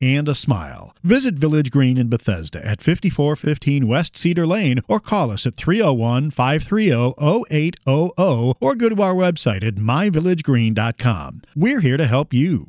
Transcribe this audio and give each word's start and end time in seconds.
and 0.00 0.28
a 0.28 0.34
smile. 0.34 0.94
Visit 1.02 1.34
Village 1.34 1.70
Green 1.70 1.98
in 1.98 2.08
Bethesda 2.08 2.64
at 2.64 2.82
5415 2.82 3.86
West 3.86 4.16
Cedar 4.16 4.46
Lane 4.46 4.80
or 4.88 5.00
call 5.00 5.30
us 5.30 5.46
at 5.46 5.56
301 5.56 6.30
530 6.30 7.14
0800 7.50 8.54
or 8.60 8.74
go 8.74 8.88
to 8.88 9.02
our 9.02 9.14
website 9.14 9.66
at 9.66 9.74
myvillagegreen.com. 9.76 11.42
We're 11.54 11.80
here 11.80 11.96
to 11.96 12.06
help 12.06 12.32
you. 12.32 12.66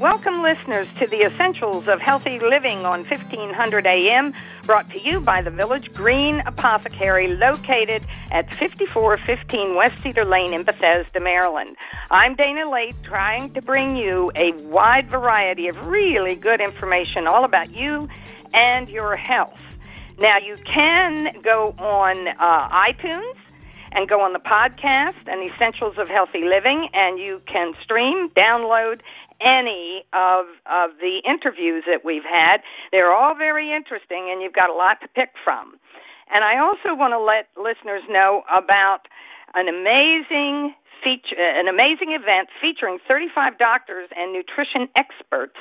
Welcome, 0.00 0.42
listeners, 0.42 0.88
to 0.98 1.06
the 1.08 1.26
Essentials 1.26 1.86
of 1.86 2.00
Healthy 2.00 2.38
Living 2.38 2.86
on 2.86 3.04
1500 3.04 3.86
AM, 3.86 4.32
brought 4.64 4.88
to 4.92 4.98
you 4.98 5.20
by 5.20 5.42
the 5.42 5.50
Village 5.50 5.92
Green 5.92 6.40
Apothecary, 6.46 7.28
located 7.28 8.06
at 8.30 8.48
5415 8.54 9.76
West 9.76 9.96
Cedar 10.02 10.24
Lane 10.24 10.54
in 10.54 10.62
Bethesda, 10.62 11.20
Maryland. 11.20 11.76
I'm 12.10 12.34
Dana 12.34 12.64
Laake, 12.64 12.94
trying 13.02 13.52
to 13.52 13.60
bring 13.60 13.94
you 13.94 14.32
a 14.36 14.52
wide 14.52 15.10
variety 15.10 15.68
of 15.68 15.76
really 15.84 16.34
good 16.34 16.62
information 16.62 17.26
all 17.26 17.44
about 17.44 17.70
you 17.70 18.08
and 18.54 18.88
your 18.88 19.16
health. 19.16 19.60
Now, 20.18 20.38
you 20.38 20.56
can 20.64 21.42
go 21.42 21.74
on 21.78 22.26
uh, 22.26 22.68
iTunes 22.70 23.34
and 23.92 24.08
go 24.08 24.22
on 24.22 24.32
the 24.32 24.38
podcast 24.38 25.26
and 25.26 25.52
Essentials 25.52 25.98
of 25.98 26.08
Healthy 26.08 26.44
Living, 26.44 26.88
and 26.94 27.18
you 27.18 27.42
can 27.46 27.74
stream, 27.82 28.30
download, 28.30 29.00
any 29.40 30.04
of 30.12 30.46
of 30.66 30.96
the 31.00 31.22
interviews 31.24 31.84
that 31.88 32.04
we've 32.04 32.26
had. 32.26 32.62
They're 32.92 33.12
all 33.12 33.34
very 33.34 33.72
interesting, 33.72 34.28
and 34.30 34.42
you've 34.42 34.54
got 34.54 34.70
a 34.70 34.74
lot 34.74 35.00
to 35.02 35.08
pick 35.08 35.30
from. 35.44 35.80
And 36.32 36.44
I 36.44 36.58
also 36.58 36.94
want 36.94 37.12
to 37.12 37.18
let 37.18 37.50
listeners 37.58 38.02
know 38.08 38.42
about 38.46 39.08
an 39.54 39.66
amazing 39.66 40.74
feature, 41.02 41.34
an 41.36 41.66
amazing 41.66 42.12
event 42.12 42.48
featuring 42.60 42.98
35 43.08 43.58
doctors 43.58 44.08
and 44.14 44.32
nutrition 44.32 44.88
experts 44.94 45.56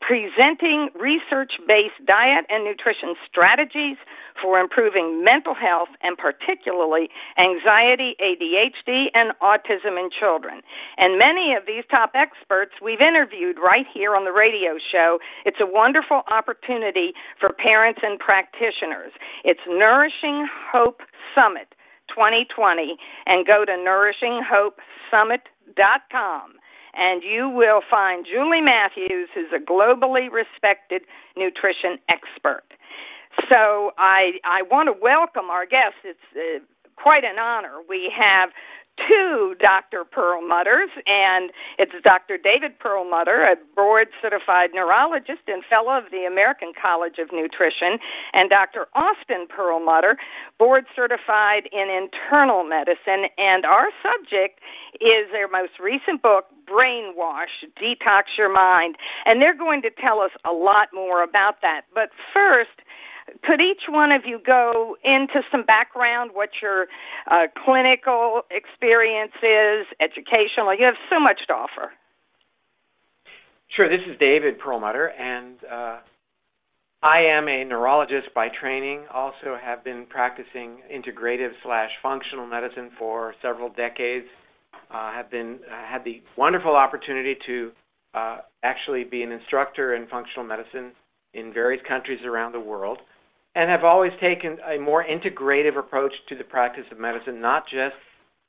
presenting 0.00 0.88
research 0.94 1.52
based 1.66 1.98
diet 2.06 2.46
and 2.48 2.64
nutrition 2.64 3.16
strategies 3.28 3.98
for 4.40 4.58
improving 4.58 5.22
mental 5.24 5.54
health 5.54 5.88
and 6.02 6.16
particularly 6.16 7.10
anxiety, 7.36 8.14
ADHD, 8.22 9.10
and 9.14 9.32
autism 9.42 9.98
in 9.98 10.08
children. 10.14 10.62
And 10.96 11.18
many 11.18 11.54
of 11.58 11.66
these 11.66 11.82
top 11.90 12.12
experts 12.14 12.74
we've 12.82 13.00
interviewed 13.00 13.58
right 13.58 13.86
here 13.92 14.14
on 14.14 14.24
the 14.24 14.32
radio 14.32 14.78
show. 14.78 15.18
It's 15.44 15.58
a 15.60 15.66
wonderful 15.66 16.22
opportunity 16.30 17.12
for 17.40 17.50
parents 17.50 18.00
and 18.02 18.18
practitioners. 18.18 19.12
It's 19.44 19.60
Nourishing 19.68 20.46
Hope 20.72 21.02
Summit 21.34 21.74
2020 22.14 22.96
and 23.26 23.46
go 23.46 23.64
to 23.64 23.72
nourishinghopesummit.com 23.72 26.58
and 26.94 27.22
you 27.22 27.48
will 27.48 27.80
find 27.88 28.26
Julie 28.26 28.60
Matthews, 28.60 29.28
who's 29.34 29.52
a 29.54 29.62
globally 29.62 30.30
respected 30.30 31.02
nutrition 31.36 31.98
expert. 32.08 32.64
So 33.48 33.92
I 33.98 34.38
I 34.44 34.62
want 34.62 34.88
to 34.88 34.94
welcome 35.00 35.50
our 35.50 35.66
guests. 35.66 36.00
It's 36.04 36.28
uh, 36.34 36.64
quite 36.96 37.24
an 37.24 37.38
honor. 37.38 37.78
We 37.88 38.12
have 38.16 38.50
two 39.06 39.54
Dr. 39.60 40.04
Perlmutters, 40.04 40.90
and 41.06 41.50
it's 41.78 41.92
Dr. 42.02 42.38
David 42.38 42.78
Perlmutter, 42.78 43.44
a 43.44 43.56
board 43.76 44.08
certified 44.20 44.70
neurologist 44.74 45.46
and 45.46 45.62
fellow 45.68 45.96
of 45.98 46.10
the 46.10 46.24
American 46.26 46.72
College 46.74 47.18
of 47.18 47.28
Nutrition, 47.32 47.98
and 48.32 48.50
Dr. 48.50 48.86
Austin 48.94 49.46
Perlmutter, 49.48 50.16
board 50.58 50.84
certified 50.94 51.68
in 51.72 51.86
internal 51.88 52.64
medicine. 52.64 53.30
And 53.38 53.64
our 53.64 53.88
subject 54.02 54.60
is 55.00 55.30
their 55.32 55.48
most 55.48 55.78
recent 55.78 56.22
book, 56.22 56.46
Brainwash 56.66 57.64
Detox 57.80 58.34
Your 58.36 58.52
Mind. 58.52 58.96
And 59.24 59.40
they're 59.40 59.56
going 59.56 59.82
to 59.82 59.90
tell 59.90 60.20
us 60.20 60.32
a 60.44 60.52
lot 60.52 60.88
more 60.92 61.22
about 61.22 61.60
that. 61.62 61.82
But 61.94 62.10
first, 62.34 62.82
could 63.44 63.60
each 63.60 63.82
one 63.88 64.12
of 64.12 64.22
you 64.26 64.38
go 64.44 64.96
into 65.04 65.42
some 65.50 65.64
background, 65.64 66.30
what 66.34 66.50
your 66.62 66.86
uh, 67.30 67.46
clinical 67.64 68.42
experience 68.50 69.32
is, 69.42 69.86
educational? 70.00 70.74
You 70.76 70.86
have 70.86 71.00
so 71.10 71.20
much 71.20 71.40
to 71.48 71.54
offer. 71.54 71.92
Sure, 73.76 73.88
this 73.88 74.06
is 74.08 74.18
David 74.18 74.58
Perlmutter, 74.58 75.08
and 75.08 75.56
uh, 75.70 75.98
I 77.02 77.20
am 77.20 77.48
a 77.48 77.64
neurologist 77.64 78.34
by 78.34 78.48
training. 78.48 79.04
Also, 79.12 79.56
have 79.62 79.84
been 79.84 80.06
practicing 80.08 80.78
integrative 80.92 81.50
slash 81.62 81.90
functional 82.02 82.46
medicine 82.46 82.90
for 82.98 83.34
several 83.42 83.68
decades. 83.68 84.26
Uh, 84.90 85.12
have 85.12 85.30
been 85.30 85.58
uh, 85.70 85.86
had 85.86 86.02
the 86.04 86.22
wonderful 86.36 86.74
opportunity 86.74 87.36
to 87.46 87.70
uh, 88.14 88.38
actually 88.62 89.04
be 89.04 89.22
an 89.22 89.32
instructor 89.32 89.94
in 89.94 90.06
functional 90.08 90.46
medicine 90.46 90.92
in 91.34 91.52
various 91.52 91.82
countries 91.86 92.20
around 92.24 92.52
the 92.52 92.60
world 92.60 92.98
and 93.58 93.68
have 93.68 93.82
always 93.82 94.12
taken 94.20 94.56
a 94.72 94.78
more 94.78 95.04
integrative 95.04 95.76
approach 95.76 96.12
to 96.28 96.36
the 96.36 96.44
practice 96.44 96.84
of 96.92 96.98
medicine, 97.00 97.40
not 97.40 97.64
just 97.64 97.96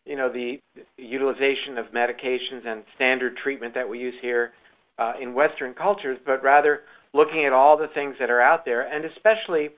you 0.05 0.15
know 0.15 0.31
the 0.31 0.57
utilization 0.97 1.79
of 1.79 1.87
medications 1.87 2.65
and 2.65 2.83
standard 2.95 3.35
treatment 3.43 3.73
that 3.73 3.89
we 3.89 3.97
use 3.97 4.13
here 4.21 4.51
uh, 4.99 5.13
in 5.19 5.33
Western 5.33 5.73
cultures, 5.73 6.19
but 6.27 6.43
rather 6.43 6.81
looking 7.15 7.43
at 7.47 7.53
all 7.53 7.75
the 7.75 7.87
things 7.95 8.15
that 8.19 8.29
are 8.29 8.39
out 8.39 8.65
there, 8.65 8.81
and 8.81 9.03
especially 9.03 9.69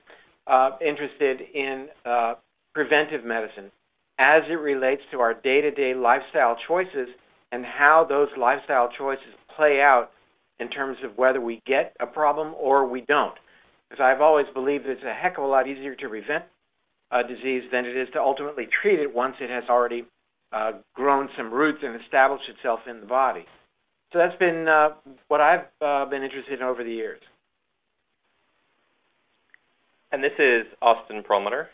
uh, 0.46 0.72
interested 0.86 1.40
in 1.54 1.88
uh, 2.04 2.34
preventive 2.74 3.24
medicine 3.24 3.72
as 4.18 4.42
it 4.50 4.60
relates 4.60 5.00
to 5.10 5.20
our 5.20 5.32
day-to-day 5.32 5.94
lifestyle 5.94 6.56
choices 6.68 7.08
and 7.52 7.64
how 7.64 8.04
those 8.06 8.28
lifestyle 8.38 8.90
choices 8.98 9.32
play 9.56 9.80
out 9.80 10.10
in 10.60 10.68
terms 10.68 10.98
of 11.02 11.16
whether 11.16 11.40
we 11.40 11.62
get 11.66 11.96
a 12.00 12.06
problem 12.06 12.54
or 12.58 12.86
we 12.86 13.00
don't 13.08 13.34
because 13.92 14.02
I've 14.02 14.22
always 14.22 14.46
believed 14.54 14.86
it's 14.86 15.02
a 15.02 15.12
heck 15.12 15.36
of 15.36 15.44
a 15.44 15.46
lot 15.46 15.68
easier 15.68 15.94
to 15.94 16.08
prevent 16.08 16.44
a 17.10 17.22
disease 17.22 17.64
than 17.70 17.84
it 17.84 17.94
is 17.94 18.08
to 18.14 18.20
ultimately 18.20 18.66
treat 18.80 18.98
it 18.98 19.14
once 19.14 19.34
it 19.38 19.50
has 19.50 19.64
already 19.68 20.06
uh, 20.50 20.72
grown 20.94 21.28
some 21.36 21.52
roots 21.52 21.80
and 21.82 22.00
established 22.00 22.44
itself 22.48 22.80
in 22.88 23.00
the 23.00 23.06
body. 23.06 23.44
So 24.10 24.18
that's 24.18 24.38
been 24.38 24.66
uh, 24.66 24.90
what 25.28 25.42
I've 25.42 25.66
uh, 25.82 26.06
been 26.06 26.22
interested 26.22 26.60
in 26.60 26.62
over 26.62 26.82
the 26.82 26.90
years. 26.90 27.20
And 30.10 30.24
this 30.24 30.32
is 30.38 30.64
Austin 30.80 31.22
Perlmutter. 31.22 31.68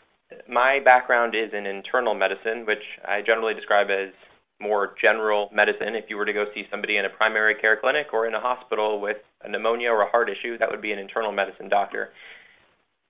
My 0.47 0.79
background 0.83 1.35
is 1.35 1.53
in 1.53 1.65
internal 1.65 2.15
medicine, 2.15 2.65
which 2.67 2.83
I 3.07 3.21
generally 3.25 3.53
describe 3.53 3.87
as 3.89 4.13
more 4.61 4.95
general 5.01 5.49
medicine. 5.53 5.95
If 5.95 6.05
you 6.09 6.17
were 6.17 6.25
to 6.25 6.33
go 6.33 6.45
see 6.53 6.63
somebody 6.69 6.97
in 6.97 7.05
a 7.05 7.09
primary 7.09 7.55
care 7.55 7.77
clinic 7.77 8.07
or 8.13 8.27
in 8.27 8.33
a 8.33 8.39
hospital 8.39 8.99
with 8.99 9.17
a 9.43 9.49
pneumonia 9.49 9.89
or 9.89 10.01
a 10.01 10.09
heart 10.09 10.29
issue, 10.29 10.57
that 10.57 10.69
would 10.69 10.81
be 10.81 10.91
an 10.91 10.99
internal 10.99 11.31
medicine 11.31 11.69
doctor. 11.69 12.09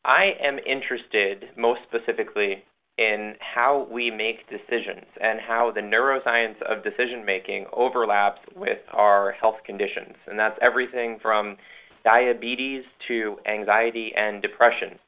I 0.06 0.32
am 0.42 0.59
interested 0.59 1.50
most 1.58 1.82
specifically 1.88 2.64
in 2.98 3.36
how 3.40 3.88
we 3.90 4.12
make 4.12 4.50
decisions 4.50 5.06
and 5.22 5.40
how 5.40 5.72
the 5.74 5.82
neuroscience 5.82 6.62
of 6.64 6.84
decision 6.84 7.24
making 7.26 7.66
overlaps 7.72 8.42
with 8.56 8.80
our 8.92 9.32
health 9.32 9.56
conditions. 9.66 10.16
And 10.28 10.38
that's 10.38 10.58
everything 10.62 11.18
from 11.22 11.56
diabetes 12.04 12.84
to 13.08 13.38
anxiety 13.48 14.12
and 14.16 14.42
depression. 14.42 15.00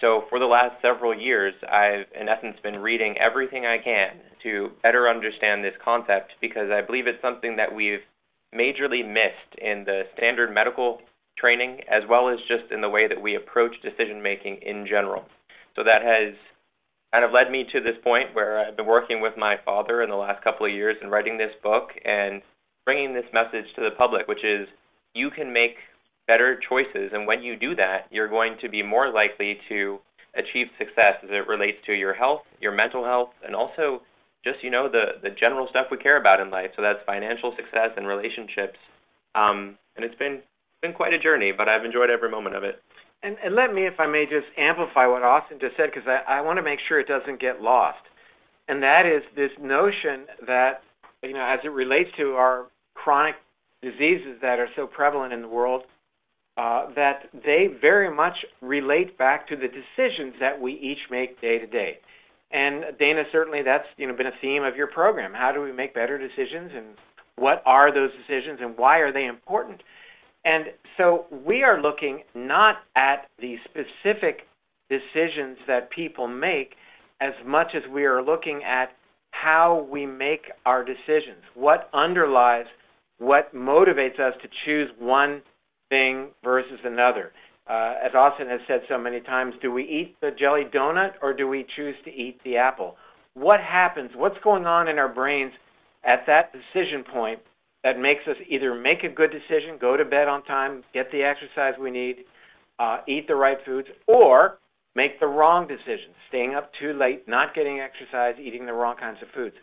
So 0.00 0.22
for 0.28 0.38
the 0.38 0.46
last 0.46 0.80
several 0.80 1.16
years, 1.18 1.54
I've 1.62 2.06
in 2.18 2.28
essence 2.28 2.56
been 2.62 2.78
reading 2.78 3.16
everything 3.18 3.66
I 3.66 3.78
can 3.82 4.20
to 4.42 4.70
better 4.82 5.08
understand 5.08 5.64
this 5.64 5.74
concept 5.84 6.32
because 6.40 6.70
I 6.70 6.86
believe 6.86 7.06
it's 7.06 7.22
something 7.22 7.56
that 7.56 7.74
we've 7.74 8.04
majorly 8.54 9.06
missed 9.06 9.58
in 9.60 9.84
the 9.84 10.02
standard 10.16 10.54
medical 10.54 11.00
training 11.36 11.80
as 11.90 12.02
well 12.08 12.28
as 12.28 12.38
just 12.48 12.72
in 12.72 12.80
the 12.80 12.88
way 12.88 13.08
that 13.08 13.20
we 13.20 13.34
approach 13.34 13.74
decision 13.82 14.22
making 14.22 14.58
in 14.62 14.86
general. 14.86 15.24
So 15.76 15.84
that 15.84 16.02
has 16.02 16.34
kind 17.12 17.24
of 17.24 17.32
led 17.32 17.50
me 17.50 17.64
to 17.72 17.80
this 17.80 17.96
point 18.02 18.34
where 18.34 18.58
I've 18.58 18.76
been 18.76 18.86
working 18.86 19.20
with 19.20 19.34
my 19.36 19.56
father 19.64 20.02
in 20.02 20.10
the 20.10 20.16
last 20.16 20.42
couple 20.44 20.66
of 20.66 20.72
years 20.72 20.96
and 21.00 21.10
writing 21.10 21.38
this 21.38 21.52
book 21.62 21.90
and 22.04 22.42
bringing 22.84 23.14
this 23.14 23.28
message 23.32 23.66
to 23.76 23.82
the 23.82 23.94
public, 23.96 24.28
which 24.28 24.44
is 24.44 24.68
you 25.14 25.30
can 25.30 25.52
make 25.52 25.76
better 26.28 26.60
choices. 26.68 27.10
And 27.12 27.26
when 27.26 27.42
you 27.42 27.56
do 27.56 27.74
that, 27.74 28.06
you're 28.10 28.28
going 28.28 28.56
to 28.60 28.68
be 28.68 28.82
more 28.84 29.10
likely 29.12 29.58
to 29.68 29.98
achieve 30.36 30.68
success 30.78 31.18
as 31.24 31.30
it 31.32 31.48
relates 31.48 31.78
to 31.86 31.92
your 31.92 32.14
health, 32.14 32.42
your 32.60 32.70
mental 32.72 33.02
health, 33.02 33.30
and 33.44 33.56
also 33.56 34.02
just 34.44 34.62
you 34.62 34.70
know 34.70 34.88
the 34.88 35.18
the 35.20 35.30
general 35.30 35.66
stuff 35.70 35.86
we 35.90 35.96
care 35.96 36.20
about 36.20 36.38
in 36.38 36.50
life. 36.50 36.70
So 36.76 36.82
that's 36.82 37.00
financial 37.04 37.56
success 37.56 37.90
and 37.96 38.06
relationships. 38.06 38.78
Um, 39.34 39.76
and 39.96 40.04
it's 40.04 40.14
been 40.14 40.38
been 40.80 40.92
quite 40.92 41.12
a 41.12 41.18
journey, 41.18 41.50
but 41.50 41.68
I've 41.68 41.84
enjoyed 41.84 42.10
every 42.10 42.30
moment 42.30 42.54
of 42.54 42.62
it. 42.62 42.80
And, 43.20 43.36
and 43.42 43.56
let 43.56 43.74
me, 43.74 43.82
if 43.82 43.98
I 43.98 44.06
may, 44.06 44.26
just 44.30 44.46
amplify 44.56 45.08
what 45.08 45.24
Austin 45.24 45.58
just 45.60 45.76
said 45.76 45.90
because 45.92 46.06
I, 46.06 46.38
I 46.38 46.40
want 46.42 46.58
to 46.58 46.62
make 46.62 46.78
sure 46.86 47.00
it 47.00 47.08
doesn't 47.08 47.40
get 47.40 47.60
lost. 47.60 48.04
and 48.68 48.80
that 48.84 49.10
is 49.10 49.26
this 49.34 49.50
notion 49.58 50.30
that 50.46 50.86
you 51.22 51.32
know, 51.32 51.42
as 51.42 51.60
it 51.64 51.68
relates 51.68 52.10
to 52.16 52.34
our 52.34 52.66
chronic 52.94 53.34
diseases 53.82 54.38
that 54.42 54.58
are 54.58 54.68
so 54.76 54.86
prevalent 54.86 55.32
in 55.32 55.42
the 55.42 55.48
world, 55.48 55.82
uh, 56.58 56.86
that 56.96 57.28
they 57.32 57.68
very 57.80 58.12
much 58.14 58.34
relate 58.60 59.16
back 59.16 59.46
to 59.48 59.56
the 59.56 59.68
decisions 59.68 60.34
that 60.40 60.60
we 60.60 60.72
each 60.72 60.98
make 61.08 61.40
day 61.40 61.58
to 61.58 61.66
day. 61.66 61.98
And 62.50 62.98
Dana, 62.98 63.22
certainly 63.30 63.62
that's 63.62 63.84
you 63.96 64.08
know 64.08 64.16
been 64.16 64.26
a 64.26 64.40
theme 64.40 64.64
of 64.64 64.74
your 64.74 64.88
program. 64.88 65.32
How 65.34 65.52
do 65.52 65.62
we 65.62 65.72
make 65.72 65.94
better 65.94 66.18
decisions, 66.18 66.72
and 66.74 66.86
what 67.36 67.62
are 67.64 67.94
those 67.94 68.10
decisions, 68.26 68.58
and 68.60 68.76
why 68.76 68.98
are 68.98 69.12
they 69.12 69.26
important? 69.26 69.82
And 70.44 70.66
so 70.96 71.26
we 71.46 71.62
are 71.62 71.80
looking 71.80 72.22
not 72.34 72.76
at 72.96 73.28
the 73.38 73.56
specific 73.64 74.40
decisions 74.90 75.58
that 75.66 75.90
people 75.90 76.26
make 76.26 76.74
as 77.20 77.34
much 77.46 77.68
as 77.76 77.82
we 77.92 78.04
are 78.04 78.22
looking 78.22 78.62
at 78.64 78.90
how 79.30 79.86
we 79.90 80.06
make 80.06 80.46
our 80.64 80.84
decisions, 80.84 81.42
what 81.54 81.90
underlies, 81.92 82.66
what 83.18 83.54
motivates 83.54 84.18
us 84.18 84.34
to 84.42 84.48
choose 84.64 84.88
one 84.98 85.42
thing 85.88 86.28
versus 86.42 86.78
another. 86.84 87.32
Uh, 87.68 87.94
as 88.04 88.14
Austin 88.14 88.48
has 88.48 88.60
said 88.66 88.80
so 88.88 88.98
many 88.98 89.20
times, 89.20 89.54
do 89.60 89.70
we 89.70 89.82
eat 89.82 90.16
the 90.20 90.30
jelly 90.38 90.64
donut 90.72 91.12
or 91.22 91.34
do 91.34 91.46
we 91.46 91.66
choose 91.76 91.94
to 92.04 92.10
eat 92.10 92.40
the 92.44 92.56
apple? 92.56 92.96
What 93.34 93.60
happens? 93.60 94.10
What's 94.14 94.38
going 94.42 94.64
on 94.66 94.88
in 94.88 94.98
our 94.98 95.12
brains 95.12 95.52
at 96.04 96.24
that 96.26 96.52
decision 96.52 97.04
point 97.12 97.40
that 97.84 97.98
makes 97.98 98.22
us 98.28 98.36
either 98.48 98.74
make 98.74 99.04
a 99.04 99.08
good 99.08 99.30
decision, 99.30 99.78
go 99.80 99.96
to 99.96 100.04
bed 100.04 100.28
on 100.28 100.42
time, 100.44 100.82
get 100.94 101.12
the 101.12 101.22
exercise 101.22 101.74
we 101.80 101.90
need, 101.90 102.24
uh, 102.78 102.98
eat 103.06 103.28
the 103.28 103.34
right 103.34 103.58
foods, 103.64 103.88
or 104.06 104.58
make 104.96 105.20
the 105.20 105.26
wrong 105.26 105.68
decision, 105.68 106.10
staying 106.28 106.54
up 106.54 106.70
too 106.80 106.92
late, 106.92 107.28
not 107.28 107.54
getting 107.54 107.80
exercise, 107.80 108.34
eating 108.40 108.66
the 108.66 108.72
wrong 108.72 108.96
kinds 108.98 109.18
of 109.22 109.28
foods. 109.34 109.54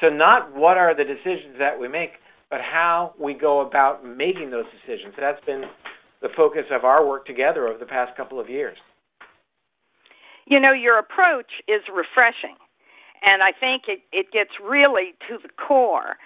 So, 0.00 0.08
not 0.08 0.54
what 0.54 0.76
are 0.76 0.94
the 0.94 1.04
decisions 1.04 1.56
that 1.58 1.78
we 1.78 1.88
make, 1.88 2.10
but 2.50 2.60
how 2.60 3.14
we 3.18 3.34
go 3.34 3.60
about 3.60 4.04
making 4.04 4.50
those 4.50 4.66
decisions. 4.72 5.14
That's 5.18 5.44
been 5.44 5.64
the 6.22 6.28
focus 6.36 6.64
of 6.70 6.84
our 6.84 7.06
work 7.06 7.26
together 7.26 7.68
over 7.68 7.78
the 7.78 7.86
past 7.86 8.16
couple 8.16 8.40
of 8.40 8.48
years. 8.48 8.76
You 10.46 10.60
know, 10.60 10.72
your 10.72 10.98
approach 10.98 11.50
is 11.68 11.80
refreshing, 11.88 12.56
and 13.22 13.42
I 13.42 13.52
think 13.58 13.84
it, 13.88 14.00
it 14.12 14.32
gets 14.32 14.50
really 14.62 15.14
to 15.28 15.38
the 15.42 15.48
core 15.56 16.16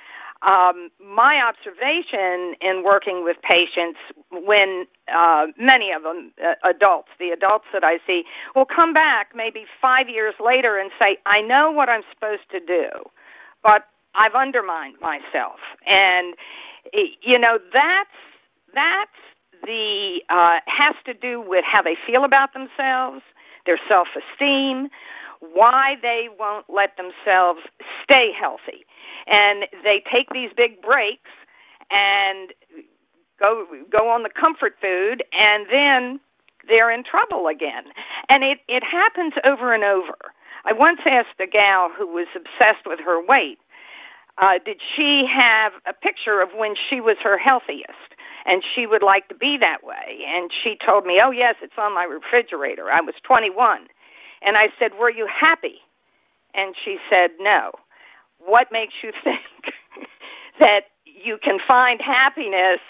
um, 0.43 0.91
my 1.03 1.43
observation 1.43 2.55
in 2.63 2.83
working 2.85 3.25
with 3.25 3.37
patients, 3.43 3.99
when 4.31 4.87
uh, 5.11 5.47
many 5.59 5.91
of 5.91 6.05
them, 6.05 6.31
uh, 6.39 6.55
adults, 6.63 7.09
the 7.19 7.31
adults 7.31 7.67
that 7.73 7.83
I 7.83 7.99
see, 8.07 8.23
will 8.55 8.67
come 8.67 8.93
back 8.93 9.31
maybe 9.35 9.65
five 9.83 10.09
years 10.09 10.35
later 10.39 10.79
and 10.79 10.91
say, 10.99 11.19
I 11.27 11.41
know 11.43 11.73
what 11.73 11.89
I'm 11.89 12.03
supposed 12.15 12.47
to 12.53 12.61
do, 12.61 13.11
but 13.63 13.91
I've 14.19 14.35
undermined 14.35 14.97
myself. 15.01 15.63
And, 15.87 16.35
you 17.23 17.39
know, 17.39 17.59
that's, 17.73 18.19
that's 18.75 19.21
the, 19.63 20.21
uh, 20.29 20.59
has 20.67 20.97
to 21.07 21.15
do 21.15 21.41
with 21.41 21.65
how 21.65 21.83
they 21.83 21.95
feel 22.07 22.25
about 22.25 22.53
themselves, 22.53 23.23
their 23.65 23.79
self 23.89 24.09
esteem, 24.19 24.89
why 25.41 25.95
they 26.03 26.29
won't 26.39 26.67
let 26.69 26.97
themselves 26.97 27.61
stay 28.03 28.31
healthy. 28.39 28.85
And 29.27 29.67
they 29.85 30.03
take 30.11 30.29
these 30.33 30.51
big 30.57 30.83
breaks 30.83 31.31
and 31.91 32.51
go 33.39 33.67
go 33.91 34.11
on 34.11 34.23
the 34.23 34.31
comfort 34.31 34.75
food 34.81 35.23
and 35.33 35.67
then 35.71 36.21
they're 36.67 36.91
in 36.91 37.05
trouble 37.05 37.47
again. 37.47 37.93
And 38.29 38.43
it 38.43 38.59
it 38.69 38.83
happens 38.83 39.35
over 39.45 39.73
and 39.73 39.85
over. 39.85 40.35
I 40.65 40.73
once 40.73 41.01
asked 41.07 41.39
a 41.41 41.47
gal 41.47 41.91
who 41.97 42.07
was 42.07 42.27
obsessed 42.35 42.85
with 42.85 42.99
her 43.05 43.25
weight 43.25 43.59
uh 44.41 44.59
did 44.65 44.81
she 44.97 45.25
have 45.29 45.73
a 45.87 45.93
picture 45.93 46.41
of 46.41 46.51
when 46.57 46.75
she 46.89 47.01
was 47.01 47.17
her 47.23 47.39
healthiest? 47.39 48.15
And 48.47 48.63
she 48.65 48.87
would 48.87 49.03
like 49.03 49.29
to 49.29 49.35
be 49.35 49.59
that 49.61 49.85
way. 49.85 50.25
And 50.25 50.51
she 50.65 50.77
told 50.81 51.05
me 51.05 51.21
oh 51.23 51.31
yes 51.31 51.57
it's 51.63 51.77
on 51.79 51.95
my 51.95 52.05
refrigerator. 52.05 52.91
I 52.91 53.01
was 53.01 53.15
21 53.27 53.87
and 54.43 54.57
i 54.57 54.69
said 54.79 54.93
were 54.99 55.11
you 55.11 55.29
happy? 55.29 55.83
And 56.55 56.75
she 56.85 56.97
said 57.11 57.31
no. 57.41 57.73
What 58.39 58.69
makes 58.73 58.95
you 59.03 59.13
think 59.25 59.75
that 60.59 60.91
you 61.05 61.39
can 61.43 61.59
find 61.67 62.01
happiness 62.01 62.81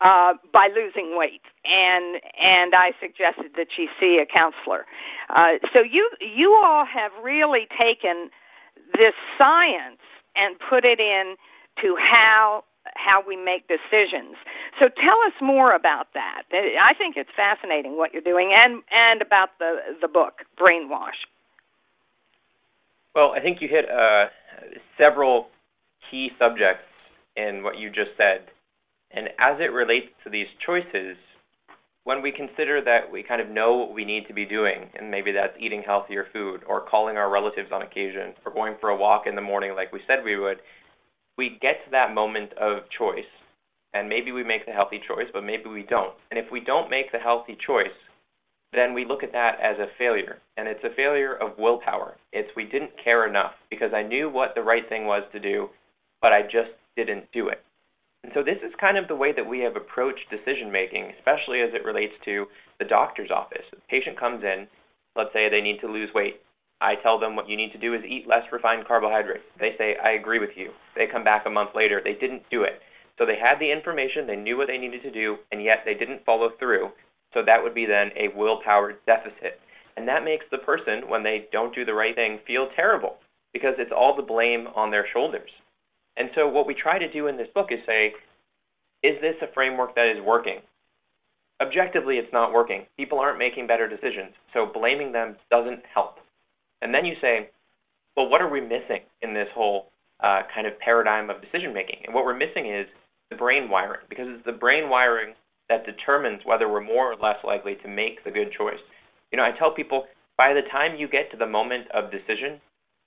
uh, 0.00 0.34
by 0.52 0.68
losing 0.74 1.16
weight? 1.16 1.42
And 1.64 2.20
and 2.40 2.74
I 2.74 2.92
suggested 3.00 3.52
that 3.56 3.68
she 3.74 3.86
see 4.00 4.20
a 4.22 4.26
counselor. 4.26 4.86
Uh, 5.28 5.60
so 5.72 5.80
you 5.80 6.08
you 6.20 6.58
all 6.64 6.84
have 6.86 7.12
really 7.22 7.68
taken 7.78 8.30
this 8.94 9.14
science 9.36 10.00
and 10.38 10.56
put 10.70 10.84
it 10.84 11.00
in 11.00 11.36
to 11.82 11.96
how 11.98 12.64
how 12.96 13.22
we 13.26 13.36
make 13.36 13.68
decisions. 13.68 14.36
So 14.80 14.88
tell 14.88 15.18
us 15.26 15.36
more 15.42 15.74
about 15.74 16.08
that. 16.14 16.42
I 16.52 16.94
think 16.96 17.16
it's 17.16 17.30
fascinating 17.36 17.96
what 17.96 18.12
you're 18.12 18.22
doing 18.22 18.54
and 18.54 18.82
and 18.90 19.20
about 19.20 19.50
the 19.58 19.98
the 20.00 20.08
book 20.08 20.46
Brainwash. 20.58 21.26
Well, 23.14 23.32
I 23.36 23.40
think 23.40 23.58
you 23.60 23.68
hit 23.68 23.86
uh, 23.90 24.26
several 24.96 25.48
key 26.10 26.28
subjects 26.38 26.86
in 27.36 27.62
what 27.62 27.78
you 27.78 27.88
just 27.88 28.16
said. 28.16 28.46
And 29.10 29.28
as 29.38 29.58
it 29.60 29.72
relates 29.72 30.08
to 30.24 30.30
these 30.30 30.46
choices, 30.64 31.16
when 32.08 32.22
we 32.22 32.32
consider 32.32 32.80
that 32.80 33.12
we 33.12 33.22
kind 33.22 33.38
of 33.38 33.50
know 33.50 33.76
what 33.76 33.92
we 33.92 34.02
need 34.02 34.26
to 34.26 34.32
be 34.32 34.46
doing, 34.46 34.88
and 34.98 35.10
maybe 35.10 35.30
that's 35.30 35.52
eating 35.60 35.82
healthier 35.84 36.24
food 36.32 36.62
or 36.66 36.88
calling 36.88 37.18
our 37.18 37.30
relatives 37.30 37.68
on 37.70 37.82
occasion 37.82 38.32
or 38.46 38.54
going 38.54 38.74
for 38.80 38.88
a 38.88 38.96
walk 38.96 39.24
in 39.26 39.34
the 39.34 39.42
morning 39.42 39.74
like 39.76 39.92
we 39.92 40.00
said 40.06 40.24
we 40.24 40.38
would, 40.38 40.56
we 41.36 41.58
get 41.60 41.84
to 41.84 41.90
that 41.90 42.14
moment 42.14 42.54
of 42.54 42.88
choice. 42.96 43.28
And 43.92 44.08
maybe 44.08 44.32
we 44.32 44.42
make 44.42 44.64
the 44.64 44.72
healthy 44.72 45.02
choice, 45.06 45.26
but 45.34 45.44
maybe 45.44 45.68
we 45.68 45.82
don't. 45.82 46.14
And 46.30 46.40
if 46.40 46.50
we 46.50 46.60
don't 46.60 46.88
make 46.88 47.12
the 47.12 47.18
healthy 47.18 47.58
choice, 47.66 47.98
then 48.72 48.94
we 48.94 49.04
look 49.04 49.22
at 49.22 49.32
that 49.32 49.60
as 49.62 49.78
a 49.78 49.92
failure. 49.98 50.38
And 50.56 50.66
it's 50.66 50.84
a 50.84 50.96
failure 50.96 51.34
of 51.34 51.58
willpower. 51.58 52.16
It's 52.32 52.48
we 52.56 52.64
didn't 52.64 52.92
care 53.04 53.28
enough 53.28 53.52
because 53.68 53.92
I 53.94 54.02
knew 54.02 54.30
what 54.30 54.54
the 54.54 54.62
right 54.62 54.88
thing 54.88 55.04
was 55.04 55.24
to 55.32 55.40
do, 55.40 55.68
but 56.22 56.32
I 56.32 56.40
just 56.40 56.72
didn't 56.96 57.30
do 57.34 57.48
it. 57.48 57.60
And 58.24 58.32
so 58.34 58.42
this 58.42 58.58
is 58.62 58.74
kind 58.80 58.98
of 58.98 59.08
the 59.08 59.16
way 59.16 59.32
that 59.32 59.46
we 59.46 59.60
have 59.60 59.76
approached 59.76 60.30
decision 60.30 60.72
making, 60.72 61.12
especially 61.18 61.60
as 61.60 61.70
it 61.72 61.84
relates 61.84 62.14
to 62.24 62.46
the 62.78 62.84
doctor's 62.84 63.30
office. 63.30 63.64
The 63.70 63.80
patient 63.88 64.18
comes 64.18 64.42
in, 64.42 64.66
let's 65.16 65.32
say 65.32 65.48
they 65.48 65.60
need 65.60 65.80
to 65.80 65.90
lose 65.90 66.10
weight. 66.14 66.40
I 66.80 66.94
tell 67.02 67.18
them 67.18 67.34
what 67.34 67.48
you 67.48 67.56
need 67.56 67.72
to 67.72 67.78
do 67.78 67.94
is 67.94 68.04
eat 68.04 68.28
less 68.28 68.44
refined 68.52 68.86
carbohydrates. 68.86 69.44
They 69.58 69.74
say, 69.78 69.96
I 70.02 70.12
agree 70.12 70.38
with 70.38 70.54
you. 70.56 70.70
They 70.94 71.06
come 71.10 71.24
back 71.24 71.44
a 71.46 71.50
month 71.50 71.70
later, 71.74 72.00
they 72.02 72.14
didn't 72.14 72.42
do 72.50 72.62
it. 72.62 72.80
So 73.18 73.26
they 73.26 73.36
had 73.36 73.58
the 73.58 73.72
information, 73.72 74.26
they 74.26 74.36
knew 74.36 74.56
what 74.56 74.68
they 74.68 74.78
needed 74.78 75.02
to 75.02 75.10
do, 75.10 75.38
and 75.50 75.62
yet 75.62 75.78
they 75.84 75.94
didn't 75.94 76.24
follow 76.24 76.50
through. 76.58 76.90
So 77.34 77.42
that 77.44 77.62
would 77.62 77.74
be 77.74 77.84
then 77.84 78.10
a 78.16 78.36
willpower 78.36 78.94
deficit. 79.06 79.60
And 79.96 80.06
that 80.06 80.24
makes 80.24 80.46
the 80.50 80.58
person, 80.58 81.08
when 81.08 81.24
they 81.24 81.48
don't 81.50 81.74
do 81.74 81.84
the 81.84 81.94
right 81.94 82.14
thing, 82.14 82.38
feel 82.46 82.68
terrible 82.76 83.16
because 83.52 83.74
it's 83.78 83.92
all 83.94 84.14
the 84.14 84.22
blame 84.22 84.68
on 84.76 84.90
their 84.90 85.06
shoulders. 85.12 85.50
And 86.18 86.30
so 86.34 86.48
what 86.48 86.66
we 86.66 86.74
try 86.74 86.98
to 86.98 87.10
do 87.10 87.28
in 87.28 87.36
this 87.36 87.48
book 87.54 87.68
is 87.70 87.78
say, 87.86 88.12
is 89.02 89.14
this 89.20 89.36
a 89.40 89.52
framework 89.54 89.94
that 89.94 90.10
is 90.10 90.24
working? 90.24 90.58
Objectively, 91.62 92.16
it's 92.16 92.32
not 92.32 92.52
working. 92.52 92.86
People 92.96 93.20
aren't 93.20 93.38
making 93.38 93.66
better 93.66 93.88
decisions. 93.88 94.34
So 94.52 94.66
blaming 94.66 95.12
them 95.12 95.36
doesn't 95.50 95.82
help. 95.94 96.16
And 96.82 96.92
then 96.92 97.04
you 97.04 97.14
say, 97.20 97.50
well, 98.16 98.28
what 98.28 98.42
are 98.42 98.50
we 98.50 98.60
missing 98.60 99.06
in 99.22 99.34
this 99.34 99.48
whole 99.54 99.90
uh, 100.22 100.42
kind 100.52 100.66
of 100.66 100.78
paradigm 100.80 101.30
of 101.30 101.40
decision 101.40 101.72
making? 101.72 102.02
And 102.04 102.14
what 102.14 102.24
we're 102.24 102.36
missing 102.36 102.72
is 102.72 102.86
the 103.30 103.36
brain 103.36 103.68
wiring, 103.70 104.00
because 104.08 104.26
it's 104.28 104.46
the 104.46 104.52
brain 104.52 104.88
wiring 104.88 105.34
that 105.68 105.86
determines 105.86 106.42
whether 106.44 106.68
we're 106.68 106.80
more 106.80 107.12
or 107.12 107.16
less 107.16 107.36
likely 107.44 107.76
to 107.82 107.88
make 107.88 108.24
the 108.24 108.30
good 108.30 108.50
choice. 108.56 108.80
You 109.30 109.36
know, 109.36 109.44
I 109.44 109.56
tell 109.56 109.74
people 109.74 110.06
by 110.36 110.54
the 110.54 110.66
time 110.72 110.96
you 110.96 111.08
get 111.08 111.30
to 111.30 111.36
the 111.36 111.46
moment 111.46 111.86
of 111.92 112.10
decision, 112.10 112.60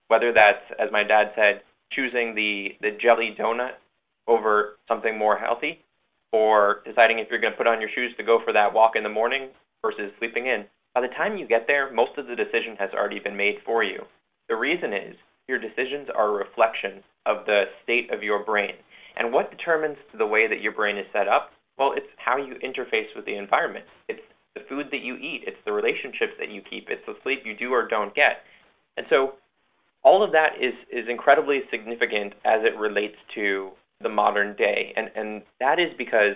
whether 0.08 0.32
that's, 0.32 0.64
as 0.80 0.92
my 0.92 1.04
dad 1.04 1.32
said, 1.36 1.62
choosing 1.92 2.36
the, 2.36 2.70
the 2.82 2.98
jelly 3.02 3.36
donut 3.38 3.74
over 4.28 4.78
something 4.88 5.18
more 5.18 5.38
healthy, 5.38 5.80
or 6.32 6.82
deciding 6.86 7.20
if 7.20 7.28
you're 7.30 7.42
going 7.42 7.54
to 7.54 7.58
put 7.58 7.68
on 7.68 7.82
your 7.82 7.90
shoes 7.94 8.14
to 8.18 8.24
go 8.24 8.40
for 8.44 8.54
that 8.54 8.74
walk 8.74 8.94
in 8.96 9.04
the 9.04 9.10
morning 9.10 9.50
versus 9.82 10.12
sleeping 10.20 10.48
in, 10.48 10.66
by 10.94 11.02
the 11.02 11.14
time 11.16 11.38
you 11.38 11.48
get 11.48 11.68
there, 11.68 11.92
most 11.92 12.18
of 12.18 12.28
the 12.28 12.36
decision 12.36 12.76
has 12.80 12.90
already 12.94 13.20
been 13.20 13.36
made 13.36 13.56
for 13.66 13.84
you. 13.84 14.04
The 14.50 14.56
reason 14.56 14.94
is 14.94 15.16
your 15.48 15.60
decisions 15.60 16.08
are 16.16 16.30
a 16.30 16.46
reflection 16.46 17.04
of 17.26 17.46
the 17.46 17.64
state 17.84 18.14
of 18.14 18.24
your 18.24 18.44
brain. 18.44 18.76
And 19.18 19.34
what 19.34 19.52
determines 19.52 19.98
the 20.18 20.26
way 20.26 20.48
that 20.48 20.62
your 20.62 20.72
brain 20.72 20.98
is 20.98 21.06
set 21.12 21.28
up 21.28 21.52
well, 21.82 21.94
it's 21.98 22.14
how 22.18 22.38
you 22.38 22.56
interface 22.62 23.10
with 23.16 23.26
the 23.26 23.36
environment. 23.36 23.86
It's 24.08 24.22
the 24.54 24.62
food 24.70 24.88
that 24.92 25.02
you 25.02 25.16
eat. 25.16 25.46
It's 25.48 25.58
the 25.66 25.72
relationships 25.72 26.34
that 26.38 26.52
you 26.52 26.62
keep. 26.62 26.90
It's 26.90 27.02
the 27.08 27.16
sleep 27.24 27.42
you 27.44 27.58
do 27.58 27.72
or 27.74 27.88
don't 27.88 28.14
get. 28.14 28.44
And 28.98 29.08
so 29.10 29.34
all 30.04 30.24
of 30.24 30.32
that 30.32 30.54
is, 30.60 30.74
is 30.92 31.10
incredibly 31.10 31.62
significant 31.70 32.34
as 32.46 32.62
it 32.64 32.78
relates 32.78 33.18
to 33.36 33.72
the 34.02 34.10
modern 34.10 34.56
day. 34.56 34.94
And, 34.96 35.10
and 35.16 35.42
that 35.60 35.80
is 35.80 35.92
because 35.98 36.36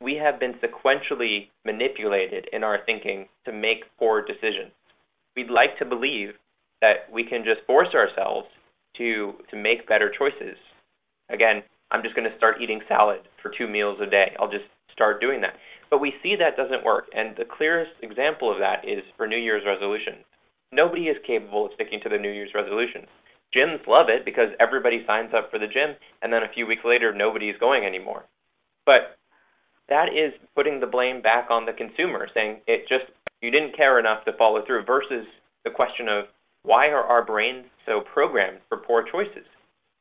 we 0.00 0.14
have 0.14 0.40
been 0.40 0.54
sequentially 0.54 1.48
manipulated 1.64 2.48
in 2.52 2.64
our 2.64 2.78
thinking 2.84 3.26
to 3.44 3.52
make 3.52 3.84
poor 3.98 4.24
decisions. 4.24 4.72
We'd 5.36 5.50
like 5.50 5.78
to 5.78 5.84
believe 5.84 6.30
that 6.80 7.10
we 7.12 7.24
can 7.24 7.44
just 7.44 7.66
force 7.66 7.94
ourselves 7.94 8.46
to 8.98 9.34
to 9.50 9.56
make 9.56 9.88
better 9.88 10.10
choices. 10.16 10.56
Again, 11.30 11.62
I'm 11.90 12.02
just 12.02 12.14
going 12.14 12.28
to 12.28 12.36
start 12.36 12.60
eating 12.62 12.80
salad 12.88 13.20
for 13.42 13.50
two 13.56 13.68
meals 13.68 13.98
a 14.00 14.08
day. 14.08 14.36
I'll 14.40 14.50
just 14.50 14.64
start 14.92 15.20
doing 15.20 15.40
that. 15.42 15.54
But 15.90 16.00
we 16.00 16.14
see 16.22 16.34
that 16.36 16.56
doesn't 16.56 16.84
work, 16.84 17.06
and 17.14 17.36
the 17.36 17.44
clearest 17.44 17.92
example 18.02 18.50
of 18.50 18.58
that 18.58 18.88
is 18.88 19.04
for 19.16 19.26
New 19.26 19.38
Year's 19.38 19.62
resolutions. 19.64 20.24
Nobody 20.72 21.08
is 21.08 21.16
capable 21.26 21.66
of 21.66 21.72
sticking 21.74 22.00
to 22.02 22.08
the 22.08 22.18
New 22.18 22.30
Year's 22.30 22.54
resolutions. 22.54 23.06
Gyms 23.54 23.86
love 23.86 24.08
it 24.08 24.24
because 24.24 24.50
everybody 24.58 25.04
signs 25.06 25.32
up 25.34 25.50
for 25.50 25.58
the 25.58 25.66
gym, 25.70 25.96
and 26.22 26.32
then 26.32 26.42
a 26.42 26.52
few 26.52 26.66
weeks 26.66 26.82
later, 26.84 27.14
nobody's 27.14 27.56
going 27.58 27.84
anymore. 27.84 28.24
But 28.84 29.16
that 29.88 30.08
is 30.10 30.34
putting 30.54 30.80
the 30.80 30.86
blame 30.86 31.22
back 31.22 31.50
on 31.50 31.64
the 31.64 31.72
consumer, 31.72 32.28
saying 32.34 32.60
it 32.66 32.88
just 32.88 33.04
you 33.40 33.50
didn't 33.50 33.76
care 33.76 33.98
enough 34.00 34.24
to 34.24 34.36
follow 34.36 34.64
through, 34.66 34.84
versus 34.84 35.26
the 35.64 35.70
question 35.70 36.08
of 36.08 36.24
why 36.62 36.88
are 36.88 37.04
our 37.04 37.24
brains 37.24 37.66
so 37.86 38.00
programmed 38.00 38.58
for 38.68 38.78
poor 38.78 39.04
choices? 39.10 39.46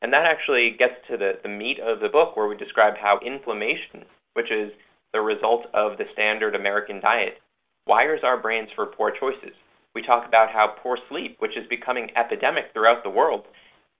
And 0.01 0.11
that 0.13 0.25
actually 0.25 0.75
gets 0.77 0.95
to 1.09 1.17
the, 1.17 1.33
the 1.43 1.49
meat 1.49 1.77
of 1.79 1.99
the 1.99 2.09
book 2.09 2.35
where 2.35 2.47
we 2.47 2.57
describe 2.57 2.95
how 2.99 3.19
inflammation, 3.25 4.05
which 4.33 4.51
is 4.51 4.71
the 5.13 5.21
result 5.21 5.65
of 5.73 5.97
the 5.97 6.05
standard 6.13 6.55
American 6.55 6.99
diet, 6.99 7.39
wires 7.87 8.21
our 8.23 8.41
brains 8.41 8.69
for 8.75 8.87
poor 8.87 9.11
choices. 9.17 9.55
We 9.95 10.01
talk 10.01 10.27
about 10.27 10.51
how 10.51 10.75
poor 10.83 10.97
sleep, 11.09 11.37
which 11.39 11.57
is 11.57 11.65
becoming 11.69 12.11
epidemic 12.15 12.65
throughout 12.73 13.03
the 13.03 13.09
world, 13.09 13.45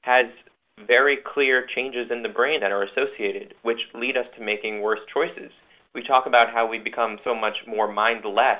has 0.01 0.25
very 0.85 1.17
clear 1.25 1.65
changes 1.73 2.11
in 2.11 2.21
the 2.21 2.29
brain 2.29 2.59
that 2.59 2.71
are 2.71 2.83
associated, 2.83 3.55
which 3.63 3.79
lead 3.93 4.17
us 4.17 4.25
to 4.35 4.43
making 4.43 4.81
worse 4.81 4.99
choices. 5.13 5.51
We 5.95 6.03
talk 6.03 6.25
about 6.27 6.53
how 6.53 6.67
we 6.67 6.79
become 6.79 7.17
so 7.23 7.33
much 7.33 7.55
more 7.65 7.91
mindless 7.91 8.59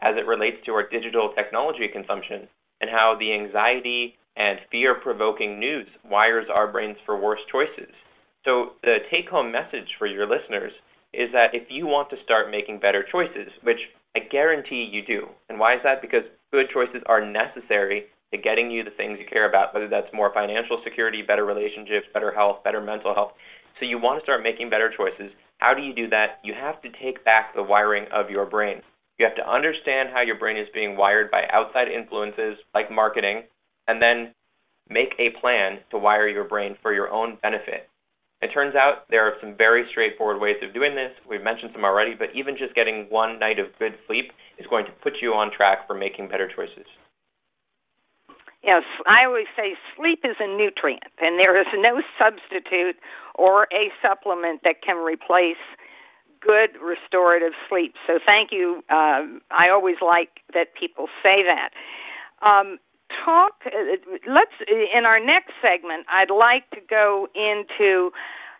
as 0.00 0.14
it 0.16 0.26
relates 0.26 0.58
to 0.64 0.72
our 0.72 0.88
digital 0.88 1.32
technology 1.34 1.88
consumption, 1.92 2.46
and 2.80 2.90
how 2.90 3.16
the 3.18 3.32
anxiety 3.32 4.14
and 4.36 4.60
fear 4.70 4.94
provoking 4.94 5.58
news 5.58 5.88
wires 6.04 6.46
our 6.52 6.70
brains 6.70 6.96
for 7.04 7.18
worse 7.18 7.40
choices. 7.50 7.92
So, 8.44 8.76
the 8.82 8.98
take 9.10 9.28
home 9.28 9.50
message 9.50 9.88
for 9.98 10.06
your 10.06 10.28
listeners 10.28 10.72
is 11.12 11.32
that 11.32 11.54
if 11.54 11.64
you 11.68 11.86
want 11.86 12.10
to 12.10 12.22
start 12.22 12.50
making 12.50 12.78
better 12.78 13.04
choices, 13.10 13.50
which 13.62 13.80
I 14.14 14.20
guarantee 14.20 14.88
you 14.92 15.02
do, 15.04 15.28
and 15.48 15.58
why 15.58 15.74
is 15.74 15.80
that? 15.82 16.02
Because 16.02 16.22
good 16.56 16.72
choices 16.72 17.04
are 17.04 17.20
necessary 17.20 18.08
to 18.32 18.40
getting 18.40 18.70
you 18.70 18.82
the 18.82 18.96
things 18.96 19.18
you 19.20 19.28
care 19.28 19.46
about, 19.46 19.74
whether 19.74 19.88
that's 19.88 20.08
more 20.14 20.32
financial 20.32 20.80
security, 20.82 21.20
better 21.20 21.44
relationships, 21.44 22.08
better 22.14 22.32
health, 22.32 22.64
better 22.64 22.80
mental 22.80 23.12
health. 23.12 23.32
So 23.78 23.84
you 23.84 23.98
want 23.98 24.18
to 24.18 24.24
start 24.24 24.42
making 24.42 24.70
better 24.70 24.90
choices. 24.90 25.30
How 25.58 25.74
do 25.74 25.82
you 25.82 25.94
do 25.94 26.08
that? 26.08 26.40
You 26.42 26.54
have 26.54 26.80
to 26.80 26.88
take 27.02 27.22
back 27.26 27.54
the 27.54 27.62
wiring 27.62 28.06
of 28.10 28.30
your 28.30 28.46
brain. 28.46 28.80
You 29.18 29.26
have 29.26 29.36
to 29.36 29.48
understand 29.48 30.08
how 30.12 30.22
your 30.22 30.38
brain 30.38 30.56
is 30.56 30.68
being 30.72 30.96
wired 30.96 31.30
by 31.30 31.44
outside 31.52 31.88
influences 31.88 32.56
like 32.74 32.90
marketing, 32.90 33.44
and 33.86 34.00
then 34.00 34.32
make 34.88 35.12
a 35.18 35.38
plan 35.40 35.80
to 35.90 35.98
wire 35.98 36.28
your 36.28 36.44
brain 36.44 36.76
for 36.80 36.92
your 36.92 37.10
own 37.12 37.36
benefit. 37.42 37.88
It 38.42 38.50
turns 38.52 38.74
out 38.74 39.08
there 39.08 39.24
are 39.26 39.34
some 39.40 39.56
very 39.56 39.86
straightforward 39.90 40.40
ways 40.40 40.56
of 40.62 40.74
doing 40.74 40.94
this. 40.94 41.10
We've 41.28 41.42
mentioned 41.42 41.70
some 41.72 41.84
already, 41.84 42.14
but 42.14 42.28
even 42.34 42.56
just 42.56 42.74
getting 42.74 43.06
one 43.08 43.38
night 43.38 43.58
of 43.58 43.68
good 43.78 43.94
sleep 44.06 44.32
is 44.58 44.66
going 44.68 44.84
to 44.84 44.92
put 45.02 45.14
you 45.22 45.32
on 45.32 45.50
track 45.50 45.86
for 45.86 45.94
making 45.94 46.28
better 46.28 46.48
choices. 46.48 46.84
Yes, 48.62 48.82
I 49.06 49.24
always 49.24 49.46
say 49.56 49.76
sleep 49.96 50.20
is 50.24 50.36
a 50.40 50.48
nutrient, 50.48 51.06
and 51.20 51.38
there 51.38 51.58
is 51.58 51.66
no 51.76 52.02
substitute 52.18 52.96
or 53.36 53.68
a 53.72 53.92
supplement 54.02 54.62
that 54.64 54.82
can 54.82 54.96
replace 54.96 55.62
good 56.40 56.76
restorative 56.82 57.52
sleep. 57.68 57.94
So 58.06 58.18
thank 58.24 58.50
you. 58.52 58.82
Uh, 58.90 59.38
I 59.50 59.70
always 59.72 59.96
like 60.04 60.42
that 60.52 60.74
people 60.78 61.06
say 61.22 61.42
that. 61.46 61.70
Um, 62.44 62.78
talk. 63.24 63.52
Uh, 63.66 63.96
let's 64.28 64.54
in 64.68 65.04
our 65.04 65.20
next 65.20 65.52
segment. 65.62 66.06
I'd 66.10 66.32
like 66.32 66.68
to 66.70 66.80
go 66.88 67.28
into 67.34 68.10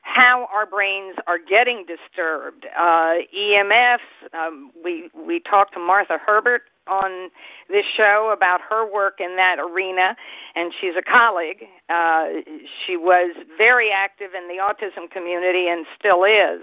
how 0.03 0.47
our 0.55 0.67
brains 0.67 1.17
are 1.26 1.38
getting 1.38 1.85
disturbed. 1.87 2.67
Uh, 2.79 3.26
EMFs. 3.35 4.07
Um, 4.33 4.71
we 4.85 5.11
we 5.15 5.41
talked 5.41 5.75
to 5.75 5.81
Martha 5.81 6.19
Herbert 6.25 6.62
on 6.87 7.31
this 7.69 7.85
show 7.97 8.33
about 8.35 8.61
her 8.71 8.87
work 8.91 9.19
in 9.19 9.37
that 9.37 9.57
arena, 9.59 10.15
and 10.55 10.73
she's 10.81 10.95
a 10.97 11.03
colleague. 11.03 11.67
Uh, 11.91 12.47
she 12.87 12.97
was 12.97 13.35
very 13.59 13.91
active 13.91 14.31
in 14.37 14.47
the 14.49 14.62
autism 14.62 15.11
community 15.11 15.67
and 15.69 15.87
still 15.99 16.23
is. 16.25 16.62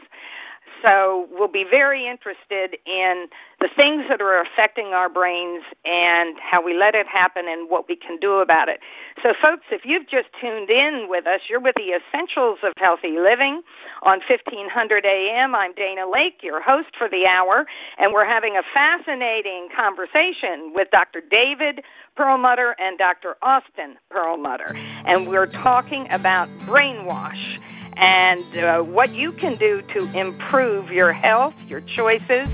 So 0.83 1.27
we'll 1.31 1.47
be 1.47 1.63
very 1.63 2.05
interested 2.05 2.75
in 2.85 3.31
the 3.61 3.69
things 3.71 4.03
that 4.11 4.19
are 4.19 4.43
affecting 4.43 4.91
our 4.91 5.07
brains 5.07 5.63
and 5.85 6.35
how 6.43 6.59
we 6.59 6.75
let 6.75 6.93
it 6.93 7.07
happen 7.07 7.47
and 7.47 7.69
what 7.71 7.87
we 7.87 7.95
can 7.95 8.19
do 8.19 8.43
about 8.43 8.67
it. 8.67 8.81
So, 9.23 9.31
folks, 9.41 9.63
if 9.71 9.83
you've 9.85 10.03
just 10.11 10.27
tuned 10.41 10.69
in 10.69 11.07
with 11.07 11.25
us, 11.25 11.39
you're 11.49 11.63
with 11.63 11.75
the 11.79 11.95
Essentials 11.95 12.59
of 12.67 12.73
Healthy 12.75 13.15
Living 13.15 13.63
on 14.03 14.19
1500 14.27 15.05
AM. 15.05 15.55
I'm 15.55 15.73
Dana 15.73 16.03
Laake, 16.03 16.43
your 16.43 16.61
host 16.61 16.91
for 16.97 17.07
the 17.07 17.23
hour, 17.31 17.65
and 17.97 18.11
we're 18.11 18.27
having 18.27 18.59
a 18.59 18.63
fascinating 18.75 19.69
conversation 19.71 20.75
with 20.75 20.91
Dr. 20.91 21.23
David 21.23 21.79
Perlmutter 22.17 22.75
and 22.77 22.97
Dr. 22.97 23.35
Austin 23.41 23.95
Perlmutter. 24.11 24.75
And 25.07 25.29
we're 25.29 25.47
talking 25.47 26.11
about 26.11 26.49
brainwash 26.67 27.59
and 27.97 28.57
uh, 28.57 28.81
what 28.81 29.13
you 29.13 29.31
can 29.31 29.55
do 29.55 29.81
to 29.93 30.19
improve 30.19 30.91
your 30.91 31.13
health, 31.13 31.53
your 31.67 31.81
choices, 31.81 32.47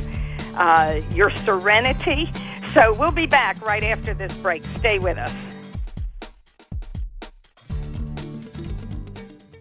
uh, 0.55 1.01
your 1.13 1.31
serenity. 1.31 2.31
So 2.74 2.93
we'll 2.93 3.12
be 3.12 3.25
back 3.25 3.62
right 3.62 3.84
after 3.84 4.13
this 4.13 4.34
break. 4.36 4.63
Stay 4.77 5.00
with 5.00 5.17
us. 5.17 5.31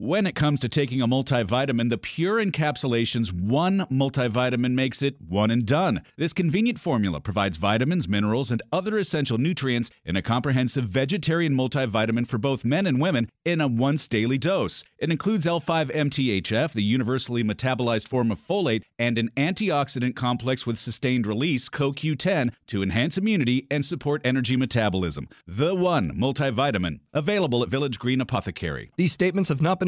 When 0.00 0.28
it 0.28 0.36
comes 0.36 0.60
to 0.60 0.68
taking 0.68 1.02
a 1.02 1.08
multivitamin, 1.08 1.90
the 1.90 1.98
Pure 1.98 2.44
Encapsulations 2.44 3.32
One 3.32 3.78
multivitamin 3.90 4.74
makes 4.74 5.02
it 5.02 5.16
one 5.20 5.50
and 5.50 5.66
done. 5.66 6.02
This 6.16 6.32
convenient 6.32 6.78
formula 6.78 7.20
provides 7.20 7.56
vitamins, 7.56 8.06
minerals, 8.06 8.52
and 8.52 8.62
other 8.70 8.96
essential 8.96 9.38
nutrients 9.38 9.90
in 10.04 10.14
a 10.14 10.22
comprehensive 10.22 10.84
vegetarian 10.84 11.52
multivitamin 11.52 12.28
for 12.28 12.38
both 12.38 12.64
men 12.64 12.86
and 12.86 13.00
women 13.00 13.28
in 13.44 13.60
a 13.60 13.66
once 13.66 14.06
daily 14.06 14.38
dose. 14.38 14.84
It 15.00 15.10
includes 15.10 15.46
L5-MTHF, 15.46 16.74
the 16.74 16.84
universally 16.84 17.42
metabolized 17.42 18.06
form 18.06 18.30
of 18.30 18.38
folate, 18.38 18.84
and 19.00 19.18
an 19.18 19.32
antioxidant 19.36 20.14
complex 20.14 20.64
with 20.64 20.78
sustained 20.78 21.26
release, 21.26 21.68
CoQ10, 21.68 22.52
to 22.68 22.84
enhance 22.84 23.18
immunity 23.18 23.66
and 23.68 23.84
support 23.84 24.22
energy 24.24 24.56
metabolism. 24.56 25.28
The 25.44 25.74
One 25.74 26.12
multivitamin, 26.12 27.00
available 27.12 27.64
at 27.64 27.68
Village 27.68 27.98
Green 27.98 28.20
Apothecary. 28.20 28.92
These 28.96 29.10
statements 29.10 29.48
have 29.48 29.60
not 29.60 29.80
been 29.80 29.87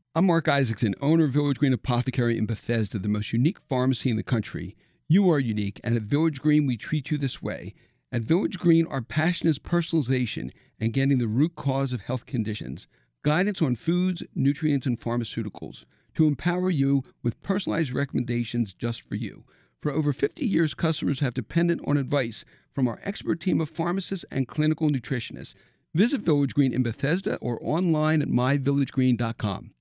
I'm 0.13 0.25
Mark 0.25 0.49
Isaacson, 0.49 0.93
owner 0.99 1.23
of 1.23 1.31
Village 1.31 1.57
Green 1.57 1.71
Apothecary 1.71 2.37
in 2.37 2.45
Bethesda, 2.45 2.99
the 2.99 3.07
most 3.07 3.31
unique 3.31 3.61
pharmacy 3.69 4.09
in 4.09 4.17
the 4.17 4.23
country. 4.23 4.75
You 5.07 5.29
are 5.29 5.39
unique, 5.39 5.79
and 5.85 5.95
at 5.95 6.01
Village 6.01 6.41
Green, 6.41 6.67
we 6.67 6.75
treat 6.75 7.09
you 7.11 7.17
this 7.17 7.41
way. 7.41 7.73
At 8.11 8.23
Village 8.23 8.59
Green, 8.59 8.85
our 8.87 9.01
passion 9.01 9.47
is 9.47 9.57
personalization 9.57 10.51
and 10.81 10.91
getting 10.91 11.17
the 11.17 11.29
root 11.29 11.55
cause 11.55 11.93
of 11.93 12.01
health 12.01 12.25
conditions, 12.25 12.87
guidance 13.23 13.61
on 13.61 13.77
foods, 13.77 14.21
nutrients, 14.35 14.85
and 14.85 14.99
pharmaceuticals 14.99 15.85
to 16.15 16.27
empower 16.27 16.69
you 16.69 17.03
with 17.23 17.41
personalized 17.41 17.93
recommendations 17.93 18.73
just 18.73 19.03
for 19.03 19.15
you. 19.15 19.45
For 19.81 19.93
over 19.93 20.11
50 20.11 20.45
years, 20.45 20.73
customers 20.73 21.21
have 21.21 21.33
depended 21.33 21.79
on 21.87 21.95
advice 21.95 22.43
from 22.75 22.85
our 22.89 22.99
expert 23.03 23.39
team 23.39 23.61
of 23.61 23.69
pharmacists 23.69 24.25
and 24.29 24.45
clinical 24.45 24.89
nutritionists. 24.89 25.53
Visit 25.95 26.19
Village 26.19 26.53
Green 26.53 26.73
in 26.73 26.83
Bethesda 26.83 27.37
or 27.37 27.57
online 27.61 28.21
at 28.21 28.27
myvillagegreen.com. 28.27 29.71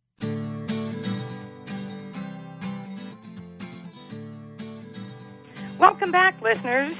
Welcome 5.80 6.12
back, 6.12 6.42
listeners, 6.42 6.94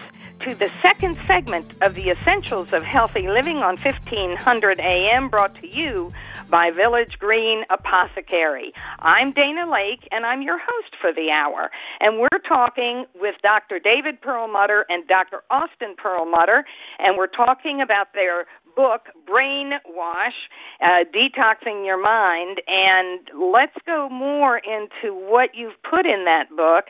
to 0.46 0.54
the 0.54 0.70
second 0.80 1.18
segment 1.26 1.70
of 1.82 1.94
the 1.94 2.08
Essentials 2.08 2.72
of 2.72 2.82
Healthy 2.82 3.28
Living 3.28 3.58
on 3.58 3.76
1500 3.76 4.80
AM, 4.80 5.28
brought 5.28 5.54
to 5.56 5.68
you 5.68 6.10
by 6.50 6.70
Village 6.70 7.18
Green 7.18 7.64
Apothecary. 7.68 8.72
I'm 9.00 9.32
Dana 9.32 9.66
Laake, 9.66 10.08
and 10.10 10.24
I'm 10.24 10.40
your 10.40 10.58
host 10.58 10.96
for 10.98 11.12
the 11.12 11.30
hour. 11.30 11.70
And 12.00 12.18
we're 12.18 12.40
talking 12.48 13.04
with 13.14 13.34
Dr. 13.42 13.78
David 13.78 14.20
Perlmutter 14.22 14.86
and 14.88 15.06
Dr. 15.06 15.42
Austin 15.50 15.94
Perlmutter, 15.98 16.64
and 16.98 17.18
we're 17.18 17.26
talking 17.26 17.82
about 17.82 18.14
their 18.14 18.46
book, 18.74 19.02
Brainwash, 19.28 20.38
uh, 20.80 21.04
Detoxing 21.14 21.84
Your 21.84 22.02
Mind. 22.02 22.60
And 22.66 23.20
let's 23.52 23.76
go 23.86 24.08
more 24.08 24.58
into 24.58 25.14
what 25.14 25.50
you've 25.54 25.80
put 25.88 26.06
in 26.06 26.24
that 26.24 26.48
book 26.56 26.86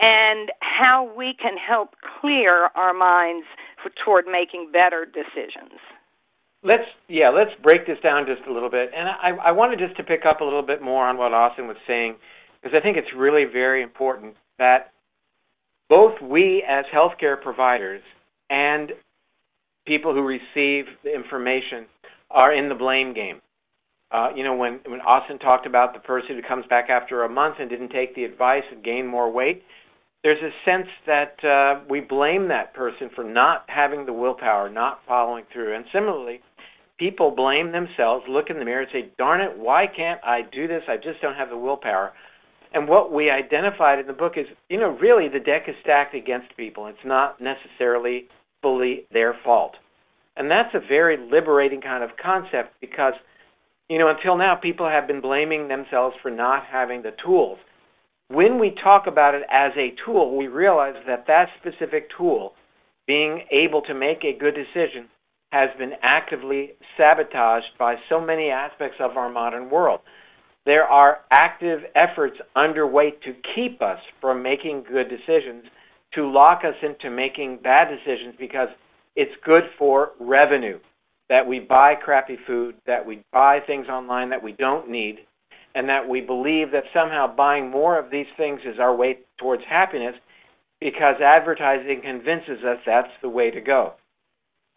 and 0.00 0.50
how 0.60 1.10
we 1.16 1.34
can 1.40 1.56
help 1.56 1.90
clear 2.20 2.70
our 2.74 2.94
minds 2.94 3.46
for, 3.82 3.90
toward 4.04 4.26
making 4.26 4.70
better 4.72 5.04
decisions. 5.04 5.80
Let's 6.62 6.84
yeah, 7.06 7.30
let's 7.30 7.52
break 7.62 7.86
this 7.86 7.98
down 8.02 8.26
just 8.26 8.48
a 8.48 8.52
little 8.52 8.70
bit, 8.70 8.90
and 8.94 9.08
I, 9.08 9.50
I 9.50 9.52
wanted 9.52 9.78
just 9.78 9.96
to 9.96 10.02
pick 10.02 10.26
up 10.28 10.40
a 10.40 10.44
little 10.44 10.66
bit 10.66 10.82
more 10.82 11.06
on 11.06 11.16
what 11.16 11.32
Austin 11.32 11.68
was 11.68 11.76
saying 11.86 12.16
because 12.60 12.76
I 12.76 12.82
think 12.82 12.96
it's 12.96 13.14
really 13.16 13.44
very 13.44 13.80
important 13.80 14.34
that 14.58 14.90
both 15.88 16.20
we 16.20 16.64
as 16.68 16.84
healthcare 16.92 17.40
providers 17.40 18.02
and 18.50 18.90
people 19.88 20.12
who 20.14 20.22
receive 20.22 20.84
the 21.02 21.12
information 21.12 21.86
are 22.30 22.54
in 22.54 22.68
the 22.68 22.74
blame 22.74 23.14
game. 23.14 23.40
Uh, 24.10 24.28
you 24.36 24.44
know, 24.44 24.54
when 24.54 24.80
when 24.86 25.00
Austin 25.00 25.38
talked 25.38 25.66
about 25.66 25.92
the 25.92 26.00
person 26.00 26.36
who 26.36 26.42
comes 26.46 26.64
back 26.70 26.88
after 26.88 27.24
a 27.24 27.28
month 27.28 27.56
and 27.58 27.68
didn't 27.68 27.90
take 27.90 28.14
the 28.14 28.24
advice 28.24 28.62
and 28.70 28.84
gain 28.84 29.06
more 29.06 29.30
weight, 29.30 29.62
there's 30.22 30.42
a 30.42 30.52
sense 30.64 30.88
that 31.06 31.44
uh, 31.44 31.84
we 31.90 32.00
blame 32.00 32.48
that 32.48 32.74
person 32.74 33.10
for 33.14 33.24
not 33.24 33.64
having 33.68 34.06
the 34.06 34.12
willpower, 34.12 34.70
not 34.70 35.00
following 35.06 35.44
through. 35.52 35.74
And 35.74 35.84
similarly, 35.92 36.40
people 36.98 37.30
blame 37.30 37.72
themselves, 37.72 38.24
look 38.28 38.50
in 38.50 38.58
the 38.58 38.64
mirror 38.64 38.82
and 38.82 38.90
say, 38.92 39.12
darn 39.18 39.40
it, 39.40 39.58
why 39.58 39.86
can't 39.94 40.20
I 40.24 40.40
do 40.42 40.66
this? 40.66 40.82
I 40.88 40.96
just 40.96 41.20
don't 41.20 41.34
have 41.36 41.50
the 41.50 41.58
willpower. 41.58 42.12
And 42.72 42.88
what 42.88 43.12
we 43.12 43.30
identified 43.30 43.98
in 43.98 44.06
the 44.06 44.12
book 44.12 44.34
is, 44.36 44.46
you 44.68 44.78
know, 44.78 44.96
really 45.00 45.28
the 45.28 45.38
deck 45.40 45.62
is 45.68 45.74
stacked 45.82 46.14
against 46.14 46.56
people. 46.56 46.86
It's 46.86 46.98
not 47.04 47.40
necessarily 47.40 48.28
fully 48.62 49.06
their 49.12 49.34
fault. 49.44 49.74
And 50.36 50.50
that's 50.50 50.74
a 50.74 50.86
very 50.86 51.16
liberating 51.16 51.80
kind 51.80 52.04
of 52.04 52.10
concept 52.22 52.74
because, 52.80 53.14
you 53.88 53.98
know, 53.98 54.08
until 54.08 54.36
now 54.36 54.54
people 54.54 54.88
have 54.88 55.06
been 55.06 55.20
blaming 55.20 55.68
themselves 55.68 56.16
for 56.22 56.30
not 56.30 56.64
having 56.70 57.02
the 57.02 57.12
tools 57.24 57.58
when 58.28 58.58
we 58.58 58.74
talk 58.82 59.06
about 59.06 59.34
it 59.34 59.42
as 59.50 59.72
a 59.76 59.94
tool, 60.04 60.36
we 60.36 60.48
realize 60.48 60.94
that 61.06 61.26
that 61.26 61.48
specific 61.60 62.08
tool, 62.16 62.52
being 63.06 63.44
able 63.50 63.80
to 63.82 63.94
make 63.94 64.22
a 64.22 64.38
good 64.38 64.54
decision, 64.54 65.08
has 65.50 65.70
been 65.78 65.92
actively 66.02 66.72
sabotaged 66.96 67.78
by 67.78 67.94
so 68.10 68.20
many 68.20 68.50
aspects 68.50 68.98
of 69.00 69.16
our 69.16 69.30
modern 69.30 69.70
world. 69.70 70.00
There 70.66 70.84
are 70.84 71.20
active 71.32 71.80
efforts 71.96 72.36
underway 72.54 73.12
to 73.24 73.32
keep 73.54 73.80
us 73.80 73.98
from 74.20 74.42
making 74.42 74.84
good 74.92 75.08
decisions, 75.08 75.64
to 76.14 76.30
lock 76.30 76.62
us 76.64 76.74
into 76.82 77.14
making 77.14 77.58
bad 77.62 77.88
decisions 77.88 78.34
because 78.38 78.68
it's 79.16 79.32
good 79.44 79.64
for 79.78 80.12
revenue. 80.20 80.78
That 81.28 81.46
we 81.46 81.60
buy 81.60 81.94
crappy 81.94 82.38
food, 82.46 82.76
that 82.86 83.04
we 83.04 83.22
buy 83.32 83.58
things 83.66 83.88
online 83.88 84.30
that 84.30 84.42
we 84.42 84.52
don't 84.52 84.90
need, 84.90 85.18
and 85.74 85.88
that 85.88 86.08
we 86.08 86.22
believe 86.22 86.70
that 86.72 86.84
somehow 86.94 87.34
buying 87.34 87.70
more 87.70 87.98
of 87.98 88.10
these 88.10 88.26
things 88.36 88.60
is 88.64 88.78
our 88.80 88.94
way 88.94 89.18
towards 89.38 89.62
happiness 89.68 90.14
because 90.80 91.16
advertising 91.22 92.00
convinces 92.02 92.64
us 92.64 92.78
that's 92.86 93.12
the 93.20 93.28
way 93.28 93.50
to 93.50 93.60
go. 93.60 93.92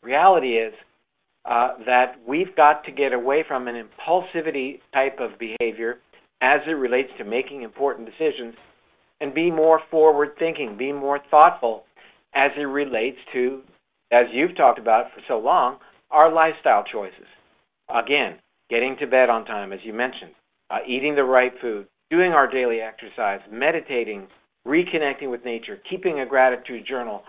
Reality 0.03 0.57
is 0.57 0.73
uh, 1.45 1.75
that 1.85 2.15
we've 2.27 2.55
got 2.55 2.83
to 2.83 2.91
get 2.91 3.13
away 3.13 3.43
from 3.47 3.67
an 3.67 3.75
impulsivity 3.75 4.79
type 4.93 5.19
of 5.19 5.31
behavior 5.39 5.99
as 6.41 6.59
it 6.67 6.71
relates 6.71 7.09
to 7.17 7.23
making 7.23 7.61
important 7.61 8.07
decisions 8.07 8.55
and 9.21 9.33
be 9.33 9.51
more 9.51 9.79
forward 9.89 10.31
thinking, 10.39 10.75
be 10.77 10.91
more 10.91 11.19
thoughtful 11.29 11.85
as 12.33 12.51
it 12.57 12.63
relates 12.63 13.19
to, 13.33 13.61
as 14.11 14.25
you've 14.33 14.57
talked 14.57 14.79
about 14.79 15.05
for 15.13 15.21
so 15.27 15.37
long, 15.37 15.77
our 16.09 16.33
lifestyle 16.33 16.83
choices. 16.91 17.27
Again, 17.89 18.39
getting 18.69 18.97
to 18.99 19.07
bed 19.07 19.29
on 19.29 19.45
time, 19.45 19.71
as 19.71 19.79
you 19.83 19.93
mentioned, 19.93 20.31
uh, 20.69 20.79
eating 20.87 21.15
the 21.15 21.23
right 21.23 21.53
food, 21.61 21.87
doing 22.09 22.31
our 22.31 22.49
daily 22.49 22.79
exercise, 22.81 23.39
meditating, 23.51 24.27
reconnecting 24.67 25.29
with 25.29 25.45
nature, 25.45 25.79
keeping 25.89 26.19
a 26.19 26.25
gratitude 26.25 26.85
journal, 26.87 27.23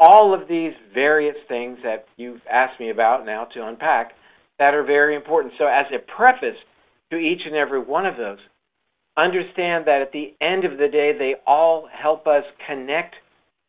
all 0.00 0.34
of 0.34 0.48
these 0.48 0.72
various 0.92 1.36
things 1.48 1.78
that 1.82 2.06
you've 2.16 2.40
asked 2.50 2.78
me 2.80 2.90
about 2.90 3.24
now 3.24 3.44
to 3.54 3.66
unpack 3.66 4.12
that 4.58 4.74
are 4.74 4.84
very 4.84 5.14
important. 5.14 5.54
So, 5.58 5.66
as 5.66 5.86
a 5.92 5.98
preface 5.98 6.58
to 7.10 7.16
each 7.16 7.42
and 7.46 7.54
every 7.54 7.80
one 7.80 8.06
of 8.06 8.16
those, 8.16 8.38
understand 9.18 9.86
that 9.86 10.00
at 10.02 10.12
the 10.12 10.34
end 10.40 10.64
of 10.64 10.78
the 10.78 10.88
day, 10.88 11.12
they 11.18 11.34
all 11.46 11.88
help 11.92 12.26
us 12.26 12.44
connect 12.66 13.16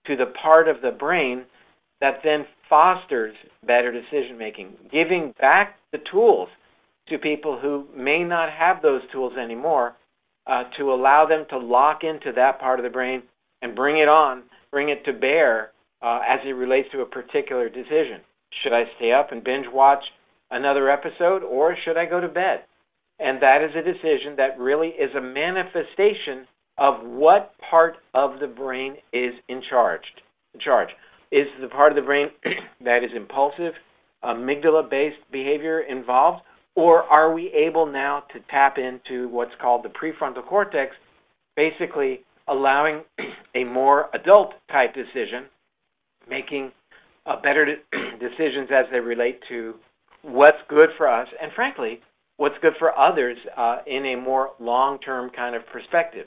to 0.05 0.15
the 0.15 0.31
part 0.41 0.67
of 0.67 0.81
the 0.81 0.91
brain 0.91 1.45
that 2.01 2.19
then 2.23 2.45
fosters 2.69 3.35
better 3.65 3.91
decision 3.91 4.37
making, 4.37 4.73
giving 4.91 5.33
back 5.39 5.75
the 5.91 5.97
tools 6.11 6.47
to 7.09 7.17
people 7.17 7.59
who 7.59 7.85
may 7.95 8.23
not 8.23 8.49
have 8.51 8.81
those 8.81 9.01
tools 9.11 9.33
anymore 9.41 9.95
uh, 10.47 10.63
to 10.77 10.93
allow 10.93 11.25
them 11.27 11.45
to 11.49 11.57
lock 11.57 12.03
into 12.03 12.31
that 12.35 12.59
part 12.59 12.79
of 12.79 12.83
the 12.83 12.89
brain 12.89 13.23
and 13.61 13.75
bring 13.75 13.97
it 13.97 14.07
on, 14.07 14.43
bring 14.71 14.89
it 14.89 15.03
to 15.05 15.13
bear 15.13 15.71
uh, 16.01 16.19
as 16.27 16.39
it 16.45 16.51
relates 16.51 16.87
to 16.91 17.01
a 17.01 17.05
particular 17.05 17.69
decision. 17.69 18.21
Should 18.63 18.73
I 18.73 18.83
stay 18.97 19.11
up 19.11 19.31
and 19.31 19.43
binge 19.43 19.65
watch 19.71 20.03
another 20.51 20.89
episode 20.89 21.43
or 21.43 21.75
should 21.83 21.97
I 21.97 22.05
go 22.05 22.19
to 22.19 22.27
bed? 22.27 22.61
And 23.19 23.41
that 23.41 23.61
is 23.61 23.71
a 23.75 23.83
decision 23.83 24.35
that 24.37 24.59
really 24.59 24.89
is 24.89 25.13
a 25.15 25.21
manifestation 25.21 26.47
of 26.77 27.03
what 27.03 27.53
part 27.69 27.97
of 28.13 28.39
the 28.39 28.47
brain 28.47 28.95
is 29.11 29.33
in 29.49 29.61
charge. 29.69 30.03
In 30.53 30.59
charge 30.59 30.89
is 31.31 31.47
the 31.61 31.67
part 31.67 31.91
of 31.91 31.97
the 31.97 32.01
brain 32.01 32.29
that 32.83 33.03
is 33.03 33.11
impulsive, 33.15 33.73
amygdala-based 34.23 35.31
behavior 35.31 35.81
involved, 35.81 36.41
or 36.75 37.03
are 37.03 37.33
we 37.33 37.51
able 37.53 37.85
now 37.85 38.23
to 38.33 38.39
tap 38.49 38.77
into 38.77 39.27
what's 39.27 39.51
called 39.61 39.83
the 39.83 39.89
prefrontal 39.89 40.45
cortex, 40.47 40.95
basically 41.55 42.21
allowing 42.47 43.03
a 43.55 43.63
more 43.65 44.09
adult 44.13 44.53
type 44.71 44.93
decision, 44.93 45.45
making 46.29 46.71
uh, 47.25 47.35
better 47.41 47.65
decisions 48.19 48.69
as 48.71 48.85
they 48.91 48.99
relate 48.99 49.39
to 49.49 49.75
what's 50.21 50.57
good 50.69 50.89
for 50.97 51.07
us, 51.07 51.27
and 51.41 51.51
frankly, 51.53 51.99
what's 52.39 52.55
good 52.61 52.73
for 52.79 52.97
others 52.97 53.37
uh, 53.57 53.79
in 53.85 54.05
a 54.05 54.15
more 54.15 54.51
long 54.59 54.97
term 54.99 55.29
kind 55.35 55.55
of 55.55 55.61
perspective. 55.73 56.25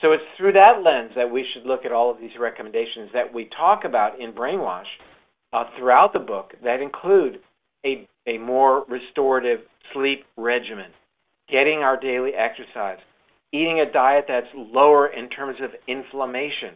So 0.00 0.12
it's 0.12 0.22
through 0.38 0.52
that 0.52 0.82
lens 0.82 1.12
that 1.14 1.30
we 1.30 1.44
should 1.52 1.66
look 1.66 1.84
at 1.84 1.92
all 1.92 2.10
of 2.10 2.18
these 2.18 2.30
recommendations 2.40 3.10
that 3.12 3.32
we 3.32 3.50
talk 3.56 3.84
about 3.84 4.18
in 4.18 4.32
Brainwash 4.32 4.88
uh, 5.52 5.64
throughout 5.78 6.14
the 6.14 6.20
book 6.20 6.54
that 6.64 6.80
include 6.80 7.40
a, 7.84 8.08
a 8.26 8.38
more 8.38 8.86
restorative 8.88 9.60
sleep 9.92 10.24
regimen, 10.38 10.90
getting 11.50 11.80
our 11.80 12.00
daily 12.00 12.30
exercise, 12.34 12.98
eating 13.52 13.84
a 13.86 13.92
diet 13.92 14.24
that's 14.26 14.46
lower 14.56 15.08
in 15.08 15.28
terms 15.28 15.58
of 15.62 15.70
inflammation, 15.86 16.74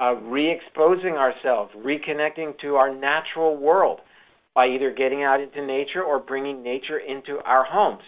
uh, 0.00 0.14
re 0.14 0.48
exposing 0.48 1.14
ourselves, 1.14 1.72
reconnecting 1.76 2.56
to 2.60 2.76
our 2.76 2.94
natural 2.94 3.56
world 3.56 3.98
by 4.54 4.68
either 4.68 4.92
getting 4.92 5.22
out 5.22 5.40
into 5.40 5.64
nature 5.64 6.02
or 6.02 6.18
bringing 6.18 6.62
nature 6.62 6.98
into 6.98 7.38
our 7.44 7.64
homes, 7.64 8.02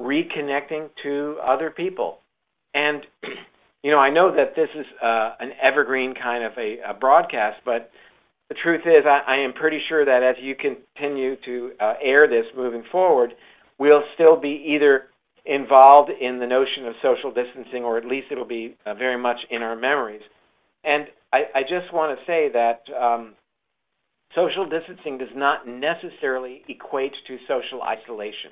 reconnecting 0.00 0.88
to 1.02 1.36
other 1.44 1.70
people. 1.70 2.18
And, 2.74 3.02
you 3.82 3.90
know, 3.90 3.98
I 3.98 4.10
know 4.10 4.34
that 4.34 4.54
this 4.54 4.68
is 4.74 4.86
uh, 5.02 5.34
an 5.40 5.50
evergreen 5.60 6.14
kind 6.14 6.44
of 6.44 6.52
a, 6.58 6.90
a 6.90 6.94
broadcast, 6.94 7.60
but 7.64 7.90
the 8.48 8.56
truth 8.62 8.82
is, 8.86 9.04
I, 9.04 9.34
I 9.34 9.36
am 9.44 9.52
pretty 9.52 9.80
sure 9.88 10.04
that 10.04 10.22
as 10.22 10.36
you 10.42 10.54
continue 10.54 11.36
to 11.44 11.72
uh, 11.80 11.94
air 12.02 12.28
this 12.28 12.46
moving 12.56 12.84
forward, 12.90 13.34
we'll 13.78 14.04
still 14.14 14.40
be 14.40 14.74
either 14.74 15.04
involved 15.44 16.10
in 16.10 16.38
the 16.38 16.46
notion 16.46 16.86
of 16.86 16.94
social 17.02 17.32
distancing, 17.32 17.82
or 17.82 17.98
at 17.98 18.04
least 18.04 18.28
it'll 18.30 18.46
be 18.46 18.76
uh, 18.86 18.94
very 18.94 19.20
much 19.20 19.38
in 19.50 19.62
our 19.62 19.76
memories. 19.76 20.22
And 20.84 21.06
I, 21.32 21.38
I 21.54 21.62
just 21.62 21.92
want 21.92 22.18
to 22.18 22.24
say 22.26 22.50
that 22.52 22.82
um, 22.94 23.34
social 24.34 24.68
distancing 24.68 25.18
does 25.18 25.34
not 25.34 25.66
necessarily 25.66 26.62
equate 26.68 27.12
to 27.26 27.38
social 27.46 27.82
isolation. 27.82 28.50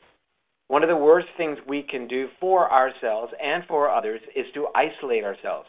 One 0.68 0.82
of 0.82 0.88
the 0.88 0.96
worst 0.96 1.28
things 1.36 1.58
we 1.68 1.82
can 1.82 2.08
do 2.08 2.28
for 2.40 2.70
ourselves 2.70 3.32
and 3.42 3.64
for 3.66 3.88
others 3.88 4.20
is 4.34 4.46
to 4.54 4.66
isolate 4.74 5.24
ourselves. 5.24 5.68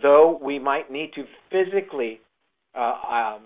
Though 0.00 0.38
we 0.42 0.58
might 0.58 0.90
need 0.90 1.12
to 1.14 1.24
physically 1.50 2.20
uh, 2.74 2.94
um, 3.08 3.42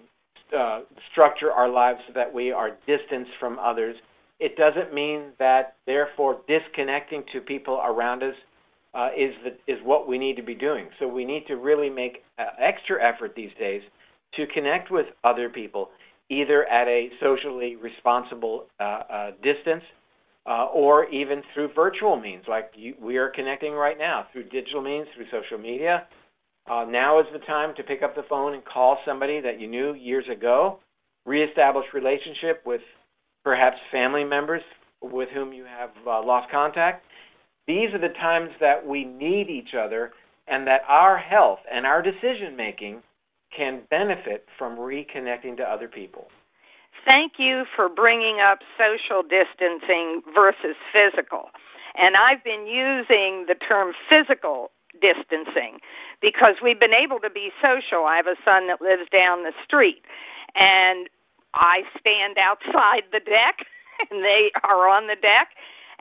uh, 0.56 0.80
structure 1.10 1.50
our 1.52 1.68
lives 1.68 2.00
so 2.06 2.12
that 2.14 2.32
we 2.32 2.52
are 2.52 2.70
distanced 2.86 3.32
from 3.40 3.58
others, 3.58 3.96
it 4.38 4.56
doesn't 4.56 4.94
mean 4.94 5.32
that 5.38 5.74
therefore 5.86 6.40
disconnecting 6.46 7.24
to 7.32 7.40
people 7.40 7.80
around 7.84 8.22
us 8.22 8.34
uh, 8.94 9.08
is 9.16 9.34
the, 9.44 9.72
is 9.72 9.78
what 9.84 10.08
we 10.08 10.16
need 10.16 10.36
to 10.36 10.42
be 10.42 10.54
doing. 10.54 10.88
So 10.98 11.08
we 11.08 11.24
need 11.24 11.46
to 11.48 11.56
really 11.56 11.90
make 11.90 12.22
uh, 12.38 12.44
extra 12.58 13.02
effort 13.02 13.34
these 13.34 13.50
days 13.58 13.82
to 14.34 14.46
connect 14.54 14.90
with 14.90 15.06
other 15.24 15.48
people, 15.48 15.90
either 16.30 16.64
at 16.66 16.88
a 16.88 17.08
socially 17.20 17.76
responsible 17.76 18.66
uh, 18.80 18.82
uh 18.82 19.30
distance 19.42 19.82
uh, 20.48 20.66
or 20.72 21.08
even 21.10 21.42
through 21.52 21.68
virtual 21.74 22.18
means, 22.18 22.44
like 22.48 22.70
you, 22.74 22.94
we 23.00 23.18
are 23.18 23.28
connecting 23.28 23.72
right 23.72 23.98
now 23.98 24.26
through 24.32 24.44
digital 24.44 24.80
means, 24.80 25.06
through 25.14 25.26
social 25.30 25.58
media, 25.58 26.06
uh, 26.70 26.84
now 26.88 27.20
is 27.20 27.26
the 27.32 27.38
time 27.40 27.74
to 27.76 27.82
pick 27.82 28.02
up 28.02 28.14
the 28.14 28.22
phone 28.28 28.54
and 28.54 28.64
call 28.64 28.98
somebody 29.04 29.40
that 29.40 29.60
you 29.60 29.66
knew 29.66 29.94
years 29.94 30.24
ago, 30.30 30.78
reestablish 31.26 31.84
relationship 31.92 32.62
with 32.64 32.80
perhaps 33.44 33.76
family 33.92 34.24
members 34.24 34.62
with 35.02 35.28
whom 35.34 35.52
you 35.52 35.64
have 35.64 35.90
uh, 36.06 36.24
lost 36.24 36.50
contact. 36.50 37.04
These 37.66 37.92
are 37.92 38.00
the 38.00 38.14
times 38.14 38.50
that 38.60 38.86
we 38.86 39.04
need 39.04 39.48
each 39.50 39.74
other 39.78 40.12
and 40.46 40.66
that 40.66 40.80
our 40.88 41.18
health 41.18 41.58
and 41.70 41.86
our 41.86 42.02
decision 42.02 42.56
making 42.56 43.02
can 43.54 43.82
benefit 43.90 44.46
from 44.58 44.76
reconnecting 44.76 45.56
to 45.56 45.62
other 45.62 45.88
people. 45.88 46.28
Thank 47.04 47.34
you 47.38 47.64
for 47.74 47.88
bringing 47.88 48.38
up 48.40 48.58
social 48.76 49.22
distancing 49.22 50.22
versus 50.34 50.76
physical. 50.92 51.50
And 51.96 52.16
I've 52.16 52.44
been 52.44 52.66
using 52.66 53.46
the 53.48 53.54
term 53.54 53.92
physical 54.08 54.70
distancing 55.00 55.78
because 56.20 56.60
we've 56.62 56.78
been 56.78 56.94
able 56.94 57.18
to 57.20 57.30
be 57.30 57.50
social. 57.62 58.04
I 58.04 58.16
have 58.16 58.26
a 58.26 58.38
son 58.44 58.66
that 58.68 58.80
lives 58.80 59.08
down 59.10 59.44
the 59.44 59.54
street, 59.64 60.02
and 60.54 61.08
I 61.54 61.82
stand 61.98 62.36
outside 62.40 63.08
the 63.10 63.20
deck, 63.20 63.66
and 64.10 64.22
they 64.22 64.50
are 64.64 64.88
on 64.88 65.06
the 65.06 65.16
deck, 65.16 65.54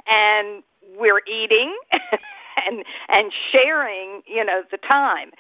and 0.08 0.64
we're 0.98 1.22
eating. 1.28 1.76
and 2.68 2.84
and 3.10 3.32
sharing 3.54 4.22
you 4.28 4.46
know 4.46 4.64
the 4.72 4.78
time. 4.80 5.32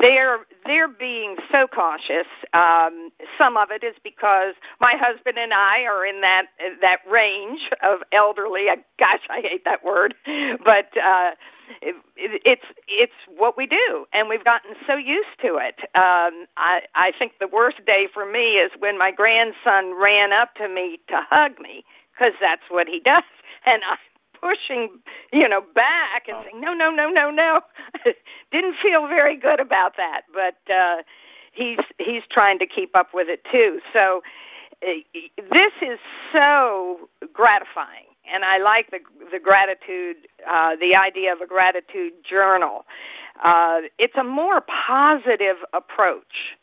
They're 0.00 0.46
they're 0.66 0.88
being 0.92 1.36
so 1.52 1.66
cautious. 1.68 2.28
Um 2.54 3.10
some 3.38 3.56
of 3.56 3.70
it 3.72 3.84
is 3.84 3.96
because 4.04 4.54
my 4.80 4.94
husband 4.96 5.38
and 5.38 5.54
I 5.54 5.84
are 5.88 6.06
in 6.06 6.20
that 6.22 6.46
that 6.82 7.00
range 7.10 7.60
of 7.82 8.00
elderly. 8.12 8.66
Gosh 8.98 9.24
I 9.30 9.40
hate 9.42 9.64
that 9.64 9.84
word. 9.84 10.14
But 10.64 10.92
uh 10.98 11.32
it, 11.82 11.96
it, 12.16 12.42
it's 12.44 12.68
it's 12.88 13.18
what 13.28 13.56
we 13.56 13.66
do, 13.66 14.06
and 14.12 14.28
we've 14.28 14.44
gotten 14.44 14.74
so 14.86 14.96
used 14.96 15.34
to 15.42 15.58
it. 15.58 15.78
Um, 15.94 16.46
I 16.56 16.86
I 16.94 17.10
think 17.18 17.34
the 17.40 17.48
worst 17.48 17.78
day 17.86 18.08
for 18.12 18.26
me 18.26 18.60
is 18.62 18.70
when 18.78 18.98
my 18.98 19.10
grandson 19.12 19.94
ran 20.00 20.32
up 20.32 20.54
to 20.56 20.68
me 20.68 21.00
to 21.08 21.18
hug 21.28 21.58
me 21.60 21.84
because 22.14 22.34
that's 22.40 22.66
what 22.70 22.86
he 22.88 23.00
does, 23.04 23.26
and 23.66 23.82
I'm 23.84 23.98
pushing 24.46 25.02
you 25.32 25.48
know 25.48 25.60
back 25.74 26.28
and 26.28 26.38
oh. 26.38 26.42
saying 26.44 26.60
no 26.60 26.72
no 26.72 26.90
no 26.90 27.10
no 27.10 27.30
no. 27.30 27.60
Didn't 28.52 28.76
feel 28.82 29.08
very 29.08 29.36
good 29.36 29.60
about 29.60 29.96
that, 29.96 30.22
but 30.32 30.60
uh, 30.72 31.02
he's 31.52 31.82
he's 31.98 32.22
trying 32.30 32.58
to 32.60 32.66
keep 32.66 32.94
up 32.94 33.08
with 33.12 33.28
it 33.28 33.40
too. 33.50 33.80
So 33.92 34.22
uh, 34.82 35.02
this 35.50 35.74
is 35.82 35.98
so 36.32 37.08
gratifying 37.32 38.06
and 38.32 38.44
I 38.44 38.58
like 38.58 38.90
the 38.90 38.98
the 39.30 39.38
gratitude, 39.38 40.28
uh, 40.42 40.76
the 40.76 40.94
idea 40.98 41.32
of 41.32 41.40
a 41.40 41.46
gratitude 41.46 42.12
journal. 42.28 42.84
Uh, 43.42 43.86
it's 43.98 44.16
a 44.18 44.24
more 44.24 44.62
positive 44.62 45.60
approach, 45.72 46.56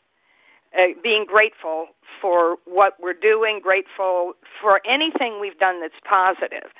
uh, 0.74 0.92
being 1.02 1.24
grateful 1.26 1.86
for 2.20 2.56
what 2.64 2.94
we're 3.00 3.18
doing, 3.18 3.60
grateful 3.62 4.34
for 4.60 4.80
anything 4.86 5.40
we've 5.40 5.58
done 5.58 5.80
that's 5.80 5.98
positive. 6.08 6.70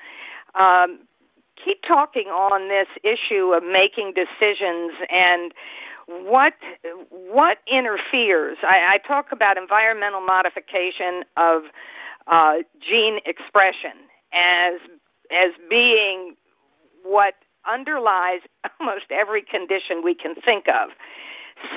Um, 0.55 1.01
keep 1.63 1.79
talking 1.87 2.29
on 2.29 2.69
this 2.69 2.89
issue 3.03 3.55
of 3.55 3.63
making 3.63 4.13
decisions 4.15 4.93
and 5.11 5.53
what 6.07 6.53
what 7.11 7.59
interferes. 7.71 8.59
I, 8.63 8.97
I 8.97 9.09
talk 9.09 9.33
about 9.33 9.57
environmental 9.57 10.21
modification 10.21 11.25
of 11.37 11.63
uh, 12.27 12.63
gene 12.79 13.19
expression 13.25 13.97
as 14.33 14.81
as 15.33 15.53
being 15.71 16.35
what 17.03 17.35
underlies 17.71 18.41
almost 18.81 19.07
every 19.11 19.43
condition 19.43 20.03
we 20.05 20.15
can 20.15 20.35
think 20.35 20.67
of. 20.69 20.91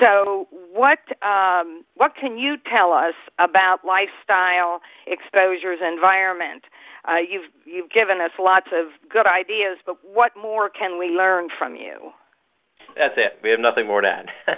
So, 0.00 0.46
what 0.50 0.98
um, 1.22 1.84
what 1.94 2.12
can 2.20 2.36
you 2.38 2.56
tell 2.70 2.92
us 2.92 3.14
about 3.38 3.84
lifestyle, 3.84 4.80
exposures, 5.06 5.78
environment? 5.80 6.64
Uh, 7.06 7.22
you've 7.24 7.50
you've 7.64 7.90
given 7.90 8.20
us 8.20 8.32
lots 8.38 8.68
of 8.72 8.92
good 9.08 9.26
ideas, 9.26 9.78
but 9.86 9.96
what 10.02 10.32
more 10.40 10.68
can 10.68 10.98
we 10.98 11.06
learn 11.06 11.48
from 11.58 11.74
you? 11.74 12.12
That's 12.96 13.14
it. 13.16 13.38
We 13.42 13.50
have 13.50 13.60
nothing 13.60 13.86
more 13.86 14.00
to 14.00 14.08
add. 14.08 14.26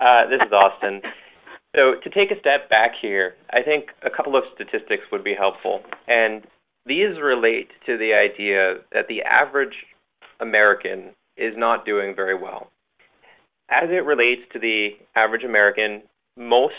uh, 0.00 0.28
this 0.28 0.40
is 0.44 0.52
Austin. 0.52 1.02
So, 1.74 1.94
to 2.02 2.10
take 2.10 2.30
a 2.30 2.40
step 2.40 2.68
back 2.68 2.92
here, 3.00 3.34
I 3.50 3.62
think 3.62 3.86
a 4.02 4.10
couple 4.10 4.36
of 4.36 4.44
statistics 4.54 5.04
would 5.12 5.24
be 5.24 5.34
helpful. 5.38 5.80
And 6.08 6.42
these 6.86 7.20
relate 7.22 7.68
to 7.86 7.96
the 7.96 8.12
idea 8.14 8.82
that 8.92 9.06
the 9.08 9.22
average 9.22 9.86
American 10.40 11.14
is 11.36 11.54
not 11.56 11.86
doing 11.86 12.14
very 12.16 12.34
well. 12.34 12.70
As 13.70 13.88
it 13.90 14.04
relates 14.04 14.42
to 14.52 14.58
the 14.58 14.90
average 15.14 15.44
American, 15.44 16.02
most 16.36 16.74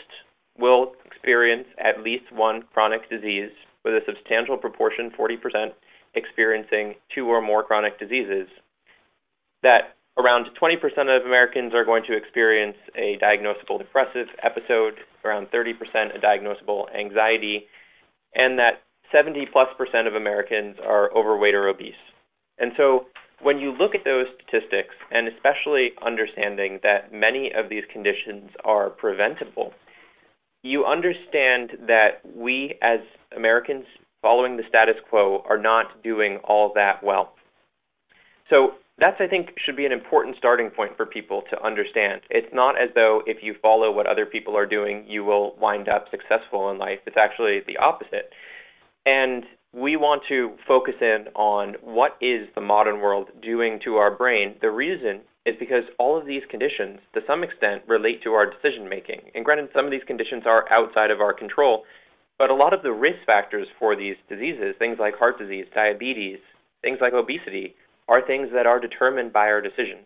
will 0.58 0.94
experience 1.06 1.68
at 1.80 2.04
least 2.04 2.32
one 2.32 2.64
chronic 2.74 3.10
disease, 3.10 3.52
with 3.86 3.94
a 3.94 4.02
substantial 4.06 4.58
proportion, 4.58 5.12
40%, 5.18 5.72
experiencing 6.16 6.96
two 7.16 7.28
or 7.28 7.42
more 7.42 7.64
chronic 7.64 7.98
diseases. 7.98 8.48
That 9.64 9.96
around 10.18 10.48
20% 10.62 10.76
of 11.18 11.26
Americans 11.26 11.74
are 11.74 11.86
going 11.86 12.04
to 12.08 12.18
experience 12.18 12.78
a 12.96 13.18
diagnosable 13.22 13.78
depressive 13.78 14.28
episode, 14.44 14.96
around 15.24 15.48
30% 15.48 15.74
a 16.16 16.20
diagnosable 16.20 16.94
anxiety, 16.94 17.68
and 18.36 18.60
that 18.60 18.82
70 19.12 19.48
plus 19.52 19.68
percent 19.78 20.08
of 20.08 20.16
Americans 20.16 20.78
are 20.86 21.12
overweight 21.16 21.56
or 21.56 21.68
obese. 21.68 21.94
And 22.58 22.74
so 22.78 23.06
when 23.44 23.60
you 23.60 23.72
look 23.72 23.96
at 23.96 24.04
those 24.04 24.28
statistics, 24.36 24.96
and 25.12 25.28
especially 25.28 25.92
understanding 26.06 26.80
that 26.84 27.14
many 27.14 27.52
of 27.56 27.70
these 27.70 27.84
conditions 27.92 28.52
are 28.64 28.90
preventable, 28.90 29.74
you 30.64 30.86
understand 30.86 31.72
that 31.88 32.22
we 32.36 32.76
as 32.82 33.00
Americans 33.36 33.86
following 34.22 34.58
the 34.58 34.64
status 34.70 34.96
quo 35.10 35.44
are 35.50 35.58
not 35.58 36.04
doing 36.04 36.38
all 36.44 36.72
that 36.76 37.04
well. 37.04 37.34
So 38.50 38.74
that's 39.00 39.18
I 39.20 39.28
think 39.28 39.50
should 39.58 39.76
be 39.76 39.86
an 39.86 39.92
important 39.92 40.36
starting 40.38 40.70
point 40.70 40.96
for 40.96 41.08
people 41.08 41.42
to 41.50 41.66
understand. 41.66 42.22
It's 42.30 42.54
not 42.54 42.80
as 42.80 42.90
though 42.94 43.22
if 43.26 43.38
you 43.42 43.56
follow 43.62 43.92
what 43.92 44.06
other 44.06 44.28
people 44.28 44.56
are 44.56 44.68
doing, 44.68 45.06
you 45.08 45.24
will 45.24 45.56
wind 45.60 45.90
up 45.90 46.06
successful 46.12 46.70
in 46.70 46.78
life. 46.78 47.00
It's 47.08 47.18
actually 47.18 47.62
the 47.66 47.78
opposite. 47.78 48.30
And 49.06 49.44
we 49.74 49.96
want 49.96 50.24
to 50.28 50.56
focus 50.68 50.96
in 51.00 51.28
on 51.34 51.76
what 51.82 52.18
is 52.22 52.48
the 52.56 52.62
modern 52.62 53.00
world 53.00 53.30
doing 53.42 53.80
to 53.86 53.96
our 53.96 54.16
brain. 54.16 54.56
The 54.62 54.70
reason 54.70 55.22
is 55.46 55.56
because 55.60 55.84
all 55.98 56.20
of 56.20 56.28
these 56.28 56.44
conditions, 56.50 57.00
to 57.14 57.22
some 57.26 57.44
extent, 57.44 57.84
relate 57.88 58.22
to 58.24 58.32
our 58.34 58.46
decision 58.46 58.90
making. 58.90 59.22
And 59.34 59.46
granted, 59.46 59.70
some 59.74 59.86
of 59.86 59.92
these 59.92 60.04
conditions 60.06 60.44
are 60.46 60.70
outside 60.72 61.10
of 61.10 61.22
our 61.22 61.34
control, 61.34 61.84
but 62.38 62.50
a 62.50 62.56
lot 62.56 62.74
of 62.74 62.84
the 62.84 62.92
risk 62.92 63.20
factors 63.26 63.68
for 63.80 63.96
these 63.96 64.16
diseases, 64.28 64.76
things 64.78 64.98
like 65.00 65.16
heart 65.18 65.40
disease, 65.40 65.66
diabetes, 65.74 66.40
things 66.82 67.00
like 67.02 67.14
obesity, 67.14 67.76
are 68.08 68.26
things 68.26 68.50
that 68.54 68.66
are 68.66 68.80
determined 68.80 69.32
by 69.32 69.48
our 69.48 69.62
decisions. 69.62 70.06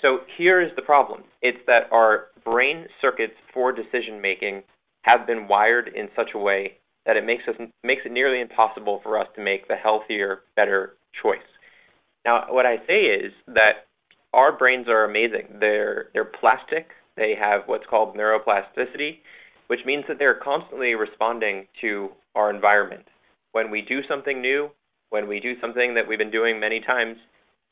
So 0.00 0.20
here 0.38 0.60
is 0.60 0.70
the 0.74 0.82
problem 0.82 1.24
it's 1.42 1.58
that 1.66 1.92
our 1.92 2.28
brain 2.44 2.86
circuits 3.00 3.34
for 3.52 3.72
decision 3.72 4.20
making 4.22 4.62
have 5.02 5.26
been 5.26 5.48
wired 5.48 5.88
in 5.94 6.08
such 6.16 6.30
a 6.34 6.38
way 6.38 6.78
that 7.06 7.16
it 7.16 7.24
makes 7.24 7.44
us 7.48 7.54
makes 7.82 8.02
it 8.04 8.12
nearly 8.12 8.40
impossible 8.40 9.00
for 9.02 9.18
us 9.18 9.28
to 9.36 9.42
make 9.42 9.68
the 9.68 9.76
healthier, 9.76 10.40
better 10.56 10.94
choice. 11.22 11.38
Now, 12.24 12.46
what 12.50 12.66
I 12.66 12.76
say 12.86 13.02
is 13.04 13.32
that 13.46 13.86
our 14.34 14.56
brains 14.56 14.88
are 14.88 15.04
amazing. 15.04 15.58
They're 15.60 16.08
they're 16.12 16.24
plastic. 16.24 16.88
They 17.16 17.34
have 17.40 17.62
what's 17.66 17.86
called 17.88 18.16
neuroplasticity, 18.16 19.18
which 19.68 19.80
means 19.86 20.04
that 20.08 20.18
they're 20.18 20.38
constantly 20.42 20.94
responding 20.94 21.66
to 21.80 22.10
our 22.34 22.50
environment. 22.50 23.06
When 23.52 23.70
we 23.70 23.80
do 23.80 24.00
something 24.08 24.42
new, 24.42 24.68
when 25.10 25.28
we 25.28 25.40
do 25.40 25.58
something 25.60 25.94
that 25.94 26.06
we've 26.06 26.18
been 26.18 26.30
doing 26.30 26.60
many 26.60 26.80
times, 26.80 27.16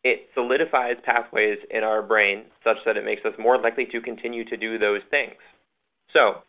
it 0.04 0.28
solidifies 0.34 0.96
pathways 1.04 1.58
in 1.70 1.82
our 1.82 2.02
brain 2.02 2.44
such 2.62 2.76
that 2.86 2.96
it 2.96 3.04
makes 3.04 3.24
us 3.24 3.32
more 3.38 3.60
likely 3.60 3.86
to 3.86 4.00
continue 4.00 4.44
to 4.44 4.56
do 4.56 4.78
those 4.78 5.00
things. 5.10 5.34
So, 6.12 6.42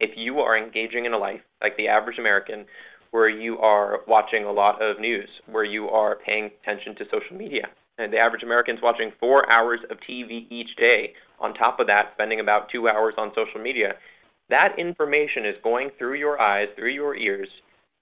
if 0.00 0.10
you 0.16 0.40
are 0.40 0.56
engaging 0.58 1.04
in 1.04 1.12
a 1.12 1.18
life 1.18 1.40
like 1.62 1.76
the 1.76 1.88
average 1.88 2.18
American, 2.18 2.64
where 3.10 3.28
you 3.28 3.58
are 3.58 4.00
watching 4.06 4.44
a 4.44 4.52
lot 4.52 4.80
of 4.82 5.00
news, 5.00 5.28
where 5.50 5.64
you 5.64 5.88
are 5.88 6.18
paying 6.24 6.50
attention 6.62 6.94
to 6.96 7.04
social 7.04 7.36
media, 7.36 7.66
and 7.98 8.12
the 8.12 8.18
average 8.18 8.42
American 8.42 8.76
is 8.76 8.82
watching 8.82 9.12
four 9.20 9.50
hours 9.50 9.80
of 9.90 9.98
TV 10.08 10.50
each 10.50 10.74
day, 10.76 11.12
on 11.40 11.54
top 11.54 11.80
of 11.80 11.86
that, 11.86 12.10
spending 12.14 12.40
about 12.40 12.68
two 12.70 12.88
hours 12.88 13.14
on 13.18 13.32
social 13.34 13.60
media, 13.60 13.94
that 14.48 14.78
information 14.78 15.44
is 15.44 15.54
going 15.62 15.90
through 15.98 16.14
your 16.14 16.40
eyes, 16.40 16.68
through 16.76 16.92
your 16.92 17.16
ears, 17.16 17.48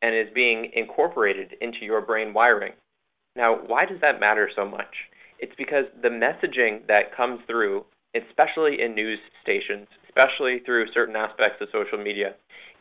and 0.03 0.15
is 0.15 0.33
being 0.35 0.71
incorporated 0.75 1.55
into 1.61 1.79
your 1.83 2.01
brain 2.01 2.33
wiring. 2.33 2.73
Now, 3.37 3.59
why 3.67 3.87
does 3.87 4.01
that 4.01 4.21
matter 4.21 4.49
so 4.55 4.65
much? 4.65 4.95
It's 5.41 5.53
because 5.57 5.85
the 6.03 6.09
messaging 6.09 6.87
that 6.89 7.17
comes 7.17 7.41
through, 7.47 7.85
especially 8.15 8.81
in 8.83 8.95
news 8.95 9.19
stations, 9.43 9.89
especially 10.19 10.61
through 10.65 10.87
certain 10.93 11.17
aspects 11.17 11.61
of 11.61 11.69
social 11.73 12.03
media, 12.03 12.35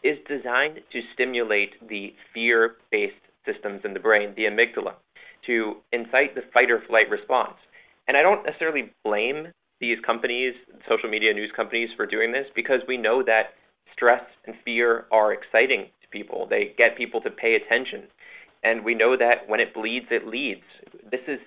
is 0.04 0.18
designed 0.28 0.80
to 0.92 1.02
stimulate 1.14 1.72
the 1.88 2.14
fear 2.34 2.76
based 2.92 3.14
systems 3.46 3.82
in 3.84 3.94
the 3.94 4.00
brain, 4.00 4.34
the 4.36 4.44
amygdala, 4.44 4.94
to 5.46 5.76
incite 5.94 6.36
the 6.36 6.42
fight 6.54 6.70
or 6.70 6.82
flight 6.88 7.10
response. 7.10 7.56
And 8.08 8.18
I 8.18 8.22
don't 8.22 8.44
necessarily 8.46 8.92
blame 9.04 9.48
these 9.80 9.98
companies, 10.06 10.54
social 10.90 11.10
media 11.10 11.34
news 11.34 11.52
companies, 11.56 11.90
for 11.96 12.06
doing 12.06 12.32
this 12.32 12.46
because 12.56 12.82
we 12.88 12.98
know 12.98 13.24
that 13.24 13.54
stress 13.94 14.24
and 14.46 14.56
fear 14.66 15.06
are 15.12 15.34
exciting 15.34 15.86
to 16.02 16.08
people. 16.10 16.48
They 16.50 16.74
get 16.78 16.98
people 16.98 17.22
to 17.22 17.30
pay 17.30 17.56
attention 17.56 18.04
and 18.64 18.84
we 18.84 18.96
know 18.96 19.16
that 19.18 19.48
when 19.48 19.60
it 19.60 19.74
bleeds, 19.74 20.08
it 20.10 20.28
leads. 20.28 20.66
This 21.12 21.22
is 21.28 21.40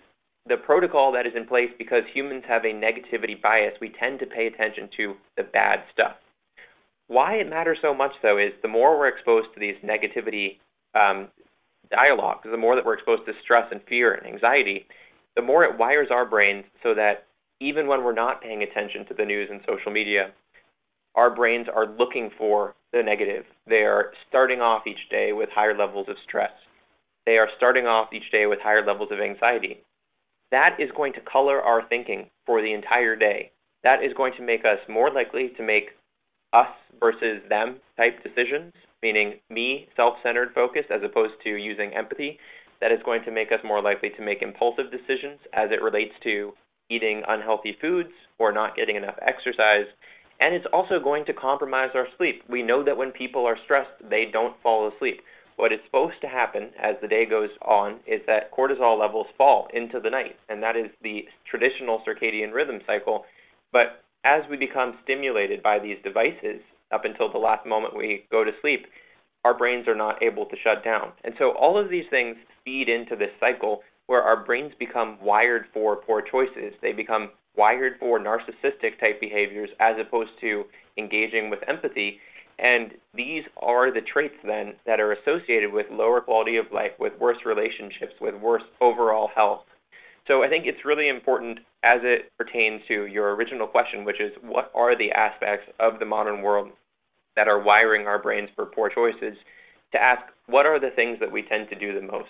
the 0.46 0.57
protocol 0.57 1.12
that 1.12 1.26
is 1.26 1.33
in 1.37 1.46
place 1.46 1.70
because 1.79 2.03
humans 2.12 2.44
have 2.48 2.64
a 2.64 2.68
negativity 2.68 3.40
bias. 3.40 3.74
We 3.81 3.92
tend 3.98 4.20
to 4.20 4.26
pay 4.26 4.46
attention 4.46 4.88
to 4.96 5.14
the 5.37 5.42
bad 5.42 5.81
stuff. 5.92 6.16
Why 7.09 7.35
it 7.35 7.50
matters 7.50 7.79
so 7.83 7.92
much, 7.92 8.12
though, 8.22 8.38
is 8.38 8.53
the 8.62 8.68
more 8.68 8.98
we're 8.98 9.09
exposed 9.09 9.48
to 9.55 9.61
these 9.61 9.74
negativity 9.85 10.59
um, 10.94 11.29
dialogues, 11.90 12.46
the 12.50 12.57
more 12.57 12.76
that 12.76 12.85
we're 12.85 12.94
exposed 12.94 13.26
to 13.26 13.33
stress 13.42 13.66
and 13.70 13.81
fear 13.88 14.14
and 14.14 14.26
anxiety, 14.26 14.87
the 15.37 15.42
more 15.42 15.64
it 15.64 15.79
wires 15.79 16.09
our 16.11 16.24
brains 16.24 16.64
so 16.83 16.94
that 16.94 17.26
even 17.61 17.87
when 17.87 18.05
we're 18.05 18.14
not 18.14 18.42
paying 18.42 18.62
attention 18.62 19.07
to 19.07 19.14
the 19.14 19.24
news 19.24 19.48
and 19.50 19.61
social 19.66 19.92
media, 19.92 20.31
our 21.14 21.35
brains 21.35 21.66
are 21.74 21.87
looking 21.87 22.31
for 22.38 22.74
the 22.92 23.03
negative. 23.03 23.44
They 23.66 23.83
are 23.83 24.12
starting 24.29 24.61
off 24.61 24.87
each 24.87 25.11
day 25.11 25.33
with 25.33 25.48
higher 25.53 25.76
levels 25.76 26.09
of 26.09 26.16
stress 26.26 26.53
they 27.26 27.38
are 27.38 27.48
starting 27.57 27.87
off 27.87 28.12
each 28.12 28.31
day 28.33 28.46
with 28.46 28.59
higher 28.61 28.85
levels 28.85 29.11
of 29.12 29.20
anxiety. 29.20 29.79
That 30.51 30.77
is 30.79 30.91
going 30.97 31.13
to 31.15 31.21
color 31.21 31.61
our 31.61 31.87
thinking 31.89 32.31
for 32.47 32.61
the 32.61 32.73
entire 32.73 33.17
day. 33.17 33.53
That 33.85 34.03
is 34.05 34.13
going 34.17 34.35
to 34.37 34.43
make 34.43 34.65
us 34.65 34.79
more 34.89 35.11
likely 35.11 35.51
to 35.57 35.63
make 35.63 35.91
us 36.53 36.69
versus 36.99 37.41
them 37.49 37.77
type 37.97 38.23
decisions, 38.23 38.73
meaning 39.03 39.35
me 39.49 39.89
self 39.97 40.15
centered 40.23 40.51
focus 40.55 40.85
as 40.91 41.03
opposed 41.05 41.35
to 41.45 41.51
using 41.51 41.95
empathy. 41.95 42.39
That 42.81 42.93
is 42.93 42.99
going 43.05 43.23
to 43.25 43.31
make 43.31 43.53
us 43.53 43.61
more 43.65 43.83
likely 43.83 44.11
to 44.17 44.25
make 44.25 44.43
impulsive 44.43 44.91
decisions 44.91 45.39
as 45.53 45.71
it 45.71 45.83
relates 45.83 46.15
to 46.25 46.53
eating 46.91 47.23
unhealthy 47.29 47.77
foods 47.81 48.11
or 48.39 48.53
not 48.53 48.75
getting 48.75 48.97
enough 48.97 49.17
exercise. 49.23 49.87
And 50.41 50.55
it's 50.55 50.67
also 50.73 50.99
going 50.99 51.27
to 51.27 51.35
compromise 51.35 51.91
our 51.95 52.09
sleep. 52.17 52.43
We 52.49 52.63
know 52.63 52.83
that 52.85 52.97
when 52.97 53.13
people 53.13 53.47
are 53.47 53.59
stressed, 53.65 53.91
they 54.09 54.25
don't 54.33 54.61
fall 54.63 54.91
asleep. 54.91 55.21
What 55.57 55.73
is 55.73 55.81
supposed 55.85 56.21
to 56.23 56.29
happen 56.29 56.71
as 56.83 56.97
the 57.01 57.09
day 57.09 57.27
goes 57.27 57.51
on 57.63 58.01
is 58.07 58.21
that 58.27 58.51
cortisol 58.53 58.99
levels 58.99 59.27
fall 59.37 59.69
into 59.75 60.01
the 60.01 60.11
night, 60.11 60.37
and 60.49 60.63
that 60.63 60.77
is 60.77 60.91
the 61.03 61.25
traditional 61.49 62.03
circadian 62.07 62.53
rhythm 62.53 62.81
cycle. 62.87 63.25
But 63.73 64.03
as 64.25 64.43
we 64.51 64.57
become 64.57 64.99
stimulated 65.05 65.63
by 65.63 65.79
these 65.79 65.99
devices 66.03 66.61
up 66.93 67.05
until 67.05 67.31
the 67.31 67.39
last 67.39 67.67
moment 67.67 67.97
we 67.97 68.25
go 68.31 68.45
to 68.45 68.53
sleep, 68.61 68.87
our 69.45 69.57
brains 69.57 69.89
are 69.89 69.95
not 69.95 70.23
able 70.23 70.47
to 70.47 70.57
shut 70.63 70.85
down. 70.85 71.13
And 71.25 71.35
so 71.39 71.53
all 71.53 71.79
of 71.79 71.91
these 71.91 72.05
things 72.11 72.37
feed 72.65 72.89
into 72.89 73.17
this 73.17 73.31
cycle 73.39 73.83
where 74.07 74.23
our 74.23 74.45
brains 74.45 74.73
become 74.79 75.19
wired 75.23 75.67
for 75.73 75.97
poor 75.97 76.21
choices. 76.21 76.75
They 76.83 76.93
become 76.93 77.31
wired 77.57 77.95
for 77.99 78.19
narcissistic 78.19 78.99
type 79.01 79.21
behaviors 79.21 79.71
as 79.81 79.97
opposed 80.01 80.33
to 80.41 80.65
engaging 80.99 81.49
with 81.49 81.61
empathy. 81.69 82.19
And 82.61 82.92
these 83.14 83.44
are 83.57 83.90
the 83.92 84.03
traits 84.03 84.35
then 84.44 84.75
that 84.85 85.01
are 85.01 85.12
associated 85.12 85.73
with 85.73 85.87
lower 85.90 86.20
quality 86.20 86.57
of 86.57 86.66
life, 86.73 86.92
with 86.99 87.14
worse 87.18 87.38
relationships, 87.46 88.12
with 88.20 88.35
worse 88.35 88.62
overall 88.83 89.31
health. 89.35 89.64
So 90.29 90.42
I 90.44 90.49
think 90.49 90.66
it's 90.66 90.85
really 90.85 91.09
important 91.09 91.61
as 91.83 92.01
it 92.03 92.31
pertains 92.37 92.83
to 92.88 93.07
your 93.07 93.35
original 93.35 93.66
question, 93.66 94.05
which 94.05 94.20
is 94.20 94.33
what 94.42 94.70
are 94.75 94.96
the 94.96 95.11
aspects 95.12 95.73
of 95.81 95.99
the 95.99 96.05
modern 96.05 96.42
world 96.42 96.68
that 97.35 97.49
are 97.49 97.62
wiring 97.62 98.07
our 98.07 98.20
brains 98.20 98.51
for 98.55 98.66
poor 98.66 98.90
choices, 98.90 99.38
to 99.92 99.99
ask 99.99 100.23
what 100.46 100.66
are 100.66 100.79
the 100.79 100.94
things 100.94 101.18
that 101.20 101.33
we 101.33 101.42
tend 101.42 101.68
to 101.70 101.79
do 101.79 101.94
the 101.94 102.07
most. 102.07 102.29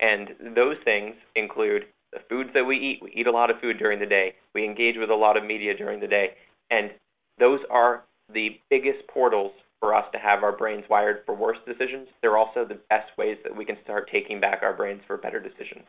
And 0.00 0.54
those 0.54 0.76
things 0.84 1.14
include 1.34 1.84
the 2.12 2.20
foods 2.28 2.50
that 2.54 2.64
we 2.64 2.76
eat. 2.76 3.00
We 3.02 3.12
eat 3.12 3.26
a 3.26 3.32
lot 3.32 3.50
of 3.50 3.60
food 3.60 3.78
during 3.78 3.98
the 3.98 4.06
day. 4.06 4.34
We 4.54 4.64
engage 4.64 4.96
with 4.98 5.10
a 5.10 5.14
lot 5.14 5.36
of 5.36 5.44
media 5.44 5.76
during 5.76 6.00
the 6.00 6.06
day. 6.06 6.32
And 6.70 6.90
those 7.38 7.60
are 7.70 8.04
the 8.32 8.60
biggest 8.70 9.06
portals 9.08 9.52
for 9.80 9.94
us 9.94 10.04
to 10.12 10.18
have 10.18 10.42
our 10.42 10.56
brains 10.56 10.84
wired 10.90 11.22
for 11.24 11.34
worse 11.34 11.58
decisions. 11.66 12.08
They're 12.20 12.36
also 12.36 12.64
the 12.64 12.80
best 12.90 13.16
ways 13.16 13.38
that 13.44 13.56
we 13.56 13.64
can 13.64 13.78
start 13.84 14.10
taking 14.10 14.40
back 14.40 14.60
our 14.62 14.74
brains 14.74 15.02
for 15.06 15.16
better 15.16 15.40
decisions. 15.40 15.84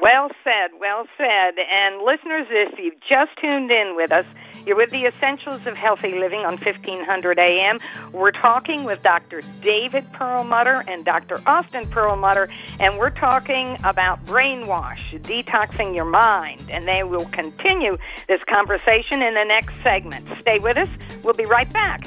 Well 0.00 0.30
said, 0.42 0.70
well 0.80 1.06
said. 1.16 1.54
And 1.58 2.02
listeners, 2.02 2.46
if 2.50 2.78
you've 2.78 3.00
just 3.00 3.36
tuned 3.40 3.70
in 3.70 3.94
with 3.94 4.10
us, 4.10 4.24
you're 4.64 4.76
with 4.76 4.90
the 4.90 5.04
Essentials 5.04 5.66
of 5.66 5.76
Healthy 5.76 6.18
Living 6.18 6.40
on 6.40 6.56
1500 6.56 7.38
AM. 7.38 7.78
We're 8.12 8.32
talking 8.32 8.84
with 8.84 9.02
Dr. 9.02 9.42
David 9.60 10.10
Perlmutter 10.12 10.84
and 10.88 11.04
Dr. 11.04 11.40
Austin 11.46 11.86
Perlmutter, 11.88 12.48
and 12.80 12.98
we're 12.98 13.10
talking 13.10 13.76
about 13.84 14.24
brainwash, 14.24 15.20
detoxing 15.22 15.94
your 15.94 16.04
mind. 16.04 16.62
And 16.70 16.88
they 16.88 17.02
will 17.02 17.26
continue 17.26 17.96
this 18.28 18.42
conversation 18.44 19.20
in 19.22 19.34
the 19.34 19.44
next 19.44 19.74
segment. 19.82 20.26
Stay 20.40 20.58
with 20.58 20.76
us. 20.76 20.88
We'll 21.22 21.34
be 21.34 21.44
right 21.44 21.70
back. 21.72 22.06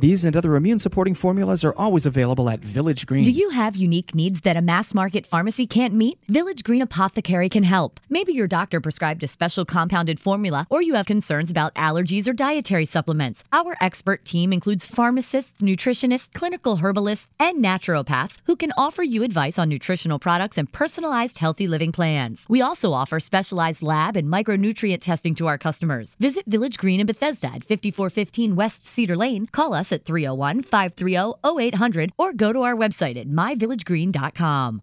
These 0.00 0.24
and 0.24 0.34
other 0.34 0.56
immune 0.56 0.78
supporting 0.78 1.14
formulas 1.14 1.62
are 1.62 1.74
always 1.76 2.06
available 2.06 2.48
at 2.48 2.60
Village 2.60 3.06
Green. 3.06 3.22
Do 3.22 3.30
you 3.30 3.50
have 3.50 3.76
unique 3.76 4.14
needs 4.14 4.40
that 4.40 4.56
a 4.56 4.62
mass 4.62 4.94
market 4.94 5.26
pharmacy 5.26 5.66
can't 5.66 5.92
meet? 5.92 6.18
Village 6.26 6.64
Green 6.64 6.80
Apothecary 6.80 7.50
can 7.50 7.64
help. 7.64 8.00
Maybe 8.08 8.32
your 8.32 8.46
doctor 8.46 8.80
prescribed 8.80 9.22
a 9.22 9.28
special 9.28 9.66
compounded 9.66 10.18
formula, 10.18 10.66
or 10.70 10.80
you 10.80 10.94
have 10.94 11.04
concerns 11.04 11.50
about 11.50 11.74
allergies 11.74 12.26
or 12.26 12.32
dietary 12.32 12.86
supplements. 12.86 13.44
Our 13.52 13.76
expert 13.78 14.24
team 14.24 14.54
includes 14.54 14.86
pharmacists, 14.86 15.60
nutritionists, 15.60 16.32
clinical 16.32 16.76
herbalists, 16.76 17.28
and 17.38 17.62
naturopaths 17.62 18.38
who 18.46 18.56
can 18.56 18.72
offer 18.78 19.02
you 19.02 19.22
advice 19.22 19.58
on 19.58 19.68
nutritional 19.68 20.18
products 20.18 20.56
and 20.56 20.72
personalized 20.72 21.36
healthy 21.36 21.68
living 21.68 21.92
plans. 21.92 22.46
We 22.48 22.62
also 22.62 22.94
offer 22.94 23.20
specialized 23.20 23.82
lab 23.82 24.16
and 24.16 24.28
micronutrient 24.28 25.02
testing 25.02 25.34
to 25.34 25.46
our 25.46 25.58
customers. 25.58 26.16
Visit 26.18 26.46
Village 26.46 26.78
Green 26.78 27.00
in 27.00 27.06
Bethesda 27.06 27.48
at 27.48 27.64
5415 27.64 28.56
West 28.56 28.86
Cedar 28.86 29.14
Lane. 29.14 29.46
Call 29.48 29.74
us 29.74 29.89
at 29.92 30.04
301 30.04 30.62
530 30.62 31.34
0800 31.44 32.12
or 32.18 32.32
go 32.32 32.52
to 32.52 32.62
our 32.62 32.74
website 32.74 33.16
at 33.16 33.28
myvillagegreen.com. 33.28 34.82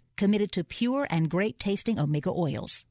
committed 0.21 0.51
to 0.51 0.63
pure 0.63 1.07
and 1.09 1.31
great 1.31 1.57
tasting 1.57 1.99
omega 1.99 2.29
oils. 2.29 2.85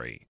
Library. 0.00 0.29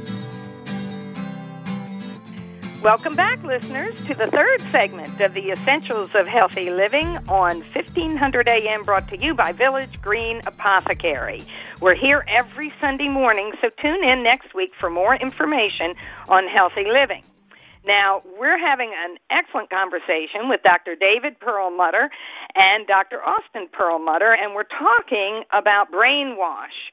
Welcome 2.81 3.15
back, 3.15 3.43
listeners, 3.43 3.93
to 4.07 4.15
the 4.15 4.25
third 4.25 4.59
segment 4.71 5.21
of 5.21 5.35
the 5.35 5.51
Essentials 5.51 6.09
of 6.15 6.25
Healthy 6.25 6.71
Living 6.71 7.05
on 7.29 7.61
1500 7.75 8.47
AM, 8.47 8.81
brought 8.81 9.07
to 9.09 9.17
you 9.19 9.35
by 9.35 9.51
Village 9.51 10.01
Green 10.01 10.41
Apothecary. 10.47 11.45
We're 11.79 11.93
here 11.93 12.25
every 12.27 12.73
Sunday 12.81 13.07
morning, 13.07 13.51
so 13.61 13.69
tune 13.79 14.03
in 14.03 14.23
next 14.23 14.55
week 14.55 14.71
for 14.79 14.89
more 14.89 15.15
information 15.15 15.93
on 16.27 16.47
healthy 16.47 16.85
living. 16.91 17.21
Now, 17.85 18.23
we're 18.39 18.57
having 18.57 18.91
an 18.97 19.17
excellent 19.29 19.69
conversation 19.69 20.49
with 20.49 20.63
Dr. 20.63 20.95
David 20.95 21.39
Perlmutter 21.39 22.09
and 22.55 22.87
Dr. 22.87 23.21
Austin 23.23 23.69
Perlmutter, 23.71 24.33
and 24.33 24.55
we're 24.55 24.63
talking 24.63 25.43
about 25.53 25.91
brainwash. 25.91 26.89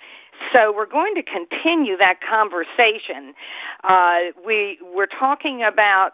So 0.52 0.72
we're 0.74 0.86
going 0.86 1.14
to 1.14 1.22
continue 1.22 1.96
that 1.96 2.20
conversation. 2.22 3.34
Uh, 3.84 4.32
we 4.44 4.78
we're 4.82 5.06
talking 5.10 5.62
about. 5.62 6.12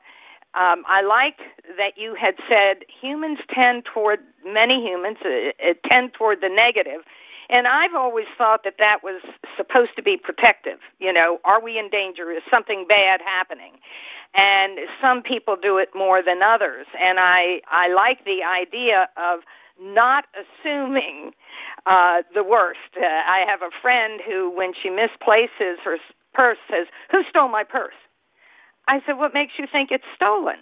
Um, 0.54 0.84
I 0.86 1.02
like 1.02 1.38
that 1.76 1.98
you 1.98 2.14
had 2.14 2.34
said 2.46 2.86
humans 2.86 3.38
tend 3.52 3.82
toward 3.92 4.20
many 4.46 4.86
humans 4.86 5.18
uh, 5.24 5.50
uh, 5.58 5.74
tend 5.88 6.14
toward 6.14 6.40
the 6.40 6.48
negative, 6.48 7.02
and 7.48 7.66
I've 7.66 7.94
always 7.94 8.26
thought 8.38 8.62
that 8.62 8.74
that 8.78 9.02
was 9.02 9.20
supposed 9.56 9.96
to 9.96 10.02
be 10.02 10.16
protective. 10.16 10.78
You 11.00 11.12
know, 11.12 11.38
are 11.44 11.60
we 11.60 11.76
in 11.76 11.90
danger? 11.90 12.30
Is 12.30 12.42
something 12.50 12.86
bad 12.88 13.20
happening? 13.20 13.82
And 14.36 14.78
some 15.02 15.22
people 15.22 15.56
do 15.60 15.78
it 15.78 15.90
more 15.94 16.22
than 16.22 16.40
others, 16.42 16.86
and 17.00 17.18
I 17.18 17.60
I 17.70 17.88
like 17.92 18.24
the 18.24 18.42
idea 18.46 19.08
of 19.16 19.40
not 19.80 20.24
assuming 20.38 21.32
uh, 21.86 22.22
the 22.34 22.44
worst. 22.44 22.96
Uh, 22.96 23.04
I 23.04 23.44
have 23.48 23.62
a 23.62 23.70
friend 23.82 24.20
who, 24.24 24.50
when 24.50 24.72
she 24.74 24.90
misplaces 24.90 25.80
her 25.84 25.98
purse, 26.32 26.58
says, 26.68 26.86
"Who 27.10 27.22
stole 27.28 27.48
my 27.48 27.64
purse?" 27.64 27.98
I 28.88 29.00
said, 29.06 29.18
"What 29.18 29.34
makes 29.34 29.52
you 29.58 29.66
think 29.70 29.90
it's 29.90 30.04
stolen?" 30.14 30.60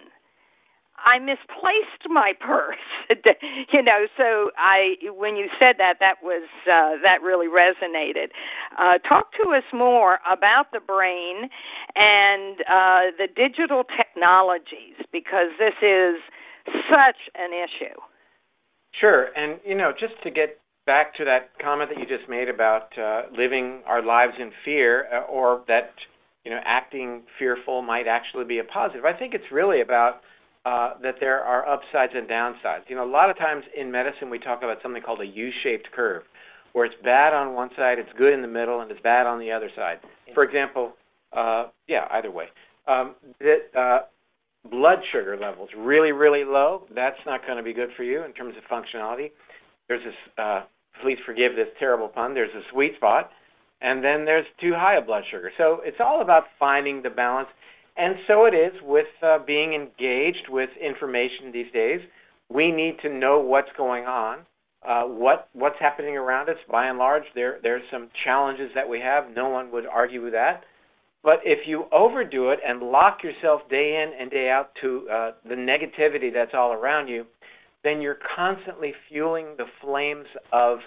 I 1.03 1.19
misplaced 1.19 2.07
my 2.07 2.33
purse. 2.39 2.77
you 3.73 3.83
know, 3.83 4.07
so 4.17 4.51
I 4.57 4.95
when 5.15 5.35
you 5.35 5.47
said 5.59 5.75
that 5.77 5.95
that 5.99 6.23
was 6.23 6.47
uh 6.65 7.01
that 7.03 7.21
really 7.21 7.47
resonated. 7.47 8.31
Uh 8.79 8.97
talk 9.07 9.31
to 9.43 9.51
us 9.51 9.63
more 9.73 10.19
about 10.29 10.71
the 10.71 10.79
brain 10.79 11.49
and 11.95 12.61
uh 12.61 13.11
the 13.17 13.27
digital 13.35 13.83
technologies 13.83 14.95
because 15.11 15.51
this 15.59 15.75
is 15.81 16.21
such 16.89 17.19
an 17.35 17.51
issue. 17.51 17.99
Sure. 18.99 19.27
And 19.35 19.59
you 19.65 19.75
know, 19.75 19.91
just 19.91 20.15
to 20.23 20.31
get 20.31 20.59
back 20.85 21.15
to 21.15 21.25
that 21.25 21.51
comment 21.61 21.89
that 21.93 21.99
you 21.99 22.05
just 22.05 22.29
made 22.29 22.49
about 22.49 22.97
uh, 22.97 23.23
living 23.37 23.81
our 23.85 24.03
lives 24.03 24.33
in 24.39 24.51
fear, 24.65 25.07
uh, 25.13 25.21
or 25.31 25.63
that 25.67 25.91
you 26.43 26.51
know 26.51 26.59
acting 26.65 27.23
fearful 27.39 27.81
might 27.81 28.07
actually 28.07 28.45
be 28.45 28.59
a 28.59 28.63
positive. 28.63 29.05
I 29.05 29.13
think 29.13 29.33
it's 29.33 29.51
really 29.51 29.81
about 29.81 30.21
uh, 30.65 30.93
that 31.01 31.15
there 31.19 31.41
are 31.41 31.67
upsides 31.67 32.13
and 32.15 32.27
downsides. 32.27 32.83
You 32.87 32.95
know, 32.95 33.05
a 33.05 33.11
lot 33.11 33.29
of 33.29 33.37
times 33.37 33.63
in 33.77 33.91
medicine 33.91 34.29
we 34.29 34.39
talk 34.39 34.59
about 34.59 34.77
something 34.81 35.01
called 35.01 35.21
a 35.21 35.25
U-shaped 35.25 35.89
curve, 35.95 36.23
where 36.73 36.85
it's 36.85 36.95
bad 37.03 37.33
on 37.33 37.53
one 37.53 37.69
side, 37.75 37.99
it's 37.99 38.09
good 38.17 38.33
in 38.33 38.41
the 38.41 38.47
middle, 38.47 38.81
and 38.81 38.89
it's 38.91 39.01
bad 39.01 39.25
on 39.25 39.39
the 39.39 39.51
other 39.51 39.69
side. 39.75 39.99
For 40.33 40.43
example, 40.43 40.93
uh, 41.33 41.67
yeah, 41.87 42.07
either 42.11 42.31
way. 42.31 42.45
Um, 42.87 43.15
that 43.39 43.77
uh, 43.77 43.99
blood 44.69 44.99
sugar 45.11 45.37
levels 45.39 45.69
really, 45.77 46.11
really 46.11 46.43
low. 46.43 46.83
That's 46.93 47.19
not 47.25 47.45
going 47.45 47.57
to 47.57 47.63
be 47.63 47.73
good 47.73 47.89
for 47.95 48.03
you 48.03 48.23
in 48.23 48.33
terms 48.33 48.55
of 48.57 48.63
functionality. 48.69 49.31
There's 49.87 50.03
this 50.03 50.13
uh, 50.37 50.63
please 51.01 51.17
forgive 51.25 51.55
this 51.55 51.67
terrible 51.79 52.07
pun, 52.07 52.33
there's 52.33 52.53
a 52.55 52.61
sweet 52.71 52.95
spot, 52.95 53.31
and 53.81 54.03
then 54.03 54.25
there's 54.25 54.45
too 54.61 54.73
high 54.75 54.97
a 54.97 55.01
blood 55.01 55.23
sugar. 55.29 55.51
So 55.57 55.79
it's 55.83 55.97
all 55.99 56.21
about 56.21 56.43
finding 56.59 57.01
the 57.01 57.09
balance. 57.09 57.49
And 57.95 58.15
so 58.27 58.45
it 58.45 58.55
is 58.55 58.73
with 58.81 59.07
uh, 59.21 59.39
being 59.45 59.73
engaged 59.73 60.47
with 60.49 60.69
information 60.81 61.51
these 61.51 61.71
days. 61.71 61.99
We 62.49 62.71
need 62.71 62.97
to 63.03 63.09
know 63.09 63.39
what's 63.39 63.69
going 63.77 64.05
on, 64.05 64.39
uh, 64.87 65.03
what 65.03 65.49
what's 65.53 65.75
happening 65.79 66.17
around 66.17 66.49
us. 66.49 66.57
By 66.71 66.87
and 66.87 66.97
large, 66.97 67.23
there 67.35 67.59
there's 67.61 67.83
some 67.91 68.09
challenges 68.23 68.71
that 68.75 68.89
we 68.89 68.99
have. 68.99 69.25
No 69.35 69.49
one 69.49 69.71
would 69.71 69.85
argue 69.85 70.23
with 70.23 70.33
that. 70.33 70.63
But 71.23 71.39
if 71.45 71.59
you 71.67 71.85
overdo 71.91 72.49
it 72.49 72.59
and 72.67 72.81
lock 72.81 73.19
yourself 73.23 73.61
day 73.69 74.03
in 74.03 74.19
and 74.19 74.29
day 74.29 74.49
out 74.49 74.71
to 74.81 75.07
uh, 75.09 75.31
the 75.47 75.55
negativity 75.55 76.33
that's 76.33 76.51
all 76.53 76.73
around 76.73 77.07
you, 77.07 77.25
then 77.83 78.01
you're 78.01 78.19
constantly 78.35 78.93
fueling 79.09 79.55
the 79.57 79.65
flames 79.81 80.27
of 80.51 80.79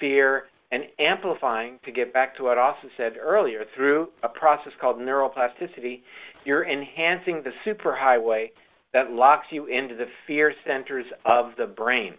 fear 0.00 0.44
and 0.70 0.84
amplifying, 0.98 1.78
to 1.84 1.92
get 1.92 2.12
back 2.12 2.36
to 2.36 2.44
what 2.44 2.58
Austin 2.58 2.90
said 2.96 3.14
earlier, 3.16 3.64
through 3.74 4.08
a 4.22 4.28
process 4.28 4.72
called 4.80 4.98
neuroplasticity, 4.98 6.02
you're 6.44 6.68
enhancing 6.68 7.42
the 7.42 7.52
superhighway 7.66 8.48
that 8.92 9.10
locks 9.10 9.46
you 9.50 9.66
into 9.66 9.94
the 9.94 10.04
fear 10.26 10.52
centers 10.66 11.06
of 11.24 11.52
the 11.56 11.66
brain. 11.66 12.14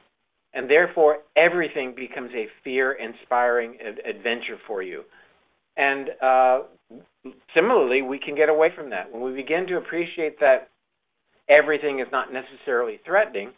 And 0.54 0.68
therefore, 0.68 1.20
everything 1.38 1.94
becomes 1.96 2.32
a 2.34 2.48
fear 2.64 2.94
inspiring 2.94 3.78
adventure 4.08 4.58
for 4.66 4.82
you. 4.82 5.04
And 5.78 6.10
uh, 6.22 6.60
similarly, 7.54 8.02
we 8.02 8.18
can 8.18 8.36
get 8.36 8.50
away 8.50 8.70
from 8.76 8.90
that. 8.90 9.12
When 9.12 9.22
we 9.22 9.32
begin 9.32 9.68
to 9.68 9.78
appreciate 9.78 10.40
that 10.40 10.70
everything 11.48 12.00
is 12.00 12.08
not 12.12 12.34
necessarily 12.34 13.00
threatening, 13.06 13.52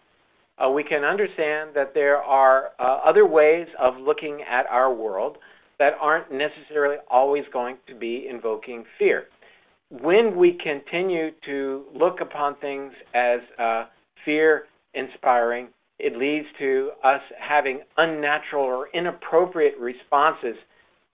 uh, 0.64 0.70
we 0.70 0.84
can 0.84 1.04
understand 1.04 1.72
that 1.76 1.94
there 1.94 2.18
are 2.18 2.72
uh, 2.80 3.00
other 3.06 3.26
ways 3.26 3.68
of 3.80 3.96
looking 3.98 4.42
at 4.50 4.66
our 4.68 4.94
world 4.94 5.38
that 5.80 5.94
aren't 6.00 6.32
necessarily 6.32 6.98
always 7.10 7.44
going 7.52 7.78
to 7.88 7.96
be 7.96 8.28
invoking 8.30 8.84
fear. 9.00 9.26
When 9.90 10.38
we 10.38 10.58
continue 10.62 11.32
to 11.46 11.86
look 11.94 12.22
upon 12.22 12.56
things 12.58 12.94
as 13.14 13.40
uh, 13.60 13.86
fear 14.24 14.66
inspiring, 14.94 15.70
it 16.00 16.18
leads 16.18 16.46
to 16.60 16.92
us 17.04 17.22
having 17.40 17.82
unnatural 17.98 18.64
or 18.64 18.88
inappropriate 18.94 19.78
responses 19.80 20.56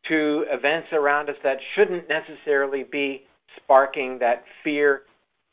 to 0.07 0.45
events 0.49 0.87
around 0.93 1.29
us 1.29 1.35
that 1.43 1.57
shouldn't 1.75 2.05
necessarily 2.07 2.83
be 2.89 3.23
sparking 3.61 4.19
that 4.19 4.43
fear 4.63 5.01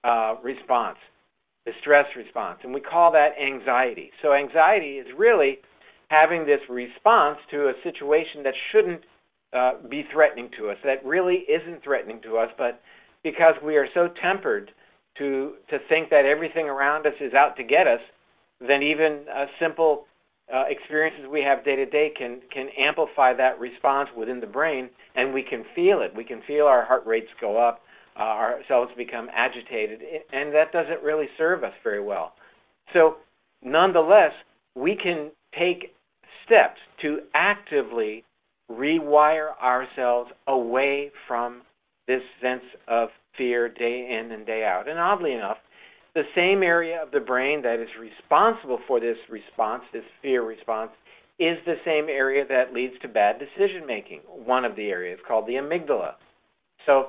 uh, 0.05 0.35
response 0.43 0.99
the 1.67 1.73
stress 1.81 2.07
response, 2.17 2.61
and 2.63 2.75
we 2.75 2.81
call 2.81 3.13
that 3.13 3.31
anxiety. 3.41 4.11
So, 4.23 4.33
anxiety 4.33 4.99
is 4.99 5.07
really 5.17 5.59
having 6.09 6.45
this 6.45 6.61
response 6.69 7.39
to 7.51 7.69
a 7.69 7.73
situation 7.83 8.43
that 8.45 8.55
shouldn't 8.71 9.01
uh, 9.53 9.73
be 9.89 10.05
threatening 10.13 10.51
to 10.59 10.71
us, 10.71 10.77
that 10.85 11.05
really 11.05 11.45
isn't 11.49 11.83
threatening 11.83 12.21
to 12.23 12.37
us, 12.37 12.51
but 12.59 12.81
because 13.23 13.55
we 13.65 13.77
are 13.77 13.87
so 13.95 14.09
tempered 14.23 14.71
to 15.19 15.55
to 15.71 15.79
think 15.89 16.11
that 16.11 16.25
everything 16.27 16.67
around 16.67 17.07
us 17.07 17.15
is 17.21 17.33
out 17.35 17.57
to 17.57 17.65
get 17.65 17.87
us, 17.87 18.01
then 18.61 18.83
even 18.83 19.25
uh, 19.35 19.47
simple 19.61 20.07
uh, 20.53 20.65
experiences 20.69 21.25
we 21.31 21.41
have 21.41 21.65
day 21.65 21.77
to 21.77 21.87
day 21.87 22.13
can 22.17 22.41
can 22.53 22.69
amplify 22.79 23.33
that 23.33 23.59
response 23.59 24.09
within 24.17 24.41
the 24.41 24.47
brain, 24.47 24.91
and 25.15 25.33
we 25.33 25.43
can 25.43 25.65
feel 25.75 26.03
it. 26.03 26.15
We 26.15 26.25
can 26.25 26.43
feel 26.47 26.67
our 26.67 26.85
heart 26.85 27.07
rates 27.07 27.31
go 27.41 27.57
up, 27.57 27.81
uh, 28.17 28.23
our 28.23 28.61
cells 28.69 28.89
become 28.97 29.29
agitated, 29.35 30.01
and 30.33 30.55
that 30.55 30.73
doesn't 30.73 31.03
really 31.03 31.27
serve 31.37 31.65
us 31.65 31.73
very 31.83 32.03
well. 32.03 32.35
So, 32.93 33.17
nonetheless, 33.63 34.33
we 34.77 34.97
can 35.01 35.31
take 35.59 35.95
steps 36.45 36.79
to 37.03 37.21
actively 37.35 38.25
rewire 38.71 39.51
ourselves 39.63 40.31
away 40.47 41.11
from 41.27 41.63
this 42.07 42.23
sense 42.41 42.63
of 42.89 43.09
fear 43.37 43.69
day 43.69 44.19
in 44.21 44.33
and 44.33 44.47
day 44.47 44.65
out. 44.65 44.89
And 44.89 44.99
oddly 44.99 45.33
enough, 45.33 45.57
the 46.15 46.23
same 46.35 46.63
area 46.63 47.03
of 47.03 47.11
the 47.11 47.21
brain 47.21 47.63
that 47.63 47.81
is 47.81 47.89
responsible 48.01 48.79
for 48.87 49.01
this 49.01 49.17
response, 49.29 49.83
this 49.93 50.05
fear 50.23 50.45
response, 50.45 50.93
is 51.41 51.59
the 51.67 51.75
same 51.85 52.09
area 52.09 52.45
that 52.49 52.73
leads 52.73 52.95
to 53.03 53.09
bad 53.09 53.41
decision 53.41 53.87
making. 53.87 54.21
One 54.29 54.65
of 54.65 54.77
the 54.77 54.87
areas 54.87 55.19
called 55.27 55.47
the 55.47 55.55
amygdala. 55.55 56.13
So, 56.87 57.09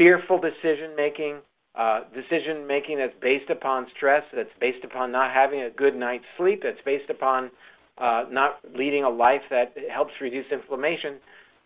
fearful 0.00 0.40
decision 0.40 0.96
making, 0.96 1.40
uh, 1.74 2.00
decision 2.14 2.66
making 2.66 2.96
that's 2.96 3.12
based 3.20 3.50
upon 3.50 3.86
stress, 3.94 4.22
that's 4.34 4.48
based 4.58 4.82
upon 4.82 5.12
not 5.12 5.30
having 5.30 5.60
a 5.60 5.68
good 5.68 5.94
night's 5.94 6.24
sleep, 6.38 6.60
that's 6.62 6.80
based 6.86 7.10
upon 7.10 7.50
uh, 7.98 8.24
not 8.30 8.60
leading 8.74 9.04
a 9.04 9.10
life 9.10 9.42
that 9.50 9.74
helps 9.92 10.12
reduce 10.22 10.46
inflammation. 10.50 11.16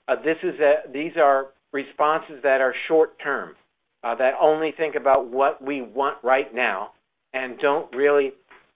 Uh, 0.09 0.17
this 0.17 0.37
is 0.43 0.59
a, 0.59 0.91
these 0.93 1.13
are 1.17 1.47
responses 1.73 2.43
that 2.43 2.61
are 2.61 2.75
short 2.89 3.11
term, 3.23 3.55
uh, 4.03 4.17
that 4.17 4.33
only 4.41 4.73
think 4.77 4.97
about 4.97 5.31
what 5.31 5.63
we 5.63 5.81
want 5.81 6.17
right 6.25 6.53
now, 6.53 6.91
and 7.35 7.57
don't 7.61 7.95
really 7.95 8.33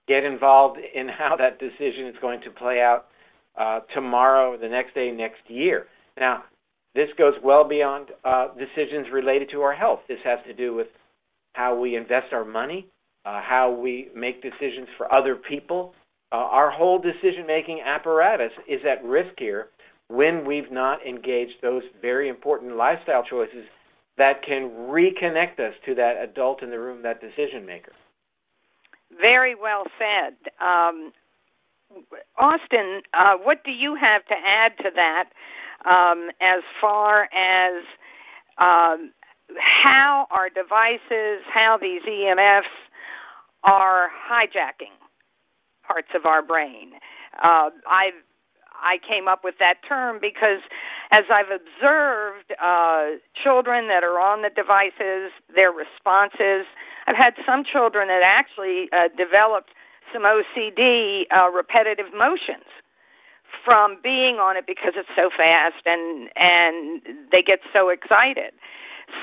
get 0.06 0.22
involved 0.22 0.78
in 0.94 1.08
how 1.08 1.34
that 1.36 1.58
decision 1.58 2.06
is 2.06 2.14
going 2.20 2.40
to 2.42 2.50
play 2.50 2.80
out 2.80 3.06
uh, 3.58 3.80
tomorrow, 3.92 4.56
the 4.56 4.68
next 4.68 4.94
day, 4.94 5.10
next 5.10 5.40
year. 5.48 5.86
Now, 6.16 6.44
this 6.98 7.08
goes 7.16 7.34
well 7.44 7.62
beyond 7.62 8.08
uh, 8.24 8.48
decisions 8.58 9.06
related 9.12 9.48
to 9.52 9.62
our 9.62 9.72
health. 9.72 10.00
This 10.08 10.18
has 10.24 10.40
to 10.48 10.52
do 10.52 10.74
with 10.74 10.88
how 11.52 11.78
we 11.78 11.94
invest 11.94 12.32
our 12.32 12.44
money, 12.44 12.88
uh, 13.24 13.40
how 13.40 13.70
we 13.70 14.08
make 14.16 14.42
decisions 14.42 14.88
for 14.96 15.12
other 15.12 15.36
people, 15.36 15.94
uh, 16.32 16.36
our 16.36 16.72
whole 16.72 16.98
decision 16.98 17.46
making 17.46 17.80
apparatus 17.86 18.50
is 18.66 18.80
at 18.84 19.04
risk 19.04 19.30
here 19.38 19.68
when 20.08 20.44
we've 20.44 20.72
not 20.72 21.06
engaged 21.06 21.54
those 21.62 21.82
very 22.02 22.28
important 22.28 22.76
lifestyle 22.76 23.22
choices 23.22 23.64
that 24.16 24.42
can 24.44 24.68
reconnect 24.90 25.60
us 25.60 25.74
to 25.86 25.94
that 25.94 26.14
adult 26.20 26.64
in 26.64 26.70
the 26.70 26.78
room, 26.80 27.02
that 27.02 27.20
decision 27.20 27.64
maker. 27.64 27.92
Very 29.20 29.54
well 29.54 29.84
said. 29.98 30.34
Um, 30.60 31.12
Austin, 32.36 33.02
uh, 33.14 33.36
what 33.42 33.62
do 33.64 33.70
you 33.70 33.96
have 34.00 34.24
to 34.26 34.34
add 34.34 34.72
to 34.78 34.90
that 34.96 35.30
um, 35.84 36.30
as 36.40 36.62
far 36.80 37.24
as 37.24 37.82
um, 38.58 39.12
how 39.56 40.26
our 40.30 40.48
devices, 40.48 41.44
how 41.52 41.78
these 41.80 42.02
EMFs 42.02 42.62
are 43.64 44.08
hijacking 44.30 44.94
parts 45.86 46.08
of 46.14 46.26
our 46.26 46.42
brain. 46.42 46.92
Uh, 47.42 47.70
I 47.86 48.10
I 48.80 48.98
came 49.06 49.26
up 49.26 49.42
with 49.42 49.56
that 49.58 49.82
term 49.88 50.18
because 50.20 50.62
as 51.10 51.24
I've 51.32 51.50
observed 51.50 52.52
uh, 52.62 53.18
children 53.42 53.88
that 53.88 54.04
are 54.04 54.20
on 54.20 54.42
the 54.42 54.50
devices, 54.54 55.32
their 55.54 55.72
responses. 55.72 56.68
I've 57.06 57.16
had 57.16 57.32
some 57.46 57.64
children 57.64 58.08
that 58.08 58.20
actually 58.22 58.92
uh, 58.92 59.08
developed 59.16 59.70
some 60.12 60.22
OCD, 60.22 61.24
uh, 61.32 61.48
repetitive 61.50 62.12
motions, 62.12 62.68
from 63.68 63.98
being 64.02 64.40
on 64.40 64.56
it 64.56 64.64
because 64.66 64.94
it's 64.96 65.12
so 65.14 65.28
fast 65.28 65.84
and 65.84 66.30
and 66.36 67.28
they 67.30 67.42
get 67.44 67.60
so 67.72 67.90
excited. 67.90 68.56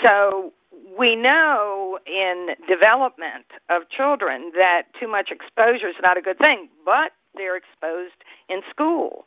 So 0.05 0.53
we 0.97 1.15
know 1.15 1.97
in 2.05 2.53
development 2.69 3.49
of 3.69 3.89
children 3.89 4.51
that 4.53 4.83
too 4.99 5.07
much 5.07 5.29
exposure 5.31 5.89
is 5.89 5.97
not 6.01 6.17
a 6.17 6.21
good 6.21 6.37
thing, 6.37 6.69
but 6.85 7.11
they're 7.33 7.57
exposed 7.57 8.21
in 8.47 8.61
school. 8.69 9.25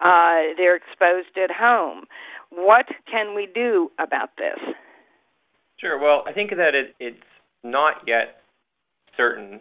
Uh, 0.00 0.52
they're 0.56 0.76
exposed 0.76 1.36
at 1.42 1.50
home. 1.50 2.04
What 2.50 2.86
can 3.10 3.34
we 3.34 3.48
do 3.52 3.90
about 3.98 4.36
this? 4.36 4.60
Sure. 5.78 5.98
Well, 5.98 6.24
I 6.26 6.32
think 6.32 6.50
that 6.50 6.74
it, 6.74 6.94
it's 7.00 7.24
not 7.64 8.02
yet 8.06 8.42
certain 9.16 9.60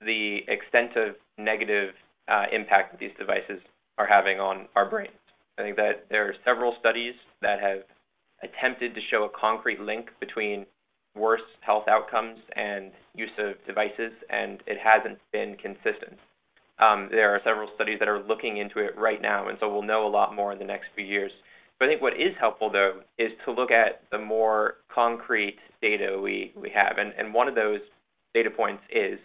the 0.00 0.40
extent 0.48 0.96
of 0.96 1.16
negative 1.36 1.94
uh, 2.26 2.44
impact 2.52 2.92
that 2.92 3.00
these 3.00 3.16
devices 3.18 3.60
are 4.00 4.06
having 4.06 4.40
on 4.40 4.66
our 4.76 4.88
brains. 4.88 5.12
I 5.58 5.62
think 5.62 5.76
that 5.76 6.06
there 6.08 6.26
are 6.26 6.34
several 6.42 6.74
studies 6.80 7.14
that 7.42 7.60
have 7.60 7.80
attempted 8.42 8.94
to 8.94 9.00
show 9.10 9.24
a 9.24 9.38
concrete 9.38 9.78
link 9.78 10.08
between 10.18 10.64
worse 11.14 11.42
health 11.60 11.84
outcomes 11.86 12.38
and 12.56 12.92
use 13.14 13.30
of 13.38 13.54
devices, 13.66 14.12
and 14.30 14.62
it 14.66 14.78
hasn't 14.82 15.18
been 15.32 15.54
consistent. 15.56 16.18
Um, 16.78 17.08
there 17.10 17.34
are 17.34 17.40
several 17.44 17.68
studies 17.74 17.98
that 17.98 18.08
are 18.08 18.22
looking 18.22 18.56
into 18.56 18.78
it 18.78 18.96
right 18.96 19.20
now, 19.20 19.48
and 19.48 19.58
so 19.60 19.70
we'll 19.70 19.82
know 19.82 20.06
a 20.06 20.08
lot 20.08 20.34
more 20.34 20.50
in 20.50 20.58
the 20.58 20.64
next 20.64 20.86
few 20.94 21.04
years. 21.04 21.32
But 21.78 21.86
I 21.86 21.88
think 21.92 22.00
what 22.00 22.14
is 22.14 22.32
helpful, 22.40 22.70
though, 22.72 23.00
is 23.18 23.32
to 23.44 23.52
look 23.52 23.70
at 23.70 24.02
the 24.10 24.18
more 24.18 24.76
concrete 24.94 25.58
data 25.82 26.18
we, 26.22 26.52
we 26.56 26.70
have. 26.70 26.96
And, 26.96 27.12
and 27.18 27.34
one 27.34 27.48
of 27.48 27.54
those 27.54 27.80
data 28.32 28.50
points 28.50 28.82
is 28.90 29.18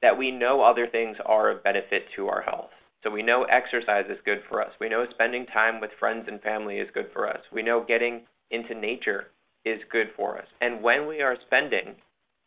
that 0.00 0.16
we 0.16 0.30
know 0.30 0.62
other 0.62 0.86
things 0.86 1.16
are 1.26 1.50
a 1.50 1.56
benefit 1.56 2.04
to 2.16 2.28
our 2.28 2.40
health. 2.40 2.70
So 3.04 3.10
we 3.10 3.22
know 3.22 3.44
exercise 3.44 4.06
is 4.08 4.18
good 4.24 4.40
for 4.48 4.62
us. 4.62 4.72
We 4.80 4.88
know 4.88 5.04
spending 5.10 5.44
time 5.46 5.78
with 5.80 5.90
friends 6.00 6.24
and 6.26 6.40
family 6.40 6.78
is 6.78 6.88
good 6.94 7.10
for 7.12 7.28
us. 7.28 7.40
We 7.52 7.62
know 7.62 7.84
getting 7.86 8.22
into 8.50 8.74
nature 8.74 9.26
is 9.66 9.80
good 9.92 10.08
for 10.16 10.38
us. 10.38 10.46
And 10.62 10.82
when 10.82 11.06
we 11.06 11.20
are 11.20 11.36
spending 11.46 11.96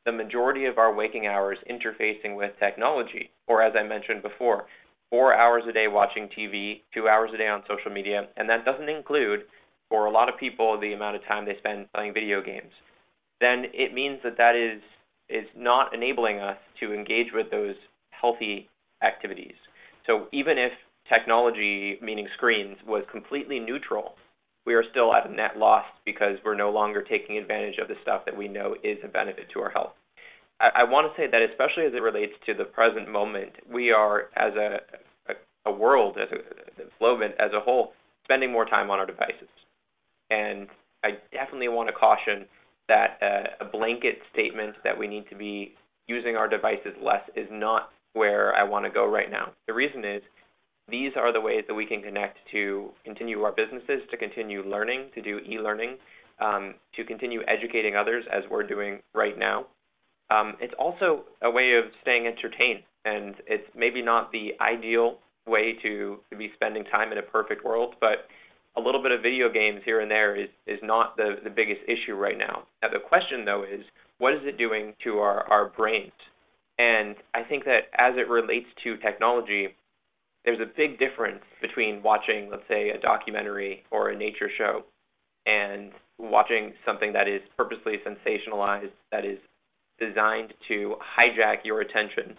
the 0.06 0.12
majority 0.12 0.66
of 0.66 0.80
our 0.80 0.94
waking 0.94 1.28
hours 1.28 1.60
interfacing 1.70 2.36
with 2.36 2.58
technology, 2.60 3.30
or 3.48 3.62
as 3.62 3.74
I 3.78 3.84
mentioned 3.84 4.24
before, 4.24 4.66
four 5.12 5.34
hours 5.34 5.64
a 5.70 5.74
day 5.74 5.88
watching 5.88 6.28
TV, 6.28 6.82
two 6.94 7.08
hours 7.08 7.30
a 7.34 7.38
day 7.38 7.48
on 7.48 7.64
social 7.68 7.92
media, 7.92 8.28
and 8.36 8.50
that 8.50 8.66
doesn't 8.66 8.90
include, 8.90 9.42
for 9.90 10.06
a 10.06 10.12
lot 10.12 10.30
of 10.30 10.40
people, 10.40 10.80
the 10.80 10.94
amount 10.94 11.18
of 11.18 11.26
time 11.26 11.46
they 11.46 11.58
spend 11.60 11.92
playing 11.94 12.14
video 12.14 12.42
games, 12.42 12.72
then 13.40 13.66
it 13.74 13.94
means 13.94 14.20
that 14.24 14.38
that 14.38 14.56
is 14.56 14.82
is 15.30 15.46
not 15.58 15.94
enabling 15.94 16.40
us 16.40 16.58
to 16.80 16.94
engage 16.94 17.28
with 17.34 17.52
those 17.52 17.76
healthy 18.12 18.70
activities. 19.04 19.56
So 20.08 20.28
even 20.32 20.58
if 20.58 20.72
technology, 21.08 22.00
meaning 22.02 22.28
screens, 22.36 22.78
was 22.88 23.04
completely 23.12 23.60
neutral, 23.60 24.16
we 24.66 24.74
are 24.74 24.84
still 24.92 25.14
at 25.14 25.30
a 25.30 25.34
net 25.34 25.58
loss 25.58 25.86
because 26.06 26.38
we're 26.44 26.56
no 26.56 26.72
longer 26.72 27.02
taking 27.02 27.38
advantage 27.38 27.78
of 27.82 27.88
the 27.88 27.96
stuff 28.02 28.24
that 28.26 28.36
we 28.36 28.48
know 28.48 28.76
is 28.84 28.98
a 29.04 29.08
benefit 29.08 29.46
to 29.54 29.60
our 29.60 29.70
health. 29.70 29.94
I, 30.60 30.70
I 30.82 30.84
want 30.84 31.08
to 31.08 31.22
say 31.22 31.30
that 31.30 31.42
especially 31.42 31.86
as 31.86 31.94
it 31.94 32.02
relates 32.02 32.34
to 32.48 32.54
the 32.54 32.66
present 32.66 33.10
moment, 33.10 33.52
we 33.72 33.92
are 33.92 34.30
as 34.36 34.54
a 34.56 34.80
a, 35.30 35.70
a 35.70 35.72
world, 35.72 36.18
as 36.18 36.30
a, 36.32 37.42
as 37.42 37.52
a 37.54 37.60
whole, 37.60 37.94
spending 38.24 38.52
more 38.52 38.66
time 38.66 38.90
on 38.90 39.00
our 39.00 39.06
devices. 39.06 39.50
And 40.30 40.68
I 41.04 41.12
definitely 41.32 41.70
want 41.70 41.90
to 41.90 41.94
caution 41.94 42.46
that 42.88 43.18
uh, 43.22 43.66
a 43.66 43.70
blanket 43.70 44.20
statement 44.34 44.76
that 44.84 44.98
we 44.98 45.08
need 45.08 45.30
to 45.30 45.36
be 45.36 45.76
using 46.08 46.36
our 46.36 46.48
devices 46.48 46.94
less 47.02 47.22
is 47.36 47.48
not 47.52 47.90
where 48.14 48.54
I 48.56 48.64
want 48.64 48.86
to 48.86 48.92
go 48.92 49.10
right 49.10 49.30
now. 49.30 49.52
The 49.68 49.74
reason 49.74 50.04
is 50.06 50.22
these 50.90 51.12
are 51.18 51.34
the 51.34 51.42
ways 51.42 51.64
that 51.68 51.74
we 51.74 51.86
can 51.86 52.02
connect 52.02 52.38
to 52.52 52.90
continue 53.04 53.42
our 53.42 53.52
businesses, 53.52 54.02
to 54.12 54.18
continue 54.18 54.64
learning, 54.64 55.10
to 55.16 55.22
do 55.22 55.40
e-learning, 55.40 55.98
um, 56.40 56.76
to 56.96 57.04
continue 57.04 57.42
educating 57.48 57.96
others 57.96 58.24
as 58.32 58.44
we're 58.50 58.66
doing 58.66 59.00
right 59.14 59.38
now. 59.38 59.66
Um, 60.30 60.56
it's 60.60 60.74
also 60.78 61.24
a 61.42 61.50
way 61.50 61.74
of 61.78 61.86
staying 62.02 62.28
entertained, 62.28 62.84
and 63.06 63.36
it's 63.48 63.68
maybe 63.76 64.02
not 64.02 64.32
the 64.32 64.52
ideal 64.62 65.20
way 65.46 65.74
to, 65.82 66.18
to 66.30 66.38
be 66.38 66.52
spending 66.56 66.84
time 66.86 67.12
in 67.12 67.18
a 67.18 67.22
perfect 67.22 67.64
world, 67.64 67.96
but 68.02 68.28
a 68.76 68.82
little 68.82 69.02
bit 69.02 69.12
of 69.12 69.22
video 69.22 69.52
games 69.52 69.82
here 69.86 70.02
and 70.02 70.12
there 70.12 70.36
is, 70.36 70.50
is 70.68 70.80
not 70.84 71.18
the, 71.18 71.36
the 71.44 71.50
biggest 71.50 71.82
issue 71.88 72.14
right 72.14 72.38
now. 72.38 72.64
Now, 72.82 72.90
the 72.90 73.00
question, 73.00 73.44
though, 73.46 73.64
is 73.64 73.82
what 74.20 74.34
is 74.34 74.42
it 74.44 74.58
doing 74.58 74.94
to 75.04 75.18
our, 75.20 75.44
our 75.50 75.70
brains? 75.70 76.12
And 76.80 77.16
I 77.34 77.44
think 77.44 77.66
that 77.66 77.90
as 77.98 78.14
it 78.18 78.30
relates 78.30 78.68
to 78.84 78.98
technology, 78.98 79.70
there's 80.46 80.60
a 80.60 80.72
big 80.78 81.00
difference 81.00 81.44
between 81.62 82.04
watching, 82.04 82.50
let's 82.50 82.68
say, 82.70 82.90
a 82.90 83.00
documentary 83.00 83.84
or 83.92 84.10
a 84.10 84.18
nature 84.18 84.50
show 84.58 84.84
and 85.46 85.92
watching 86.20 86.74
something 86.86 87.14
that 87.14 87.28
is 87.28 87.42
purposely 87.58 87.96
sensationalized, 88.06 88.92
that 89.12 89.26
is 89.26 89.40
designed 90.00 90.54
to 90.68 90.96
hijack 91.18 91.58
your 91.64 91.82
attention, 91.82 92.36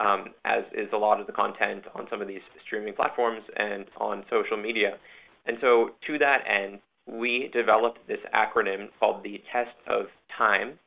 um, 0.00 0.26
as 0.44 0.64
is 0.72 0.88
a 0.92 0.96
lot 0.96 1.20
of 1.20 1.26
the 1.26 1.32
content 1.32 1.84
on 1.94 2.06
some 2.10 2.22
of 2.22 2.28
these 2.28 2.40
streaming 2.66 2.94
platforms 2.94 3.42
and 3.56 3.84
on 3.98 4.24
social 4.30 4.56
media. 4.56 4.96
And 5.46 5.58
so, 5.60 5.90
to 6.06 6.18
that 6.18 6.38
end, 6.48 6.80
we 7.06 7.50
developed 7.52 7.98
this 8.06 8.20
acronym 8.34 8.88
called 8.98 9.24
the 9.24 9.42
Test 9.52 9.76
of 9.88 10.06
Time, 10.38 10.78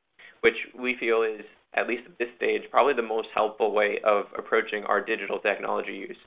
which 0.41 0.55
we 0.79 0.95
feel 0.99 1.23
is, 1.23 1.45
at 1.75 1.87
least 1.87 2.03
at 2.05 2.17
this 2.17 2.29
stage, 2.37 2.63
probably 2.71 2.93
the 2.93 3.01
most 3.01 3.27
helpful 3.33 3.71
way 3.71 3.99
of 4.03 4.25
approaching 4.37 4.83
our 4.85 5.03
digital 5.03 5.39
technology 5.39 5.93
use. 5.93 6.17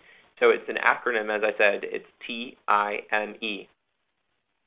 So 0.41 0.51
it's 0.51 0.69
an 0.69 0.77
acronym, 0.77 1.35
as 1.35 1.43
I 1.43 1.57
said, 1.59 1.81
it's 1.83 2.07
T 2.27 2.57
I 2.69 2.99
M 3.11 3.35
E. 3.43 3.69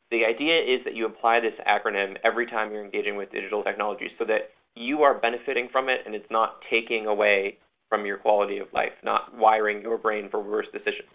The 0.09 0.25
idea 0.25 0.59
is 0.59 0.83
that 0.83 0.95
you 0.95 1.05
apply 1.05 1.39
this 1.39 1.53
acronym 1.65 2.17
every 2.25 2.45
time 2.45 2.71
you're 2.71 2.83
engaging 2.83 3.15
with 3.15 3.31
digital 3.31 3.63
technology 3.63 4.09
so 4.19 4.25
that 4.25 4.51
you 4.75 5.03
are 5.03 5.17
benefiting 5.17 5.69
from 5.71 5.87
it 5.87 6.01
and 6.05 6.13
it's 6.13 6.29
not 6.29 6.57
taking 6.69 7.05
away 7.05 7.57
from 7.87 8.05
your 8.05 8.17
quality 8.17 8.57
of 8.57 8.67
life, 8.73 8.91
not 9.03 9.37
wiring 9.37 9.81
your 9.81 9.97
brain 9.97 10.29
for 10.29 10.41
worse 10.41 10.67
decisions. 10.73 11.09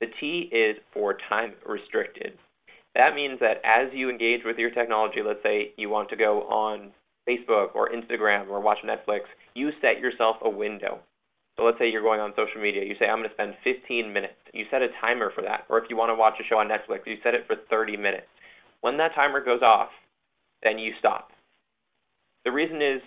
The 0.00 0.08
T 0.20 0.50
is 0.52 0.76
for 0.92 1.16
time 1.28 1.54
restricted. 1.66 2.36
That 2.94 3.14
means 3.14 3.40
that 3.40 3.62
as 3.64 3.92
you 3.92 4.10
engage 4.10 4.40
with 4.44 4.58
your 4.58 4.70
technology, 4.70 5.20
let's 5.26 5.42
say 5.42 5.72
you 5.76 5.88
want 5.88 6.10
to 6.10 6.16
go 6.16 6.42
on 6.42 6.92
Facebook 7.28 7.74
or 7.74 7.90
Instagram 7.90 8.48
or 8.48 8.60
watch 8.60 8.78
Netflix, 8.84 9.20
you 9.54 9.70
set 9.80 10.00
yourself 10.00 10.36
a 10.42 10.50
window. 10.50 11.00
So 11.56 11.62
let's 11.62 11.78
say 11.78 11.88
you're 11.88 12.02
going 12.02 12.20
on 12.20 12.32
social 12.34 12.60
media. 12.60 12.84
You 12.84 12.96
say, 12.98 13.06
I'm 13.06 13.18
going 13.18 13.28
to 13.28 13.34
spend 13.34 13.54
15 13.62 14.12
minutes. 14.12 14.34
You 14.52 14.64
set 14.70 14.82
a 14.82 14.88
timer 15.00 15.30
for 15.34 15.42
that. 15.42 15.64
Or 15.68 15.78
if 15.78 15.84
you 15.88 15.96
want 15.96 16.10
to 16.10 16.14
watch 16.14 16.34
a 16.40 16.44
show 16.44 16.58
on 16.58 16.68
Netflix, 16.68 17.06
you 17.06 17.16
set 17.22 17.34
it 17.34 17.46
for 17.46 17.56
30 17.70 17.96
minutes. 17.96 18.26
When 18.80 18.96
that 18.98 19.14
timer 19.14 19.42
goes 19.42 19.62
off, 19.62 19.90
then 20.62 20.78
you 20.78 20.92
stop. 20.98 21.30
The 22.44 22.50
reason 22.50 22.82
is 22.82 23.00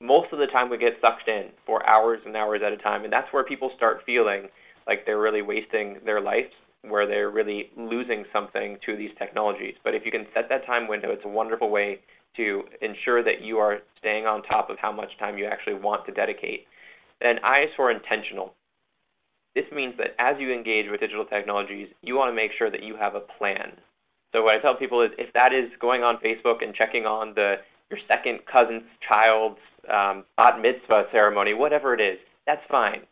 most 0.00 0.32
of 0.32 0.38
the 0.38 0.46
time 0.46 0.70
we 0.70 0.78
get 0.78 0.94
sucked 1.00 1.28
in 1.28 1.50
for 1.66 1.86
hours 1.88 2.20
and 2.24 2.36
hours 2.36 2.60
at 2.64 2.72
a 2.72 2.76
time, 2.76 3.04
and 3.04 3.12
that's 3.12 3.32
where 3.32 3.44
people 3.44 3.70
start 3.76 4.02
feeling 4.06 4.48
like 4.86 5.04
they're 5.04 5.20
really 5.20 5.42
wasting 5.42 5.98
their 6.04 6.20
life, 6.20 6.50
where 6.88 7.06
they're 7.06 7.30
really 7.30 7.70
losing 7.76 8.24
something 8.32 8.76
to 8.86 8.96
these 8.96 9.10
technologies. 9.18 9.74
But 9.84 9.94
if 9.94 10.04
you 10.04 10.10
can 10.10 10.26
set 10.34 10.48
that 10.48 10.66
time 10.66 10.88
window, 10.88 11.10
it's 11.10 11.24
a 11.24 11.28
wonderful 11.28 11.70
way 11.70 12.00
to 12.36 12.62
ensure 12.80 13.22
that 13.22 13.42
you 13.42 13.58
are 13.58 13.78
staying 13.98 14.26
on 14.26 14.42
top 14.42 14.70
of 14.70 14.78
how 14.80 14.90
much 14.90 15.10
time 15.18 15.38
you 15.38 15.46
actually 15.46 15.74
want 15.74 16.06
to 16.06 16.12
dedicate. 16.12 16.66
And 17.20 17.38
I 17.44 17.62
is 17.64 17.70
for 17.76 17.90
intentional. 17.90 18.54
This 19.54 19.64
means 19.72 19.94
that 19.98 20.16
as 20.18 20.36
you 20.40 20.52
engage 20.52 20.86
with 20.90 21.00
digital 21.00 21.26
technologies, 21.26 21.88
you 22.00 22.16
want 22.16 22.30
to 22.30 22.34
make 22.34 22.50
sure 22.58 22.70
that 22.70 22.82
you 22.82 22.96
have 22.96 23.14
a 23.14 23.20
plan. 23.20 23.72
So 24.32 24.42
what 24.42 24.54
I 24.54 24.60
tell 24.60 24.74
people 24.74 25.02
is 25.02 25.10
if 25.18 25.32
that 25.34 25.52
is 25.52 25.70
going 25.78 26.02
on 26.02 26.16
Facebook 26.24 26.64
and 26.64 26.74
checking 26.74 27.04
on 27.04 27.34
the 27.34 27.56
your 27.90 28.00
second 28.08 28.40
cousin's 28.50 28.88
child's 29.06 29.60
um, 29.92 30.24
bat 30.38 30.54
mitzvah 30.62 31.04
ceremony, 31.12 31.52
whatever 31.52 31.92
it 31.92 32.00
is, 32.00 32.18
that's 32.46 32.62
fine. 32.70 33.02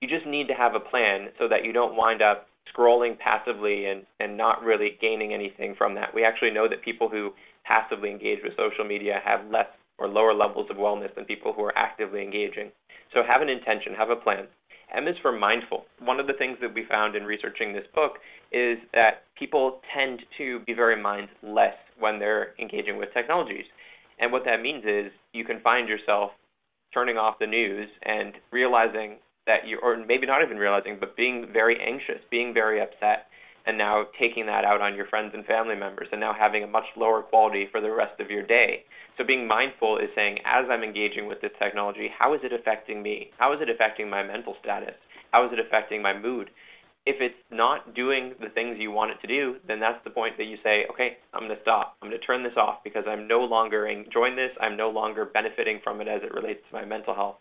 You 0.00 0.08
just 0.08 0.26
need 0.26 0.48
to 0.48 0.54
have 0.54 0.74
a 0.74 0.80
plan 0.80 1.28
so 1.38 1.46
that 1.48 1.64
you 1.64 1.72
don't 1.72 1.94
wind 1.94 2.22
up 2.22 2.48
scrolling 2.74 3.18
passively 3.18 3.86
and, 3.86 4.02
and 4.20 4.36
not 4.36 4.62
really 4.62 4.98
gaining 5.00 5.32
anything 5.32 5.74
from 5.76 5.94
that. 5.94 6.14
We 6.14 6.24
actually 6.24 6.50
know 6.50 6.68
that 6.68 6.82
people 6.82 7.08
who 7.08 7.30
passively 7.64 8.10
engage 8.10 8.40
with 8.42 8.52
social 8.56 8.84
media 8.84 9.20
have 9.24 9.50
less 9.50 9.66
or 9.98 10.08
lower 10.08 10.34
levels 10.34 10.68
of 10.70 10.76
wellness 10.76 11.14
than 11.14 11.24
people 11.24 11.52
who 11.52 11.62
are 11.62 11.76
actively 11.78 12.22
engaging. 12.22 12.70
So 13.12 13.22
have 13.26 13.42
an 13.42 13.48
intention, 13.48 13.94
have 13.96 14.10
a 14.10 14.16
plan. 14.16 14.46
M 14.94 15.08
is 15.08 15.16
for 15.22 15.32
mindful. 15.32 15.84
One 16.00 16.20
of 16.20 16.26
the 16.26 16.34
things 16.34 16.58
that 16.60 16.74
we 16.74 16.84
found 16.88 17.16
in 17.16 17.24
researching 17.24 17.72
this 17.72 17.86
book 17.94 18.12
is 18.52 18.78
that 18.92 19.24
people 19.36 19.80
tend 19.96 20.20
to 20.38 20.60
be 20.66 20.74
very 20.74 21.00
mindless 21.00 21.74
when 21.98 22.18
they're 22.18 22.54
engaging 22.60 22.98
with 22.98 23.12
technologies. 23.12 23.64
And 24.20 24.30
what 24.30 24.44
that 24.44 24.62
means 24.62 24.84
is 24.84 25.10
you 25.32 25.44
can 25.44 25.60
find 25.60 25.88
yourself 25.88 26.30
turning 26.92 27.16
off 27.16 27.40
the 27.40 27.46
news 27.46 27.88
and 28.02 28.34
realizing 28.52 29.16
that 29.46 29.66
you, 29.66 29.78
or 29.82 29.96
maybe 29.96 30.26
not 30.26 30.42
even 30.42 30.56
realizing, 30.56 30.96
but 30.98 31.16
being 31.16 31.46
very 31.52 31.78
anxious, 31.80 32.22
being 32.30 32.54
very 32.54 32.80
upset, 32.80 33.26
and 33.66 33.78
now 33.78 34.04
taking 34.18 34.46
that 34.46 34.64
out 34.64 34.80
on 34.80 34.94
your 34.94 35.06
friends 35.06 35.32
and 35.34 35.44
family 35.46 35.74
members, 35.74 36.08
and 36.12 36.20
now 36.20 36.34
having 36.38 36.62
a 36.62 36.66
much 36.66 36.84
lower 36.96 37.22
quality 37.22 37.66
for 37.70 37.80
the 37.80 37.90
rest 37.90 38.20
of 38.20 38.30
your 38.30 38.46
day. 38.46 38.84
So 39.16 39.24
being 39.24 39.46
mindful 39.46 39.98
is 39.98 40.10
saying, 40.14 40.38
as 40.44 40.66
I'm 40.70 40.82
engaging 40.82 41.26
with 41.28 41.40
this 41.40 41.52
technology, 41.58 42.10
how 42.18 42.34
is 42.34 42.40
it 42.42 42.52
affecting 42.52 43.02
me? 43.02 43.30
How 43.38 43.52
is 43.52 43.60
it 43.62 43.70
affecting 43.70 44.10
my 44.10 44.22
mental 44.22 44.56
status? 44.60 44.96
How 45.30 45.46
is 45.46 45.52
it 45.52 45.64
affecting 45.64 46.02
my 46.02 46.16
mood? 46.18 46.50
If 47.06 47.16
it's 47.20 47.34
not 47.50 47.94
doing 47.94 48.32
the 48.40 48.48
things 48.48 48.76
you 48.78 48.90
want 48.90 49.12
it 49.12 49.20
to 49.20 49.26
do, 49.26 49.56
then 49.68 49.78
that's 49.78 50.02
the 50.04 50.10
point 50.10 50.38
that 50.38 50.44
you 50.44 50.56
say, 50.64 50.86
okay, 50.90 51.18
I'm 51.34 51.40
going 51.40 51.54
to 51.54 51.62
stop. 51.62 51.96
I'm 52.00 52.08
going 52.08 52.18
to 52.18 52.26
turn 52.26 52.42
this 52.42 52.56
off 52.56 52.82
because 52.82 53.04
I'm 53.06 53.28
no 53.28 53.40
longer 53.40 53.86
enjoying 53.86 54.36
this. 54.36 54.50
I'm 54.60 54.76
no 54.76 54.88
longer 54.88 55.26
benefiting 55.26 55.80
from 55.84 56.00
it 56.00 56.08
as 56.08 56.22
it 56.22 56.32
relates 56.32 56.60
to 56.68 56.76
my 56.76 56.84
mental 56.84 57.14
health. 57.14 57.36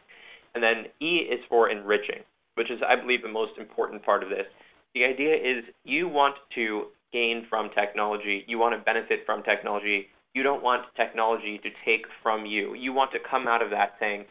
And 0.56 0.64
then 0.64 0.86
E 1.02 1.28
is 1.30 1.40
for 1.50 1.70
enriching, 1.70 2.24
which 2.56 2.70
is, 2.70 2.80
I 2.88 3.00
believe, 3.00 3.22
the 3.22 3.30
most 3.30 3.58
important 3.58 4.04
part 4.04 4.24
of 4.24 4.30
this. 4.30 4.46
The 4.94 5.06
idea 5.06 5.36
is 5.36 5.64
you 5.84 6.08
want 6.08 6.36
to 6.56 6.86
gain 7.12 7.46
from 7.50 7.70
technology, 7.74 8.44
you 8.48 8.58
want 8.60 8.78
to 8.78 8.84
benefit 8.84 9.20
from 9.26 9.44
technology. 9.44 10.08
You 10.34 10.42
don't 10.42 10.64
want 10.64 10.88
technology 10.96 11.60
to 11.62 11.70
take 11.86 12.06
from 12.24 12.46
you. 12.46 12.74
You 12.74 12.92
want 12.92 13.12
to 13.12 13.20
come 13.30 13.48
out 13.48 13.62
of 13.62 13.70
that 13.70 13.94
saying, 14.00 14.26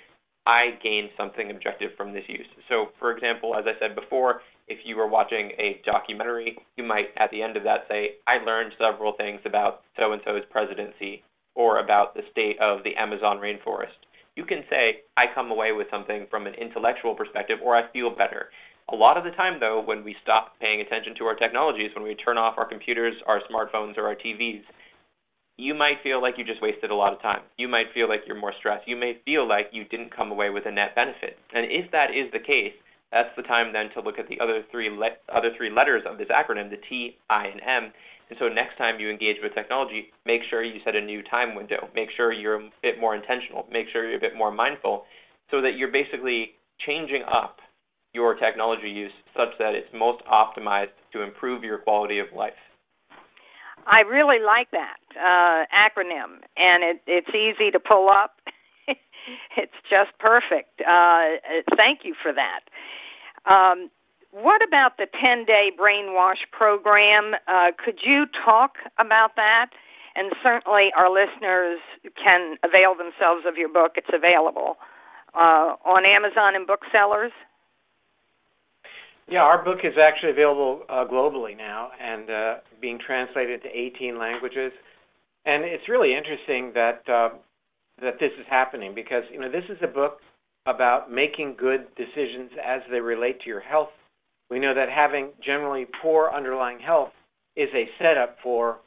I 0.45 0.70
gained 0.83 1.11
something 1.16 1.51
objective 1.51 1.91
from 1.97 2.12
this 2.12 2.25
use. 2.27 2.47
So, 2.68 2.87
for 2.99 3.12
example, 3.12 3.55
as 3.55 3.64
I 3.66 3.79
said 3.79 3.95
before, 3.95 4.41
if 4.66 4.79
you 4.85 4.97
were 4.97 5.07
watching 5.07 5.53
a 5.59 5.81
documentary, 5.85 6.59
you 6.77 6.83
might 6.83 7.11
at 7.16 7.31
the 7.31 7.43
end 7.43 7.57
of 7.57 7.62
that 7.62 7.87
say, 7.89 8.16
I 8.27 8.43
learned 8.45 8.73
several 8.79 9.12
things 9.16 9.41
about 9.45 9.83
so 9.97 10.12
and 10.12 10.20
so's 10.25 10.43
presidency 10.51 11.23
or 11.55 11.79
about 11.79 12.14
the 12.14 12.23
state 12.33 12.59
of 12.61 12.83
the 12.83 12.97
Amazon 12.97 13.39
rainforest. 13.39 14.03
You 14.37 14.45
can 14.45 14.64
say, 14.70 15.03
I 15.16 15.24
come 15.35 15.51
away 15.51 15.72
with 15.72 15.89
something 15.91 16.26
from 16.30 16.47
an 16.47 16.55
intellectual 16.55 17.14
perspective 17.14 17.59
or 17.62 17.76
I 17.76 17.91
feel 17.93 18.11
better. 18.11 18.49
A 18.91 18.97
lot 18.97 19.16
of 19.16 19.24
the 19.24 19.30
time, 19.30 19.61
though, 19.61 19.80
when 19.85 20.03
we 20.05 20.16
stop 20.22 20.59
paying 20.61 20.80
attention 20.80 21.14
to 21.18 21.24
our 21.24 21.37
technologies, 21.37 21.91
when 21.95 22.05
we 22.05 22.14
turn 22.14 22.37
off 22.37 22.59
our 22.59 22.68
computers, 22.68 23.14
our 23.26 23.41
smartphones, 23.51 23.97
or 23.97 24.07
our 24.07 24.16
TVs, 24.16 24.62
you 25.57 25.74
might 25.74 26.03
feel 26.03 26.20
like 26.20 26.35
you 26.37 26.45
just 26.45 26.62
wasted 26.62 26.91
a 26.91 26.95
lot 26.95 27.12
of 27.12 27.22
time. 27.22 27.43
You 27.59 27.68
might 27.68 27.93
feel 27.95 28.09
like 28.09 28.22
you're 28.26 28.41
more 28.41 28.55
stressed. 28.59 28.89
You 28.89 28.97
may 28.97 29.20
feel 29.24 29.47
like 29.47 29.68
you 29.70 29.85
didn't 29.85 30.14
come 30.14 30.33
away 30.33 30.51
with 30.51 30.66
a 30.66 30.72
net 30.72 30.95
benefit. 30.95 31.39
And 31.55 31.70
if 31.70 31.91
that 31.93 32.11
is 32.11 32.33
the 32.33 32.41
case, 32.41 32.74
that's 33.12 33.28
the 33.37 33.43
time 33.43 33.72
then 33.72 33.91
to 33.95 34.01
look 34.01 34.18
at 34.18 34.28
the 34.28 34.41
other 34.41 34.64
three 34.70 34.89
le- 34.89 35.20
other 35.28 35.51
three 35.57 35.70
letters 35.70 36.03
of 36.09 36.16
this 36.18 36.28
acronym, 36.28 36.70
the 36.70 36.80
T, 36.89 37.18
I, 37.28 37.47
and 37.47 37.61
M. 37.61 37.93
And 38.31 38.39
so 38.39 38.49
next 38.49 38.79
time 38.79 39.01
you 39.01 39.11
engage 39.11 39.37
with 39.43 39.55
technology, 39.55 40.07
make 40.25 40.41
sure 40.49 40.62
you 40.62 40.81
set 40.85 40.97
a 40.97 41.01
new 41.01 41.23
time 41.23 41.55
window. 41.55 41.89
Make 41.95 42.09
sure 42.16 42.33
you're 42.33 42.57
a 42.57 42.70
bit 42.83 43.01
more 43.01 43.14
intentional. 43.14 43.66
Make 43.70 43.87
sure 43.93 44.09
you're 44.09 44.18
a 44.18 44.20
bit 44.20 44.37
more 44.37 44.51
mindful, 44.51 45.05
so 45.51 45.61
that 45.61 45.77
you're 45.77 45.93
basically 45.93 46.53
changing 46.87 47.23
up 47.31 47.59
your 48.14 48.35
technology 48.35 48.89
use 48.89 49.12
such 49.37 49.57
that 49.59 49.75
it's 49.75 49.89
most 49.95 50.23
optimized 50.25 50.93
to 51.12 51.23
improve 51.23 51.64
your 51.64 51.79
quality 51.79 52.18
of 52.18 52.27
life. 52.37 52.53
I 53.87 54.01
really 54.01 54.39
like 54.45 54.70
that 54.70 55.01
uh, 55.16 55.64
acronym, 55.75 56.45
and 56.57 56.85
it, 56.85 57.03
it's 57.07 57.29
easy 57.31 57.70
to 57.73 57.81
pull 57.81 58.09
up. 58.09 58.37
it's 59.57 59.73
just 59.91 60.16
perfect. 60.18 60.81
Uh, 60.81 61.41
thank 61.77 62.01
you 62.05 62.14
for 62.23 62.33
that. 62.33 62.62
Um, 63.51 63.91
what 64.33 64.61
about 64.66 64.97
the 64.97 65.07
10 65.07 65.45
day 65.45 65.70
brainwash 65.78 66.43
program? 66.51 67.35
Uh, 67.47 67.70
could 67.83 68.01
you 68.05 68.24
talk 68.45 68.76
about 68.99 69.37
that? 69.37 69.70
And 70.16 70.33
certainly 70.43 70.91
our 70.97 71.09
listeners 71.09 71.80
can 72.22 72.57
avail 72.64 72.95
themselves 72.97 73.45
of 73.47 73.57
your 73.57 73.68
book. 73.68 73.93
It's 73.97 74.11
available 74.12 74.76
uh, 75.35 75.76
on 75.85 76.05
Amazon 76.05 76.57
and 76.57 76.66
booksellers. 76.66 77.33
Yeah, 79.28 79.41
our 79.41 79.64
book 79.64 79.78
is 79.85 79.95
actually 80.01 80.30
available 80.30 80.83
uh, 80.89 81.05
globally 81.11 81.57
now 81.57 81.91
and 82.01 82.28
uh, 82.28 82.55
being 82.80 82.99
translated 82.99 83.62
to 83.62 83.68
18 83.68 84.18
languages. 84.18 84.72
And 85.47 85.64
it's 85.64 85.89
really 85.89 86.14
interesting 86.14 86.72
that 86.74 87.03
uh, 87.09 87.37
that 88.01 88.18
this 88.20 88.33
is 88.39 88.47
happening 88.49 88.95
because 88.95 89.22
you 89.33 89.41
know 89.41 89.51
this 89.51 89.64
is 89.68 89.78
a 89.83 89.87
book 89.87 90.18
about 90.66 91.11
making 91.11 91.57
good 91.59 91.87
decisions 91.97 92.51
as 92.64 92.80
they 92.91 93.01
relate 93.01 93.41
to 93.43 93.49
your 93.49 93.61
health. 93.61 93.91
We 94.53 94.59
know 94.59 94.75
that 94.75 94.91
having 94.91 95.31
generally 95.43 95.87
poor 96.03 96.31
underlying 96.31 96.79
health 96.79 97.13
is 97.57 97.71
a 97.75 97.89
setup 97.99 98.37
for 98.43 98.81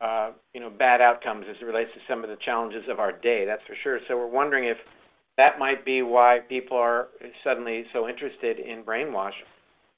uh, 0.00 0.30
you 0.54 0.60
know 0.60 0.70
bad 0.70 1.02
outcomes 1.02 1.44
as 1.50 1.56
it 1.60 1.64
relates 1.66 1.90
to 1.92 2.00
some 2.08 2.24
of 2.24 2.30
the 2.30 2.38
challenges 2.42 2.84
of 2.90 2.98
our 2.98 3.12
day. 3.12 3.44
That's 3.46 3.60
for 3.66 3.76
sure. 3.82 4.00
So 4.08 4.16
we're 4.16 4.26
wondering 4.26 4.64
if 4.64 4.78
that 5.36 5.58
might 5.58 5.84
be 5.84 6.00
why 6.00 6.38
people 6.48 6.78
are 6.78 7.08
suddenly 7.44 7.84
so 7.92 8.08
interested 8.08 8.58
in 8.58 8.84
brainwash. 8.84 9.36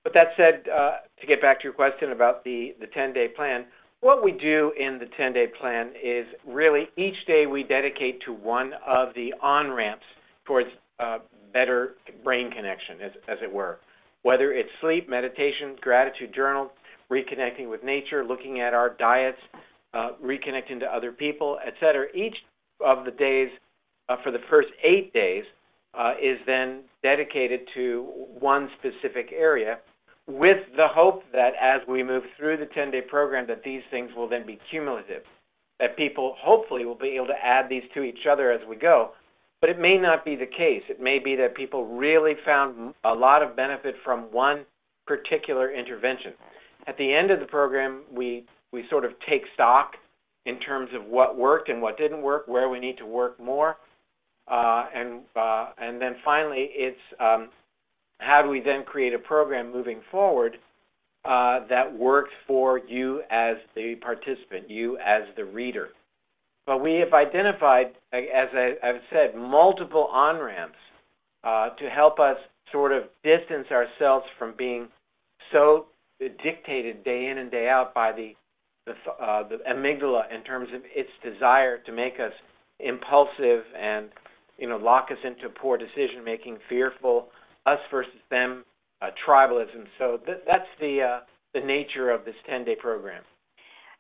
But 0.03 0.15
that 0.15 0.35
said, 0.37 0.69
uh, 0.69 0.97
to 1.21 1.27
get 1.29 1.41
back 1.41 1.61
to 1.61 1.65
your 1.65 1.75
question 1.75 2.11
about 2.11 2.43
the 2.43 2.75
the 2.81 2.89
10 2.89 3.13
day 3.13 3.29
plan, 3.29 3.67
what 4.01 4.25
we 4.25 4.33
do 4.33 4.73
in 4.77 4.99
the 4.99 5.07
10 5.17 5.33
day 5.33 5.47
plan 5.61 5.93
is 6.03 6.27
really 6.45 6.89
each 6.97 7.25
day 7.29 7.47
we 7.47 7.63
dedicate 7.63 8.21
to 8.27 8.33
one 8.33 8.73
of 8.85 9.15
the 9.15 9.33
on 9.41 9.71
ramps 9.71 10.05
towards 10.45 10.71
uh, 10.99 11.19
better 11.53 11.95
brain 12.25 12.51
connection, 12.51 13.01
as, 13.01 13.13
as 13.29 13.39
it 13.43 13.53
were. 13.53 13.79
Whether 14.25 14.53
it's 14.53 14.71
sleep, 14.81 15.09
meditation, 15.09 15.77
gratitude 15.81 16.35
journal, 16.35 16.71
reconnecting 17.11 17.71
with 17.71 17.85
nature, 17.85 18.25
looking 18.25 18.61
at 18.61 18.73
our 18.73 18.97
diets, 18.99 19.39
uh, 19.93 20.13
reconnecting 20.25 20.81
to 20.81 20.87
other 20.87 21.13
people, 21.13 21.59
etc. 21.65 22.07
Each 22.15 22.35
of 22.85 23.05
the 23.05 23.11
days 23.11 23.51
uh, 24.09 24.17
for 24.25 24.33
the 24.33 24.39
first 24.49 24.69
eight 24.83 25.13
days 25.13 25.45
uh, 25.93 26.13
is 26.21 26.39
then 26.47 26.85
dedicated 27.03 27.61
to 27.75 28.09
one 28.41 28.71
specific 28.79 29.31
area 29.31 29.79
with 30.27 30.59
the 30.75 30.89
hope 30.89 31.23
that 31.33 31.51
as 31.61 31.87
we 31.87 32.03
move 32.03 32.23
through 32.39 32.57
the 32.57 32.67
10 32.75 32.91
day 32.91 33.03
program, 33.03 33.47
that 33.47 33.63
these 33.63 33.83
things 33.91 34.11
will 34.17 34.29
then 34.29 34.47
be 34.47 34.59
cumulative, 34.71 35.23
that 35.81 35.99
people 35.99 36.35
hopefully 36.39 36.87
will 36.87 36.95
be 36.95 37.15
able 37.17 37.27
to 37.27 37.45
add 37.45 37.69
these 37.69 37.83
to 37.93 38.03
each 38.03 38.27
other 38.31 38.51
as 38.51 38.61
we 38.67 38.77
go. 38.77 39.11
But 39.65 39.71
it 39.71 39.81
may 39.81 39.97
not 39.97 40.27
be 40.27 40.37
the 40.37 40.45
case. 40.45 40.83
It 40.91 41.01
may 41.01 41.19
be 41.19 41.37
that 41.37 41.55
people 41.55 41.87
really 41.87 42.35
found 42.45 42.93
a 43.03 43.15
lot 43.15 43.43
of 43.43 43.57
benefit 43.57 43.95
from 44.05 44.31
one 44.31 44.67
particular 45.07 45.73
intervention. 45.73 46.35
At 46.87 46.99
the 46.99 47.15
end 47.15 47.31
of 47.31 47.41
the 47.41 47.47
program, 47.47 48.03
we, 48.13 48.45
we 48.75 48.85
sort 48.91 49.07
of 49.07 49.13
take 49.27 49.41
stock 49.55 49.93
in 50.45 50.61
terms 50.61 50.91
of 50.95 51.07
what 51.07 51.39
worked 51.39 51.71
and 51.71 51.81
what 51.81 51.97
didn't 51.97 52.21
work, 52.21 52.47
where 52.47 52.69
we 52.69 52.79
need 52.79 52.99
to 52.99 53.07
work 53.07 53.41
more. 53.41 53.79
Uh, 54.49 54.85
and 54.95 55.23
uh, 55.35 55.71
and 55.79 55.99
then 55.99 56.17
finally, 56.23 56.69
it's 56.75 57.01
um, 57.19 57.49
how 58.19 58.43
do 58.43 58.51
we 58.51 58.61
then 58.61 58.85
create 58.85 59.15
a 59.15 59.19
program 59.19 59.73
moving 59.73 60.03
forward 60.11 60.59
uh, 61.25 61.61
that 61.71 61.91
works 61.91 62.33
for 62.47 62.81
you 62.87 63.23
as 63.31 63.57
the 63.75 63.95
participant, 64.03 64.69
you 64.69 64.99
as 64.99 65.23
the 65.39 65.45
reader. 65.47 65.89
But 66.67 66.83
we 66.83 66.95
have 66.95 67.13
identified, 67.13 67.89
as 68.13 68.49
I, 68.55 68.75
have 68.83 68.97
said, 69.13 69.37
multiple 69.37 70.09
on 70.11 70.41
ramps 70.41 70.79
uh, 71.45 71.71
to 71.71 71.91
help 71.91 72.19
us 72.19 72.37
sort 72.73 72.93
of 72.93 73.05
distance 73.23 73.67
ourselves 73.71 74.25
from 74.39 74.55
being 74.57 74.89
so 75.53 75.87
dictated 76.43 77.05
day 77.05 77.29
in 77.31 77.39
and 77.39 77.51
day 77.51 77.69
out 77.69 77.95
by 77.95 78.13
the 78.13 78.33
the, 78.87 78.93
uh, 79.13 79.49
the 79.49 79.57
amygdala 79.67 80.25
in 80.35 80.43
terms 80.45 80.69
of 80.75 80.83
its 80.95 81.09
desire 81.23 81.79
to 81.79 81.93
make 81.93 82.15
us 82.21 82.33
impulsive 82.81 83.65
and 83.79 84.11
you 84.59 84.69
know 84.69 84.77
lock 84.77 85.09
us 85.11 85.17
into 85.25 85.49
poor 85.49 85.79
decision 85.79 86.23
making, 86.23 86.59
fearful, 86.69 87.29
us 87.67 87.79
versus 87.91 88.13
them, 88.31 88.65
uh, 89.01 89.07
tribalism. 89.27 89.87
So 89.99 90.19
th- 90.27 90.39
that's 90.47 90.69
the 90.81 91.01
uh, 91.01 91.21
the 91.55 91.61
nature 91.61 92.11
of 92.11 92.25
this 92.25 92.35
10 92.49 92.65
day 92.65 92.77
program. 92.79 93.23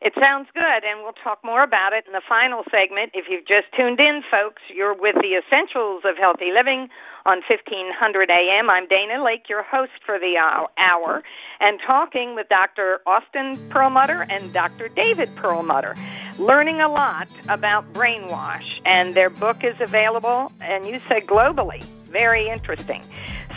It 0.04 0.12
sounds 0.20 0.48
good, 0.52 0.84
and 0.84 1.02
we'll 1.02 1.16
talk 1.24 1.42
more 1.42 1.62
about 1.62 1.94
it 1.94 2.04
in 2.06 2.12
the 2.12 2.20
final 2.28 2.62
segment. 2.70 3.12
If 3.14 3.24
you've 3.30 3.48
just 3.48 3.72
tuned 3.74 3.98
in, 3.98 4.20
folks, 4.30 4.60
you're 4.68 4.92
with 4.92 5.14
the 5.14 5.40
Essentials 5.40 6.02
of 6.04 6.18
Healthy 6.18 6.52
Living 6.52 6.90
on 7.24 7.40
1500 7.48 8.28
AM. 8.28 8.68
I'm 8.68 8.86
Dana 8.86 9.14
Laake, 9.24 9.48
your 9.48 9.62
host 9.62 9.92
for 10.04 10.18
the 10.18 10.36
hour, 10.36 11.22
and 11.58 11.80
talking 11.86 12.34
with 12.34 12.50
Dr. 12.50 13.00
Austin 13.06 13.56
Perlmutter 13.70 14.26
and 14.28 14.52
Dr. 14.52 14.88
David 14.88 15.34
Perlmutter, 15.36 15.94
learning 16.38 16.82
a 16.82 16.88
lot 16.90 17.28
about 17.48 17.90
brainwash. 17.94 18.82
And 18.84 19.14
their 19.14 19.30
book 19.30 19.64
is 19.64 19.76
available, 19.80 20.52
and 20.60 20.84
you 20.84 21.00
said 21.08 21.26
globally. 21.26 21.82
Very 22.04 22.46
interesting. 22.46 23.02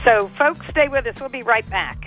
So, 0.05 0.31
folks, 0.37 0.65
stay 0.69 0.87
with 0.87 1.05
us. 1.07 1.19
We'll 1.19 1.27
be 1.27 1.43
right 1.43 1.69
back. 1.69 2.06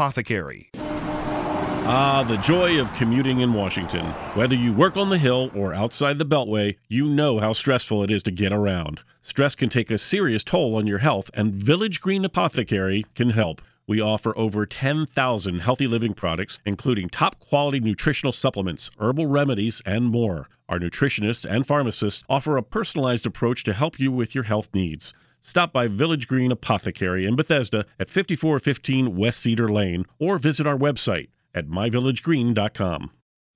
Apothecary. 0.01 0.71
Ah, 0.73 2.25
the 2.27 2.37
joy 2.37 2.81
of 2.81 2.91
commuting 2.93 3.41
in 3.41 3.53
Washington. 3.53 4.03
Whether 4.33 4.55
you 4.55 4.73
work 4.73 4.97
on 4.97 5.09
the 5.09 5.19
Hill 5.19 5.51
or 5.53 5.75
outside 5.75 6.17
the 6.17 6.25
Beltway, 6.25 6.77
you 6.87 7.05
know 7.05 7.37
how 7.37 7.53
stressful 7.53 8.03
it 8.03 8.09
is 8.09 8.23
to 8.23 8.31
get 8.31 8.51
around. 8.51 9.01
Stress 9.21 9.53
can 9.53 9.69
take 9.69 9.91
a 9.91 9.99
serious 9.99 10.43
toll 10.43 10.75
on 10.75 10.87
your 10.87 10.97
health, 10.97 11.29
and 11.35 11.53
Village 11.53 12.01
Green 12.01 12.25
Apothecary 12.25 13.05
can 13.13 13.29
help. 13.29 13.61
We 13.85 14.01
offer 14.01 14.35
over 14.35 14.65
10,000 14.65 15.59
healthy 15.59 15.85
living 15.85 16.15
products, 16.15 16.57
including 16.65 17.07
top 17.09 17.39
quality 17.39 17.79
nutritional 17.79 18.33
supplements, 18.33 18.89
herbal 18.99 19.27
remedies, 19.27 19.83
and 19.85 20.05
more. 20.05 20.49
Our 20.67 20.79
nutritionists 20.79 21.47
and 21.47 21.67
pharmacists 21.67 22.23
offer 22.27 22.57
a 22.57 22.63
personalized 22.63 23.27
approach 23.27 23.63
to 23.65 23.73
help 23.73 23.99
you 23.99 24.11
with 24.11 24.33
your 24.33 24.45
health 24.45 24.69
needs. 24.73 25.13
Stop 25.41 25.73
by 25.73 25.87
Village 25.87 26.27
Green 26.27 26.51
Apothecary 26.51 27.25
in 27.25 27.35
Bethesda 27.35 27.85
at 27.99 28.09
5415 28.09 29.15
West 29.15 29.39
Cedar 29.39 29.67
Lane 29.67 30.05
or 30.19 30.37
visit 30.37 30.67
our 30.67 30.77
website 30.77 31.29
at 31.53 31.67
myvillagegreen.com. 31.67 33.11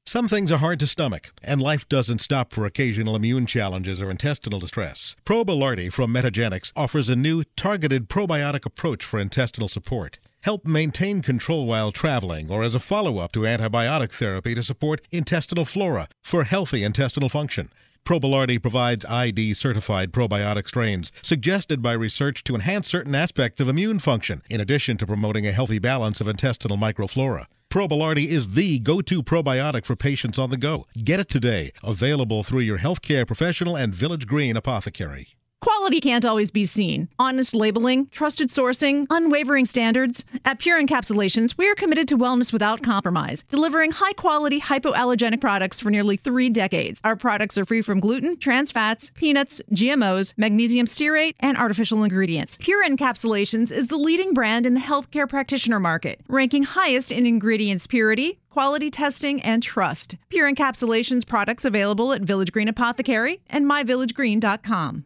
Some 0.07 0.27
things 0.27 0.51
are 0.51 0.59
hard 0.59 0.79
to 0.81 0.87
stomach, 0.87 1.31
and 1.43 1.59
life 1.59 1.89
doesn't 1.89 2.21
stop 2.21 2.53
for 2.53 2.65
occasional 2.65 3.15
immune 3.15 3.47
challenges 3.47 3.99
or 3.99 4.11
intestinal 4.11 4.59
distress. 4.59 5.15
Probilardi 5.25 5.91
from 5.91 6.13
Metagenics 6.13 6.71
offers 6.75 7.09
a 7.09 7.15
new 7.15 7.43
targeted 7.55 8.07
probiotic 8.07 8.67
approach 8.67 9.03
for 9.03 9.19
intestinal 9.19 9.67
support. 9.67 10.19
Help 10.43 10.63
maintain 10.63 11.23
control 11.23 11.65
while 11.65 11.91
traveling 11.91 12.51
or 12.51 12.63
as 12.63 12.75
a 12.75 12.79
follow 12.79 13.17
up 13.17 13.31
to 13.31 13.39
antibiotic 13.39 14.11
therapy 14.11 14.53
to 14.53 14.61
support 14.61 15.01
intestinal 15.11 15.65
flora 15.65 16.07
for 16.23 16.43
healthy 16.43 16.83
intestinal 16.83 17.29
function. 17.29 17.69
Probilardi 18.05 18.61
provides 18.61 19.03
ID 19.05 19.55
certified 19.55 20.11
probiotic 20.11 20.67
strains 20.67 21.11
suggested 21.23 21.81
by 21.81 21.93
research 21.93 22.43
to 22.43 22.53
enhance 22.53 22.87
certain 22.87 23.15
aspects 23.15 23.59
of 23.59 23.67
immune 23.67 23.97
function, 23.97 24.43
in 24.47 24.61
addition 24.61 24.95
to 24.97 25.07
promoting 25.07 25.47
a 25.47 25.51
healthy 25.51 25.79
balance 25.79 26.21
of 26.21 26.27
intestinal 26.27 26.77
microflora. 26.77 27.47
Probilardi 27.71 28.27
is 28.27 28.53
the 28.53 28.77
go 28.77 29.01
to 29.01 29.23
probiotic 29.23 29.85
for 29.85 29.95
patients 29.95 30.37
on 30.37 30.51
the 30.51 30.57
go. 30.57 30.85
Get 31.03 31.19
it 31.19 31.29
today. 31.29 31.71
Available 31.83 32.43
through 32.43 32.59
your 32.59 32.77
healthcare 32.77 33.25
professional 33.25 33.75
and 33.75 33.93
Village 33.93 34.27
Green 34.27 34.55
apothecary. 34.55 35.29
Quality 35.65 35.99
can't 35.99 36.25
always 36.25 36.51
be 36.51 36.63
seen. 36.63 37.07
Honest 37.17 37.55
labeling, 37.55 38.05
trusted 38.11 38.49
sourcing, 38.49 39.07
unwavering 39.09 39.65
standards. 39.65 40.23
At 40.45 40.59
Pure 40.59 40.83
Encapsulations, 40.83 41.57
we 41.57 41.67
are 41.67 41.73
committed 41.73 42.07
to 42.09 42.17
wellness 42.19 42.53
without 42.53 42.83
compromise, 42.83 43.43
delivering 43.49 43.89
high 43.89 44.13
quality 44.13 44.61
hypoallergenic 44.61 45.41
products 45.41 45.79
for 45.79 45.89
nearly 45.89 46.17
three 46.17 46.51
decades. 46.51 47.01
Our 47.03 47.15
products 47.15 47.57
are 47.57 47.65
free 47.65 47.81
from 47.81 47.99
gluten, 47.99 48.37
trans 48.37 48.71
fats, 48.71 49.09
peanuts, 49.15 49.59
GMOs, 49.71 50.35
magnesium 50.37 50.85
stearate, 50.85 51.33
and 51.39 51.57
artificial 51.57 52.03
ingredients. 52.03 52.57
Pure 52.59 52.87
Encapsulations 52.87 53.71
is 53.71 53.87
the 53.87 53.97
leading 53.97 54.35
brand 54.35 54.67
in 54.67 54.75
the 54.75 54.79
healthcare 54.79 55.27
practitioner 55.27 55.79
market, 55.79 56.21
ranking 56.27 56.61
highest 56.61 57.11
in 57.11 57.25
ingredients 57.25 57.87
purity, 57.87 58.37
quality 58.51 58.91
testing, 58.91 59.41
and 59.41 59.63
trust. 59.63 60.15
Pure 60.29 60.53
Encapsulations 60.53 61.25
products 61.25 61.65
available 61.65 62.13
at 62.13 62.21
Village 62.21 62.51
Green 62.51 62.67
Apothecary 62.67 63.41
and 63.49 63.65
myvillagegreen.com. 63.65 65.05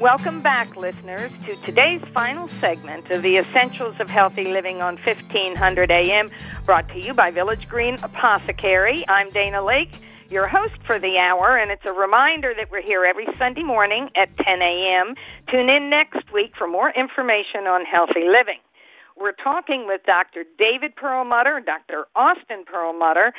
Welcome 0.00 0.42
back, 0.42 0.76
listeners, 0.76 1.32
to 1.44 1.56
today's 1.64 2.00
final 2.14 2.46
segment 2.60 3.10
of 3.10 3.22
the 3.22 3.38
Essentials 3.38 3.96
of 3.98 4.08
Healthy 4.08 4.44
Living 4.44 4.80
on 4.80 4.96
1500 4.98 5.90
AM, 5.90 6.30
brought 6.64 6.88
to 6.90 7.04
you 7.04 7.12
by 7.12 7.32
Village 7.32 7.68
Green 7.68 7.96
Apothecary. 8.04 9.04
I'm 9.08 9.28
Dana 9.30 9.58
Laake, 9.58 9.96
your 10.30 10.46
host 10.46 10.76
for 10.86 11.00
the 11.00 11.18
hour, 11.18 11.56
and 11.56 11.72
it's 11.72 11.84
a 11.84 11.92
reminder 11.92 12.54
that 12.56 12.70
we're 12.70 12.80
here 12.80 13.04
every 13.04 13.26
Sunday 13.40 13.64
morning 13.64 14.08
at 14.14 14.28
10 14.36 14.62
a.m. 14.62 15.16
Tune 15.50 15.68
in 15.68 15.90
next 15.90 16.32
week 16.32 16.52
for 16.56 16.68
more 16.68 16.90
information 16.90 17.66
on 17.66 17.84
healthy 17.84 18.28
living. 18.28 18.60
We're 19.16 19.32
talking 19.32 19.88
with 19.88 20.02
Dr. 20.06 20.44
David 20.58 20.94
Perlmutter, 20.94 21.58
Dr. 21.58 22.06
Austin 22.14 22.64
Perlmutter, 22.64 23.32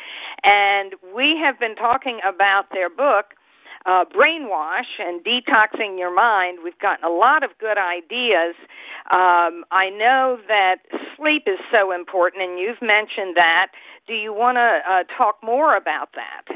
and 0.44 0.94
we 1.16 1.40
have 1.42 1.58
been 1.58 1.78
talking 1.78 2.20
about 2.28 2.66
their 2.74 2.90
book, 2.90 3.36
uh, 3.86 4.06
brainwash 4.06 5.00
and 5.00 5.24
detoxing 5.24 5.98
your 5.98 6.14
mind, 6.14 6.60
we've 6.64 6.78
gotten 6.80 7.06
a 7.06 7.14
lot 7.14 7.44
of 7.44 7.52
good 7.60 7.78
ideas. 7.78 8.56
Um, 9.12 9.66
I 9.72 9.90
know 9.90 10.38
that 10.48 10.78
sleep 11.18 11.44
is 11.48 11.60
so 11.72 11.92
important, 11.92 12.44
and 12.44 12.60
you've 12.60 12.82
mentioned 12.82 13.36
that. 13.36 13.68
Do 14.08 14.14
you 14.14 14.34
want 14.34 14.58
to 14.58 14.80
uh, 14.84 15.04
talk 15.18 15.38
more 15.44 15.76
about 15.76 16.10
that? 16.16 16.56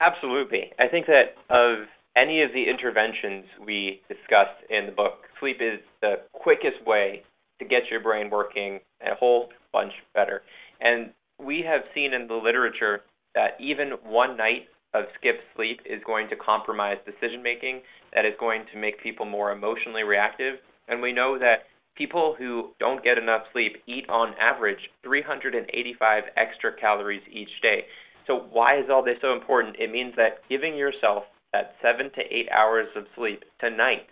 Absolutely. 0.00 0.72
I 0.78 0.88
think 0.88 1.06
that 1.06 1.36
of 1.48 1.86
any 2.16 2.42
of 2.42 2.52
the 2.52 2.64
interventions 2.68 3.44
we 3.64 4.00
discussed 4.08 4.60
in 4.70 4.86
the 4.86 4.92
book, 4.92 5.24
sleep 5.40 5.58
is 5.60 5.80
the 6.00 6.16
quickest 6.32 6.84
way 6.86 7.22
to 7.58 7.64
get 7.64 7.82
your 7.90 8.00
brain 8.00 8.30
working 8.30 8.80
a 9.00 9.14
whole 9.14 9.48
bunch 9.72 9.92
better. 10.14 10.42
And 10.80 11.10
we 11.42 11.64
have 11.66 11.82
seen 11.94 12.12
in 12.12 12.26
the 12.28 12.34
literature 12.34 13.02
that 13.34 13.56
even 13.60 13.90
one 14.04 14.36
night 14.36 14.68
of 14.96 15.06
skip 15.18 15.40
sleep 15.54 15.80
is 15.84 16.02
going 16.04 16.28
to 16.28 16.36
compromise 16.36 16.96
decision 17.04 17.42
making, 17.42 17.82
that 18.14 18.24
is 18.24 18.34
going 18.40 18.64
to 18.72 18.80
make 18.80 19.02
people 19.02 19.26
more 19.26 19.52
emotionally 19.52 20.02
reactive. 20.02 20.56
And 20.88 21.02
we 21.02 21.12
know 21.12 21.38
that 21.38 21.66
people 21.96 22.34
who 22.38 22.70
don't 22.78 23.02
get 23.02 23.18
enough 23.18 23.42
sleep 23.52 23.82
eat 23.86 24.08
on 24.08 24.34
average 24.40 24.90
385 25.02 26.24
extra 26.36 26.72
calories 26.78 27.22
each 27.30 27.60
day. 27.62 27.84
So, 28.26 28.46
why 28.50 28.78
is 28.78 28.86
all 28.90 29.04
this 29.04 29.18
so 29.20 29.32
important? 29.32 29.76
It 29.78 29.90
means 29.90 30.14
that 30.16 30.42
giving 30.48 30.76
yourself 30.76 31.24
that 31.52 31.74
seven 31.80 32.10
to 32.12 32.20
eight 32.30 32.48
hours 32.50 32.88
of 32.96 33.04
sleep 33.16 33.44
tonight 33.60 34.08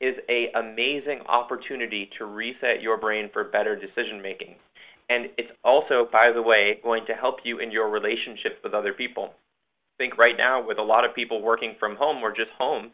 is 0.00 0.16
a 0.28 0.50
amazing 0.58 1.20
opportunity 1.28 2.10
to 2.18 2.24
reset 2.24 2.82
your 2.82 2.98
brain 2.98 3.30
for 3.32 3.44
better 3.44 3.76
decision 3.76 4.20
making. 4.20 4.56
And 5.08 5.26
it's 5.36 5.52
also, 5.62 6.08
by 6.10 6.32
the 6.34 6.42
way, 6.42 6.80
going 6.82 7.04
to 7.06 7.14
help 7.14 7.36
you 7.44 7.58
in 7.58 7.70
your 7.70 7.90
relationships 7.90 8.56
with 8.64 8.74
other 8.74 8.92
people. 8.92 9.34
Think 9.98 10.18
right 10.18 10.36
now, 10.36 10.64
with 10.66 10.78
a 10.78 10.82
lot 10.82 11.04
of 11.04 11.14
people 11.14 11.42
working 11.42 11.74
from 11.78 11.96
home 11.96 12.22
or 12.22 12.30
just 12.30 12.50
home, 12.58 12.90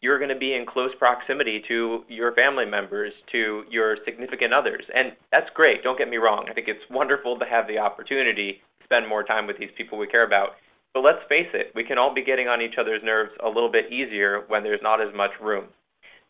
you're 0.00 0.18
going 0.18 0.30
to 0.30 0.38
be 0.38 0.54
in 0.54 0.66
close 0.66 0.90
proximity 0.98 1.62
to 1.66 2.04
your 2.08 2.34
family 2.34 2.66
members, 2.66 3.12
to 3.32 3.64
your 3.70 3.96
significant 4.04 4.52
others. 4.52 4.84
And 4.94 5.12
that's 5.32 5.48
great, 5.54 5.82
don't 5.82 5.96
get 5.96 6.10
me 6.10 6.18
wrong. 6.18 6.46
I 6.50 6.52
think 6.52 6.68
it's 6.68 6.84
wonderful 6.90 7.38
to 7.38 7.44
have 7.46 7.66
the 7.66 7.78
opportunity 7.78 8.60
to 8.80 8.84
spend 8.84 9.08
more 9.08 9.24
time 9.24 9.46
with 9.46 9.58
these 9.58 9.72
people 9.76 9.96
we 9.98 10.06
care 10.06 10.26
about. 10.26 10.60
But 10.92 11.00
let's 11.00 11.24
face 11.28 11.48
it, 11.54 11.72
we 11.74 11.84
can 11.84 11.98
all 11.98 12.14
be 12.14 12.22
getting 12.22 12.48
on 12.48 12.60
each 12.60 12.78
other's 12.78 13.02
nerves 13.02 13.32
a 13.42 13.48
little 13.48 13.72
bit 13.72 13.90
easier 13.90 14.44
when 14.46 14.62
there's 14.62 14.82
not 14.82 15.00
as 15.00 15.12
much 15.14 15.32
room. 15.42 15.66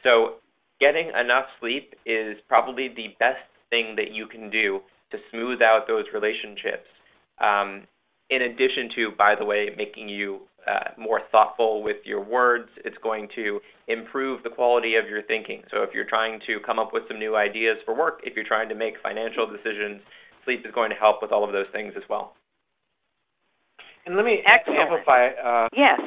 So, 0.03 0.37
getting 0.81 1.09
enough 1.09 1.47
sleep 1.61 1.95
is 2.07 2.37
probably 2.49 2.89
the 2.89 3.09
best 3.19 3.45
thing 3.71 3.95
that 3.97 4.13
you 4.13 4.27
can 4.27 4.51
do 4.51 4.81
to 5.11 5.19
smooth 5.31 5.61
out 5.61 5.87
those 5.87 6.05
relationships. 6.15 6.89
Um, 7.41 7.89
in 8.31 8.43
addition 8.43 8.89
to, 8.97 9.11
by 9.17 9.35
the 9.39 9.45
way, 9.45 9.71
making 9.77 10.09
you 10.09 10.41
uh, 10.67 10.91
more 10.99 11.21
thoughtful 11.31 11.83
with 11.83 11.99
your 12.05 12.25
words, 12.25 12.69
it's 12.85 12.97
going 13.03 13.29
to 13.35 13.61
improve 13.89 14.43
the 14.43 14.49
quality 14.51 14.95
of 14.97 15.09
your 15.09 15.23
thinking. 15.23 15.63
So, 15.71 15.83
if 15.83 15.91
you're 15.93 16.09
trying 16.09 16.41
to 16.47 16.59
come 16.65 16.79
up 16.79 16.91
with 16.93 17.03
some 17.09 17.19
new 17.19 17.37
ideas 17.37 17.77
for 17.85 17.95
work, 17.95 18.21
if 18.25 18.35
you're 18.35 18.47
trying 18.47 18.69
to 18.71 18.75
make 18.75 18.95
financial 19.03 19.47
decisions, 19.47 20.01
sleep 20.45 20.61
is 20.65 20.73
going 20.75 20.91
to 20.91 20.97
help 20.97 21.21
with 21.21 21.33
all 21.33 21.45
of 21.45 21.53
those 21.53 21.67
things 21.73 21.93
as 21.97 22.03
well. 22.09 22.35
And 24.07 24.17
let 24.17 24.25
me 24.25 24.43
Excellent. 24.47 24.81
amplify 24.81 25.29
uh, 25.29 25.69
Yes. 25.77 26.01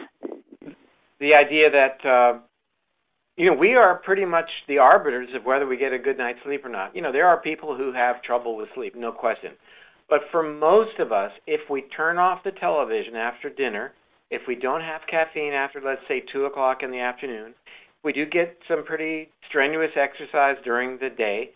the 1.20 1.34
idea 1.34 1.70
that 1.72 2.05
uh, 2.07 2.39
you 3.38 3.49
know 3.49 3.57
we 3.57 3.76
are 3.76 3.95
pretty 4.03 4.26
much 4.26 4.49
the 4.68 4.78
arbiters 4.78 5.30
of 5.36 5.45
whether 5.45 5.65
we 5.68 5.78
get 5.78 5.93
a 5.93 5.99
good 5.99 6.18
night's 6.18 6.39
sleep 6.43 6.63
or 6.65 6.70
not. 6.70 6.95
You 6.95 7.01
know, 7.01 7.11
there 7.11 7.28
are 7.28 7.41
people 7.41 7.76
who 7.76 7.91
have 7.93 8.22
trouble 8.22 8.55
with 8.55 8.70
sleep, 8.76 8.95
no 8.95 9.11
question. 9.11 9.51
But 10.10 10.22
for 10.32 10.41
most 10.41 10.99
of 10.99 11.12
us, 11.12 11.32
if 11.45 11.70
we 11.70 11.82
turn 11.95 12.18
off 12.18 12.43
the 12.43 12.51
television 12.51 13.16
after 13.16 13.49
dinner, 13.49 13.93
if 14.30 14.41
we 14.47 14.55
don't 14.55 14.82
have 14.82 15.01
caffeine 15.10 15.53
after, 15.53 15.82
let's 15.84 16.01
say, 16.08 16.24
2 16.32 16.45
o'clock 16.45 16.84
in 16.84 16.91
the 16.91 16.99
afternoon, 16.99 17.53
we 18.03 18.14
do 18.14 18.26
get 18.26 18.58
some 18.68 18.86
pretty 18.86 19.30
strenuous 19.49 19.91
exercise 19.95 20.55
during 20.64 20.97
the 20.97 21.10
day, 21.10 21.51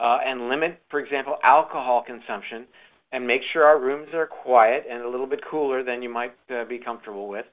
uh, 0.00 0.18
and 0.24 0.48
limit, 0.48 0.80
for 0.90 1.00
example, 1.00 1.36
alcohol 1.42 2.02
consumption, 2.06 2.66
and 3.12 3.26
make 3.26 3.42
sure 3.52 3.64
our 3.64 3.78
rooms 3.78 4.08
are 4.12 4.26
quiet 4.26 4.84
and 4.90 5.02
a 5.02 5.08
little 5.08 5.26
bit 5.26 5.40
cooler 5.48 5.82
than 5.84 6.02
you 6.02 6.08
might 6.08 6.34
uh, 6.50 6.64
be 6.64 6.78
comfortable 6.78 7.28
with. 7.28 7.46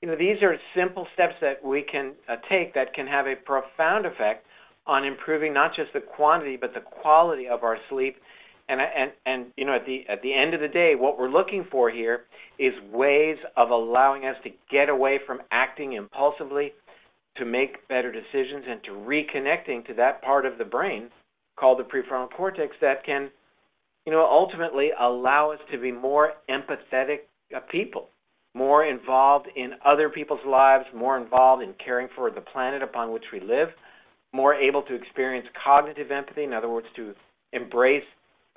You 0.00 0.08
know, 0.08 0.16
these 0.16 0.42
are 0.42 0.56
simple 0.76 1.08
steps 1.12 1.34
that 1.40 1.64
we 1.64 1.82
can 1.82 2.12
uh, 2.28 2.36
take 2.48 2.72
that 2.74 2.94
can 2.94 3.06
have 3.08 3.26
a 3.26 3.34
profound 3.34 4.06
effect 4.06 4.46
on 4.86 5.04
improving 5.04 5.52
not 5.52 5.74
just 5.74 5.92
the 5.92 6.00
quantity 6.00 6.56
but 6.56 6.72
the 6.72 6.80
quality 6.80 7.48
of 7.48 7.64
our 7.64 7.76
sleep. 7.90 8.16
And 8.68 8.80
and 8.80 9.12
and 9.24 9.46
you 9.56 9.64
know, 9.64 9.74
at 9.74 9.86
the 9.86 10.04
at 10.08 10.22
the 10.22 10.34
end 10.34 10.54
of 10.54 10.60
the 10.60 10.68
day, 10.68 10.94
what 10.94 11.18
we're 11.18 11.30
looking 11.30 11.66
for 11.70 11.90
here 11.90 12.24
is 12.58 12.72
ways 12.92 13.36
of 13.56 13.70
allowing 13.70 14.24
us 14.26 14.36
to 14.44 14.50
get 14.70 14.88
away 14.88 15.18
from 15.26 15.40
acting 15.50 15.94
impulsively, 15.94 16.72
to 17.36 17.44
make 17.44 17.88
better 17.88 18.12
decisions, 18.12 18.64
and 18.68 18.82
to 18.84 18.90
reconnecting 18.90 19.86
to 19.86 19.94
that 19.94 20.22
part 20.22 20.44
of 20.44 20.58
the 20.58 20.64
brain 20.64 21.08
called 21.58 21.78
the 21.78 21.84
prefrontal 21.84 22.30
cortex 22.30 22.74
that 22.80 23.04
can 23.04 23.30
you 24.08 24.14
know, 24.14 24.26
ultimately 24.26 24.88
allow 24.98 25.50
us 25.52 25.58
to 25.70 25.78
be 25.78 25.92
more 25.92 26.32
empathetic 26.48 27.28
uh, 27.54 27.60
people, 27.70 28.08
more 28.54 28.86
involved 28.86 29.48
in 29.54 29.72
other 29.84 30.08
people's 30.08 30.40
lives, 30.46 30.86
more 30.96 31.18
involved 31.20 31.62
in 31.62 31.74
caring 31.84 32.08
for 32.16 32.30
the 32.30 32.40
planet 32.40 32.82
upon 32.82 33.12
which 33.12 33.24
we 33.34 33.38
live, 33.38 33.68
more 34.32 34.54
able 34.54 34.80
to 34.80 34.94
experience 34.94 35.46
cognitive 35.62 36.10
empathy, 36.10 36.44
in 36.44 36.54
other 36.54 36.70
words, 36.70 36.86
to 36.96 37.12
embrace 37.52 38.04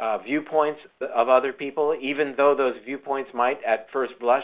uh, 0.01 0.17
viewpoints 0.17 0.79
of 1.15 1.29
other 1.29 1.53
people, 1.53 1.95
even 2.01 2.33
though 2.35 2.55
those 2.57 2.75
viewpoints 2.83 3.29
might, 3.33 3.59
at 3.65 3.87
first 3.93 4.13
blush, 4.19 4.43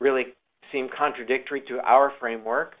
really 0.00 0.24
seem 0.72 0.88
contradictory 0.96 1.62
to 1.68 1.78
our 1.80 2.12
framework. 2.18 2.72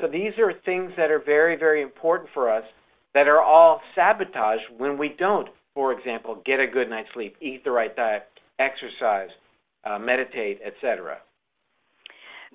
So 0.00 0.08
these 0.08 0.32
are 0.38 0.52
things 0.64 0.92
that 0.96 1.10
are 1.10 1.22
very, 1.24 1.56
very 1.56 1.82
important 1.82 2.30
for 2.32 2.52
us 2.52 2.64
that 3.14 3.28
are 3.28 3.42
all 3.42 3.80
sabotaged 3.94 4.64
when 4.78 4.96
we 4.96 5.14
don't 5.18 5.48
for 5.78 5.92
example, 5.92 6.42
get 6.44 6.58
a 6.58 6.66
good 6.66 6.90
night's 6.90 7.08
sleep, 7.14 7.36
eat 7.40 7.62
the 7.62 7.70
right 7.70 7.94
diet, 7.94 8.26
exercise, 8.58 9.30
uh, 9.86 9.96
meditate, 9.96 10.58
etc. 10.66 11.18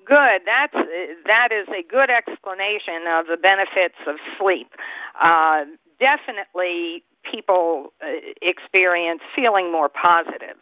Good. 0.04 0.44
That's 0.44 0.76
that 1.24 1.48
is 1.48 1.66
a 1.72 1.80
good 1.88 2.10
explanation 2.12 3.08
of 3.08 3.24
the 3.24 3.40
benefits 3.40 3.96
of 4.06 4.16
sleep. 4.36 4.68
Uh, 5.16 5.64
definitely, 5.96 7.00
people 7.30 7.92
uh, 8.02 8.06
experience 8.42 9.20
feeling 9.34 9.72
more 9.72 9.88
positive 9.88 10.56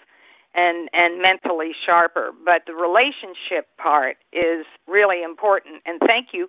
and 0.55 0.89
and 0.93 1.21
mentally 1.21 1.73
sharper. 1.87 2.31
But 2.45 2.63
the 2.67 2.75
relationship 2.75 3.69
part 3.79 4.17
is 4.33 4.67
really 4.87 5.23
important. 5.23 5.83
And 5.87 6.01
thank 6.01 6.29
you 6.33 6.49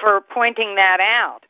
for 0.00 0.20
pointing 0.20 0.74
that 0.76 0.98
out. 1.00 1.40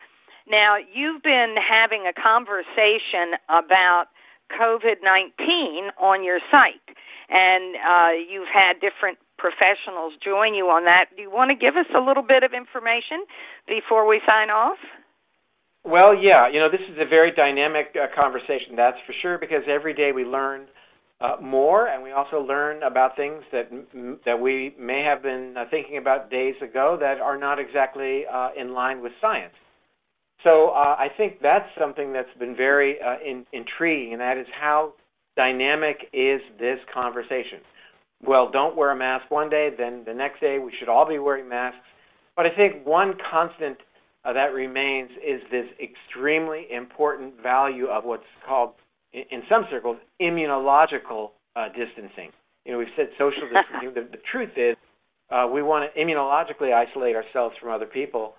Now, 0.47 0.77
you've 0.77 1.23
been 1.23 1.55
having 1.57 2.05
a 2.07 2.13
conversation 2.13 3.41
about 3.49 4.07
COVID 4.53 5.01
19 5.03 5.91
on 5.99 6.23
your 6.23 6.41
site, 6.51 6.97
and 7.31 7.77
uh, 7.77 8.13
you've 8.29 8.51
had 8.53 8.81
different 8.81 9.19
professionals 9.39 10.13
join 10.23 10.55
you 10.55 10.69
on 10.69 10.85
that. 10.85 11.07
Do 11.17 11.23
you 11.23 11.31
want 11.31 11.51
to 11.51 11.57
give 11.57 11.77
us 11.77 11.87
a 11.97 12.01
little 12.01 12.23
bit 12.23 12.43
of 12.43 12.53
information 12.53 13.25
before 13.67 14.07
we 14.07 14.21
sign 14.27 14.51
off? 14.51 14.79
Well, 15.85 16.15
yeah, 16.15 16.49
you 16.49 16.61
know, 16.61 16.71
this 16.71 16.81
is 16.91 16.97
a 16.99 17.09
very 17.09 17.31
dynamic 17.33 17.95
uh, 17.95 18.07
conversation, 18.15 18.75
that's 18.75 18.97
for 19.07 19.13
sure, 19.21 19.39
because 19.39 19.63
every 19.69 19.93
day 19.95 20.13
we 20.13 20.25
learn 20.25 20.67
uh, 21.21 21.37
more, 21.43 21.89
and 21.89 22.03
we 22.03 22.11
also 22.13 22.41
learn 22.41 22.83
about 22.83 23.17
things 23.17 23.43
that 23.53 23.71
that 24.25 24.41
we 24.41 24.75
may 24.79 25.03
have 25.03 25.23
been 25.23 25.55
uh, 25.57 25.65
thinking 25.71 25.99
about 25.99 26.31
days 26.31 26.55
ago 26.63 26.97
that 27.01 27.21
are 27.21 27.39
not 27.39 27.59
exactly 27.59 28.23
uh, 28.33 28.49
in 28.59 28.73
line 28.73 29.03
with 29.03 29.13
science. 29.21 29.53
So 30.43 30.71
uh, 30.71 30.97
I 30.99 31.09
think 31.17 31.41
that's 31.43 31.69
something 31.79 32.13
that's 32.13 32.29
been 32.39 32.57
very 32.57 32.97
uh, 33.01 33.17
in, 33.25 33.47
intriguing, 33.53 34.13
and 34.13 34.21
that 34.21 34.39
is 34.39 34.47
how 34.59 34.95
dynamic 35.37 35.97
is 36.13 36.41
this 36.59 36.79
conversation. 36.93 37.61
Well, 38.27 38.51
don't 38.51 38.75
wear 38.77 38.91
a 38.91 38.97
mask 38.97 39.31
one 39.31 39.51
day, 39.51 39.69
then 39.77 40.03
the 40.07 40.15
next 40.15 40.41
day 40.41 40.59
we 40.59 40.73
should 40.79 40.89
all 40.89 41.07
be 41.07 41.19
wearing 41.19 41.49
masks. 41.49 41.79
But 42.37 42.47
I 42.47 42.57
think 42.57 42.87
one 42.87 43.15
constant 43.31 43.79
uh, 44.25 44.33
that 44.33 44.55
remains 44.55 45.11
is 45.25 45.41
this 45.51 45.67
extremely 45.83 46.67
important 46.71 47.35
value 47.43 47.87
of 47.87 48.05
what's 48.05 48.23
called, 48.47 48.73
in, 49.13 49.25
in 49.31 49.43
some 49.49 49.67
circles, 49.71 49.97
immunological 50.21 51.31
uh, 51.57 51.69
distancing. 51.69 52.31
You 52.65 52.73
know, 52.73 52.79
we've 52.79 52.89
said 52.97 53.09
social 53.19 53.43
distancing. 53.53 53.95
the, 53.95 54.09
the 54.11 54.23
truth 54.31 54.51
is, 54.57 54.77
uh, 55.31 55.49
we 55.53 55.63
want 55.63 55.91
to 55.93 56.01
immunologically 56.01 56.73
isolate 56.73 57.17
ourselves 57.17 57.55
from 57.61 57.71
other 57.71 57.87
people, 57.87 58.35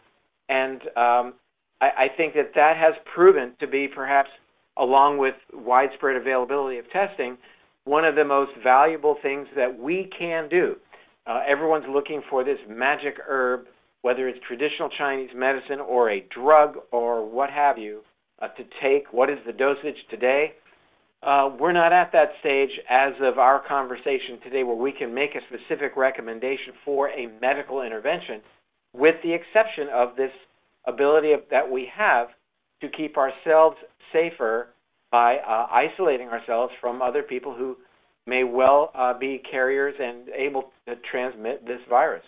and 0.50 0.82
um, 0.96 1.34
I, 1.82 1.90
I 1.98 2.08
think 2.16 2.34
that 2.36 2.52
that 2.56 2.78
has 2.78 2.94
proven 3.14 3.54
to 3.60 3.68
be 3.68 3.88
perhaps, 3.88 4.30
along 4.78 5.18
with 5.18 5.36
widespread 5.54 6.16
availability 6.16 6.78
of 6.78 6.90
testing, 6.92 7.38
one 7.86 8.06
of 8.06 8.16
the 8.16 8.26
most 8.26 8.52
valuable 8.64 9.16
things 9.22 9.48
that 9.56 9.80
we 9.80 10.10
can 10.18 10.50
do. 10.50 10.76
Uh, 11.28 11.42
everyone's 11.48 11.86
looking 11.90 12.22
for 12.30 12.44
this 12.44 12.58
magic 12.70 13.16
herb, 13.28 13.66
whether 14.06 14.28
it's 14.28 14.38
traditional 14.48 14.88
Chinese 15.00 15.32
medicine 15.36 15.80
or 15.80 16.12
a 16.12 16.24
drug 16.30 16.78
or 16.92 17.28
what 17.28 17.50
have 17.50 17.80
you, 17.80 18.02
uh, 18.40 18.48
to 18.50 18.64
take. 18.80 19.12
What 19.12 19.32
is 19.32 19.40
the 19.48 19.52
dosage 19.52 19.98
today? 20.12 20.54
Uh, 21.24 21.50
we're 21.60 21.72
not 21.72 21.92
at 21.92 22.12
that 22.12 22.30
stage 22.40 22.70
as 22.88 23.14
of 23.20 23.40
our 23.40 23.64
conversation 23.68 24.38
today 24.44 24.62
where 24.62 24.76
we 24.76 24.92
can 24.92 25.12
make 25.12 25.32
a 25.34 25.40
specific 25.50 25.98
recommendation 25.98 26.74
for 26.86 27.10
a 27.10 27.26
medical 27.42 27.82
intervention, 27.82 28.42
with 28.94 29.16
the 29.24 29.34
exception 29.34 29.88
of 29.92 30.16
this 30.16 30.32
ability 30.86 31.32
of, 31.32 31.40
that 31.50 31.68
we 31.68 31.90
have 31.92 32.28
to 32.82 32.90
keep 32.90 33.18
ourselves 33.18 33.76
safer 34.14 34.68
by 35.12 35.38
uh, 35.38 35.66
isolating 35.72 36.28
ourselves 36.28 36.72
from 36.80 37.02
other 37.02 37.24
people 37.24 37.56
who 37.56 37.76
may 38.28 38.44
well 38.44 38.92
uh, 38.94 39.18
be 39.18 39.42
carriers 39.50 39.96
and 40.00 40.30
able 40.30 40.66
to 40.88 40.94
transmit 41.10 41.66
this 41.66 41.80
virus. 41.90 42.22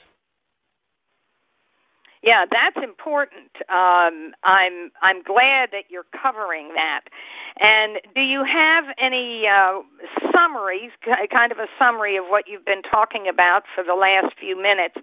Yeah, 2.24 2.45
that's 2.49 2.78
important. 2.84 3.53
Um, 3.70 4.34
I'm 4.43 4.89
I'm 5.01 5.22
glad 5.22 5.70
that 5.72 5.89
you're 5.89 6.07
covering 6.11 6.74
that. 6.74 7.05
And 7.59 8.01
do 8.15 8.22
you 8.22 8.43
have 8.45 8.86
any 8.97 9.45
uh, 9.45 9.82
summaries, 10.34 10.91
kind 11.32 11.51
of 11.51 11.59
a 11.59 11.70
summary 11.78 12.18
of 12.18 12.26
what 12.30 12.45
you've 12.47 12.65
been 12.65 12.82
talking 12.82 13.28
about 13.30 13.63
for 13.74 13.84
the 13.84 13.93
last 13.93 14.34
few 14.39 14.57
minutes 14.57 14.95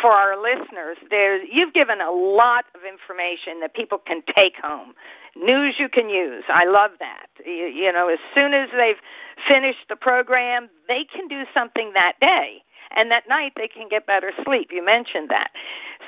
for 0.00 0.10
our 0.10 0.38
listeners? 0.38 0.98
There, 1.10 1.42
you've 1.42 1.74
given 1.74 2.00
a 2.00 2.10
lot 2.10 2.66
of 2.74 2.82
information 2.86 3.62
that 3.62 3.74
people 3.74 3.98
can 3.98 4.22
take 4.26 4.54
home, 4.62 4.94
news 5.36 5.74
you 5.78 5.88
can 5.88 6.08
use. 6.08 6.44
I 6.48 6.66
love 6.66 6.98
that. 6.98 7.30
You, 7.44 7.66
you 7.66 7.92
know, 7.92 8.08
as 8.08 8.18
soon 8.34 8.54
as 8.54 8.70
they've 8.70 8.98
finished 9.46 9.86
the 9.88 9.96
program, 9.96 10.68
they 10.88 11.06
can 11.06 11.26
do 11.28 11.42
something 11.54 11.92
that 11.94 12.14
day 12.20 12.62
and 12.94 13.10
that 13.10 13.24
night 13.28 13.52
they 13.56 13.68
can 13.68 13.88
get 13.88 14.06
better 14.06 14.32
sleep. 14.44 14.68
You 14.72 14.84
mentioned 14.84 15.30
that. 15.30 15.50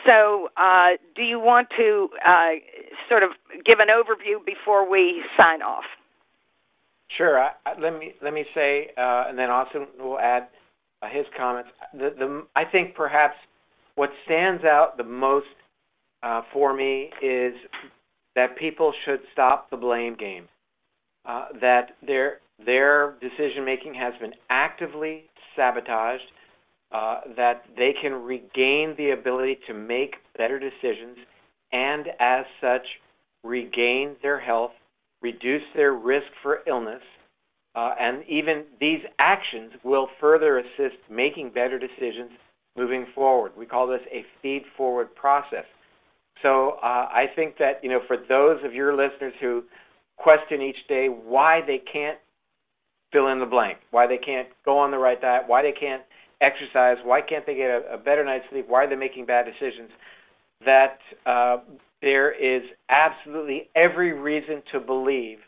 So, 0.07 0.49
uh, 0.57 0.99
do 1.15 1.23
you 1.23 1.39
want 1.39 1.69
to 1.79 2.09
uh, 2.27 2.59
sort 3.09 3.23
of 3.23 3.31
give 3.65 3.79
an 3.79 3.89
overview 3.89 4.45
before 4.45 4.91
we 4.91 5.23
sign 5.37 5.63
off? 5.63 5.85
Sure. 7.17 7.39
I, 7.39 7.51
I, 7.67 7.79
let 7.81 7.99
me 7.99 8.15
let 8.23 8.33
me 8.33 8.45
say, 8.55 8.89
uh, 8.97 9.25
and 9.29 9.39
then 9.39 9.51
Austin 9.51 9.87
will 9.99 10.19
add 10.19 10.49
uh, 11.03 11.09
his 11.09 11.27
comments. 11.37 11.71
The, 11.93 12.15
the 12.19 12.47
I 12.57 12.65
think 12.65 12.95
perhaps 12.95 13.35
what 13.95 14.11
stands 14.25 14.65
out 14.65 14.97
the 14.97 15.05
most 15.05 15.47
uh, 16.23 16.43
for 16.53 16.75
me 16.75 17.11
is 17.23 17.55
that 18.35 18.57
people 18.57 18.93
should 19.05 19.21
stop 19.33 19.71
the 19.71 19.77
blame 19.77 20.17
game. 20.17 20.49
Uh, 21.25 21.47
that 21.61 21.91
their 22.05 22.39
their 22.65 23.15
decision 23.21 23.65
making 23.65 23.95
has 23.95 24.15
been 24.21 24.33
actively 24.51 25.25
sabotaged 25.55 26.25
uh, 26.93 27.21
that 27.37 27.65
they 27.77 27.93
can 28.01 28.13
regain 28.13 28.95
the 28.97 29.11
ability 29.11 29.59
to 29.67 29.75
make 29.75 30.17
better 30.37 30.59
decisions 30.59 31.19
and, 31.73 32.07
as 32.21 32.45
such, 32.61 32.87
regain 33.45 34.17
their 34.23 34.39
health, 34.39 34.73
reduce 35.23 35.63
their 35.75 35.95
risk 35.95 36.27
for 36.43 36.61
illness, 36.67 37.03
uh, 37.75 37.95
and 37.99 38.23
even 38.29 38.65
these 38.81 39.01
actions 39.19 39.73
will 39.83 40.09
further 40.21 40.59
assist 40.59 40.97
making 41.11 41.51
better 41.51 41.79
decisions 41.79 42.31
moving 42.77 43.07
forward. 43.15 43.53
We 43.57 43.67
call 43.67 43.87
this 43.87 44.01
a 44.13 44.25
feed 44.43 44.63
forward 44.77 45.15
process. 45.15 45.65
So 46.43 46.79
uh, 46.83 47.09
I 47.09 47.27
think 47.35 47.57
that 47.59 47.83
you 47.83 47.89
know 47.89 48.01
for 48.07 48.17
those 48.17 48.59
of 48.65 48.75
your 48.75 48.93
listeners 48.95 49.33
who 49.41 49.63
question 50.17 50.61
each 50.61 50.89
day 50.89 51.07
why 51.07 51.61
they 51.67 51.81
can't 51.91 52.19
fill 53.13 53.29
in 53.29 53.39
the 53.39 53.47
blank, 53.47 53.79
why 53.91 54.07
they 54.07 54.19
can't 54.19 54.49
go 54.65 54.79
on 54.79 54.91
the 54.91 54.99
right 54.99 55.21
diet, 55.21 55.45
why 55.47 55.63
they 55.63 55.73
can't 55.73 56.03
exercise? 56.43 56.97
Why 57.05 57.21
can't 57.21 57.47
they 57.47 57.55
get 57.55 57.71
a, 57.71 57.95
a 57.95 57.99
better 57.99 58.25
night's 58.25 58.45
sleep? 58.51 58.67
Why 58.69 58.85
are 58.85 58.91
they 58.91 58.97
making 58.97 59.27
bad 59.27 59.47
decisions? 59.47 59.91
That 60.65 60.99
uh, 61.25 61.59
there 62.01 62.33
is 62.33 62.63
absolutely 62.89 63.69
every 63.75 64.13
reason 64.13 64.63
to 64.73 64.81
believe 64.81 65.39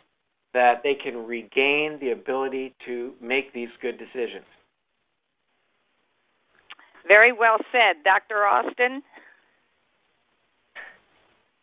that 0.55 0.83
they 0.85 0.95
can 0.95 1.27
regain 1.27 1.99
the 2.01 2.13
ability 2.13 2.75
to 2.87 3.13
make 3.21 3.53
these 3.53 3.69
good 3.83 3.99
decisions. 3.99 4.47
Very 7.07 7.33
well 7.33 7.59
said, 7.73 8.03
Dr. 8.05 8.47
Austin. 8.47 9.03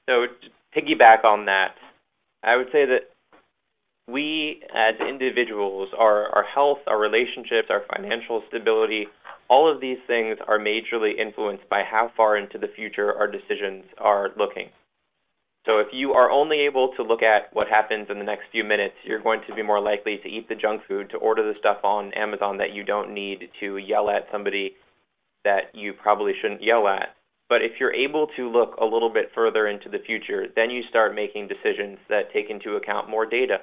So, 0.07 0.25
to 0.27 0.79
piggyback 0.79 1.23
on 1.23 1.45
that, 1.45 1.75
I 2.43 2.57
would 2.57 2.67
say 2.67 2.85
that 2.85 3.10
we 4.11 4.61
as 4.73 4.95
individuals, 4.99 5.89
our, 5.97 6.27
our 6.35 6.43
health, 6.43 6.79
our 6.87 6.99
relationships, 6.99 7.69
our 7.69 7.83
financial 7.95 8.43
stability, 8.47 9.07
all 9.49 9.71
of 9.71 9.81
these 9.81 9.97
things 10.07 10.37
are 10.47 10.59
majorly 10.59 11.17
influenced 11.19 11.67
by 11.69 11.83
how 11.83 12.11
far 12.15 12.37
into 12.37 12.57
the 12.57 12.69
future 12.75 13.13
our 13.13 13.27
decisions 13.27 13.85
are 13.97 14.29
looking. 14.37 14.69
So 15.65 15.77
if 15.77 15.87
you 15.93 16.13
are 16.13 16.31
only 16.31 16.61
able 16.61 16.91
to 16.97 17.03
look 17.03 17.21
at 17.21 17.53
what 17.53 17.67
happens 17.67 18.07
in 18.09 18.17
the 18.17 18.25
next 18.25 18.45
few 18.51 18.63
minutes, 18.63 18.95
you're 19.03 19.21
going 19.21 19.41
to 19.47 19.53
be 19.53 19.61
more 19.61 19.79
likely 19.79 20.17
to 20.23 20.29
eat 20.29 20.49
the 20.49 20.55
junk 20.55 20.81
food, 20.87 21.11
to 21.11 21.17
order 21.17 21.43
the 21.43 21.59
stuff 21.59 21.83
on 21.83 22.13
Amazon 22.13 22.57
that 22.57 22.73
you 22.73 22.83
don't 22.83 23.13
need, 23.13 23.49
to 23.59 23.77
yell 23.77 24.09
at 24.09 24.27
somebody 24.31 24.73
that 25.43 25.73
you 25.73 25.93
probably 25.93 26.33
shouldn't 26.41 26.63
yell 26.63 26.87
at. 26.87 27.15
But 27.47 27.61
if 27.61 27.73
you're 27.79 27.93
able 27.93 28.27
to 28.37 28.49
look 28.49 28.75
a 28.81 28.85
little 28.85 29.11
bit 29.11 29.31
further 29.35 29.67
into 29.67 29.89
the 29.89 29.99
future, 29.99 30.45
then 30.55 30.71
you 30.71 30.81
start 30.89 31.13
making 31.13 31.47
decisions 31.49 31.99
that 32.09 32.31
take 32.33 32.49
into 32.49 32.77
account 32.77 33.09
more 33.09 33.25
data 33.25 33.57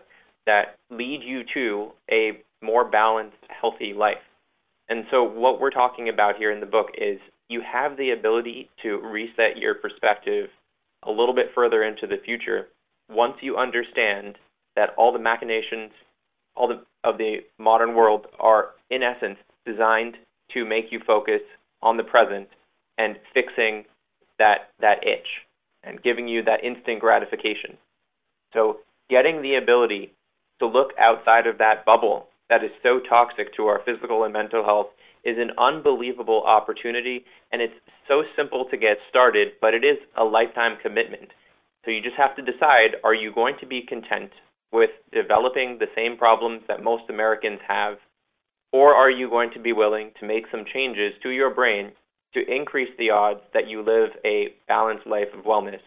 that 0.49 0.79
lead 0.91 1.21
you 1.23 1.43
to 1.53 1.91
a 2.11 2.41
more 2.63 2.89
balanced, 2.91 3.37
healthy 3.49 3.93
life. 3.93 4.17
And 4.89 5.05
so, 5.11 5.23
what 5.23 5.61
we're 5.61 5.71
talking 5.71 6.09
about 6.09 6.37
here 6.39 6.51
in 6.51 6.61
the 6.61 6.67
book 6.67 6.87
is 6.97 7.19
you 7.51 7.61
have 7.61 7.99
the 7.99 8.11
ability 8.11 8.71
to 8.83 8.99
reset 8.99 9.59
your 9.59 9.75
perspective 9.75 10.49
a 11.03 11.11
little 11.11 11.35
bit 11.35 11.51
further 11.55 11.85
into 11.85 12.07
the 12.07 12.17
future 12.25 12.69
once 13.11 13.35
you 13.43 13.59
understand 13.59 14.37
that 14.75 14.91
all 14.97 15.13
the 15.13 15.19
machinations 15.19 15.91
all 16.57 16.69
the, 16.69 16.83
of 17.09 17.19
the 17.19 17.37
modern 17.59 17.95
world 17.95 18.27
are, 18.41 18.71
in 18.91 19.03
essence, 19.03 19.39
designed 19.67 20.17
to 20.55 20.65
make 20.65 20.87
you 20.91 21.01
focus 21.07 21.43
on 21.83 21.99
the 21.99 22.03
present 22.03 22.49
and 22.97 23.17
fixing 23.35 23.85
that, 24.39 24.71
that 24.81 25.07
itch 25.07 25.27
and 25.85 26.03
giving 26.03 26.27
you 26.27 26.43
that 26.43 26.65
instant 26.65 27.01
gratification. 27.01 27.77
So, 28.55 28.79
getting 29.11 29.43
the 29.43 29.55
ability 29.55 30.13
to 30.61 30.67
look 30.67 30.91
outside 30.99 31.47
of 31.47 31.59
that 31.59 31.85
bubble 31.85 32.29
that 32.51 32.65
is 32.65 32.71
so 32.83 33.01
toxic 33.09 33.55
to 33.57 33.67
our 33.67 33.81
physical 33.85 34.25
and 34.25 34.33
mental 34.33 34.65
health 34.65 34.89
is 35.25 35.37
an 35.39 35.51
unbelievable 35.59 36.43
opportunity 36.47 37.25
and 37.53 37.61
it's 37.61 37.75
so 38.07 38.23
simple 38.37 38.67
to 38.71 38.77
get 38.77 38.97
started, 39.09 39.49
but 39.61 39.75
it 39.75 39.85
is 39.85 39.99
a 40.17 40.25
lifetime 40.25 40.79
commitment. 40.83 41.29
So 41.85 41.91
you 41.91 42.03
just 42.03 42.17
have 42.17 42.37
to 42.37 42.43
decide 42.43 42.97
are 43.05 43.15
you 43.15 43.33
going 43.33 43.57
to 43.61 43.67
be 43.67 43.83
content 43.87 44.31
with 44.73 44.91
developing 45.13 45.79
the 45.79 45.93
same 45.97 46.17
problems 46.17 46.63
that 46.69 46.83
most 46.83 47.05
Americans 47.09 47.61
have, 47.67 47.95
or 48.73 48.95
are 48.95 49.11
you 49.11 49.29
going 49.31 49.51
to 49.55 49.61
be 49.61 49.73
willing 49.73 50.11
to 50.21 50.27
make 50.27 50.45
some 50.51 50.65
changes 50.73 51.13
to 51.23 51.31
your 51.31 51.55
brain 51.55 51.93
to 52.35 52.41
increase 52.47 52.91
the 52.99 53.11
odds 53.11 53.41
that 53.55 53.69
you 53.69 53.79
live 53.79 54.11
a 54.25 54.49
balanced 54.67 55.07
life 55.07 55.29
of 55.37 55.45
wellness? 55.45 55.81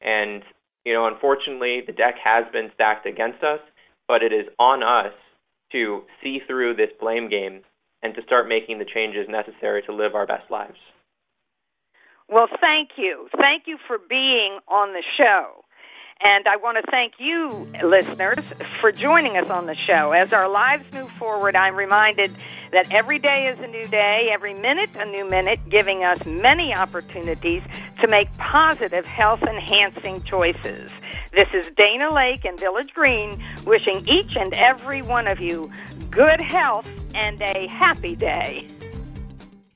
And, 0.00 0.42
you 0.84 0.92
know, 0.92 1.06
unfortunately, 1.06 1.82
the 1.86 1.92
deck 1.92 2.16
has 2.22 2.44
been 2.52 2.70
stacked 2.74 3.06
against 3.06 3.44
us, 3.44 3.60
but 4.08 4.22
it 4.22 4.32
is 4.32 4.46
on 4.58 4.82
us 4.82 5.12
to 5.72 6.02
see 6.22 6.40
through 6.46 6.76
this 6.76 6.90
blame 7.00 7.28
game 7.28 7.62
and 8.02 8.14
to 8.14 8.22
start 8.22 8.48
making 8.48 8.78
the 8.78 8.84
changes 8.84 9.26
necessary 9.28 9.82
to 9.82 9.92
live 9.92 10.14
our 10.14 10.26
best 10.26 10.50
lives. 10.50 10.78
Well, 12.28 12.48
thank 12.60 12.90
you. 12.96 13.28
Thank 13.36 13.64
you 13.66 13.78
for 13.86 13.98
being 13.98 14.58
on 14.68 14.92
the 14.92 15.02
show. 15.16 15.64
And 16.20 16.48
I 16.48 16.56
want 16.56 16.78
to 16.82 16.90
thank 16.90 17.14
you, 17.18 17.68
listeners, 17.84 18.38
for 18.80 18.90
joining 18.90 19.36
us 19.36 19.50
on 19.50 19.66
the 19.66 19.74
show. 19.74 20.12
As 20.12 20.32
our 20.32 20.48
lives 20.48 20.84
move 20.94 21.10
forward, 21.12 21.54
I'm 21.54 21.76
reminded 21.76 22.34
that 22.72 22.90
every 22.90 23.18
day 23.18 23.48
is 23.48 23.58
a 23.60 23.66
new 23.66 23.84
day, 23.84 24.30
every 24.32 24.54
minute 24.54 24.90
a 24.96 25.04
new 25.04 25.28
minute, 25.28 25.60
giving 25.68 26.04
us 26.04 26.18
many 26.24 26.74
opportunities 26.74 27.62
to 28.00 28.08
make 28.08 28.34
positive 28.38 29.04
health 29.04 29.42
enhancing 29.42 30.22
choices. 30.22 30.90
This 31.32 31.48
is 31.52 31.66
Dana 31.76 32.10
Laake 32.10 32.44
and 32.44 32.58
Village 32.58 32.92
Green 32.94 33.42
wishing 33.66 34.06
each 34.08 34.36
and 34.36 34.54
every 34.54 35.02
one 35.02 35.28
of 35.28 35.40
you 35.40 35.70
good 36.10 36.40
health 36.40 36.88
and 37.14 37.40
a 37.42 37.66
happy 37.68 38.16
day. 38.16 38.66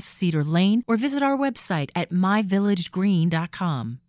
West 0.00 0.16
Cedar 0.16 0.42
Lane 0.42 0.82
or 0.88 0.96
visit 0.96 1.22
our 1.22 1.36
website 1.36 1.90
at 1.94 2.10
myvillagegreen.com. 2.10 4.00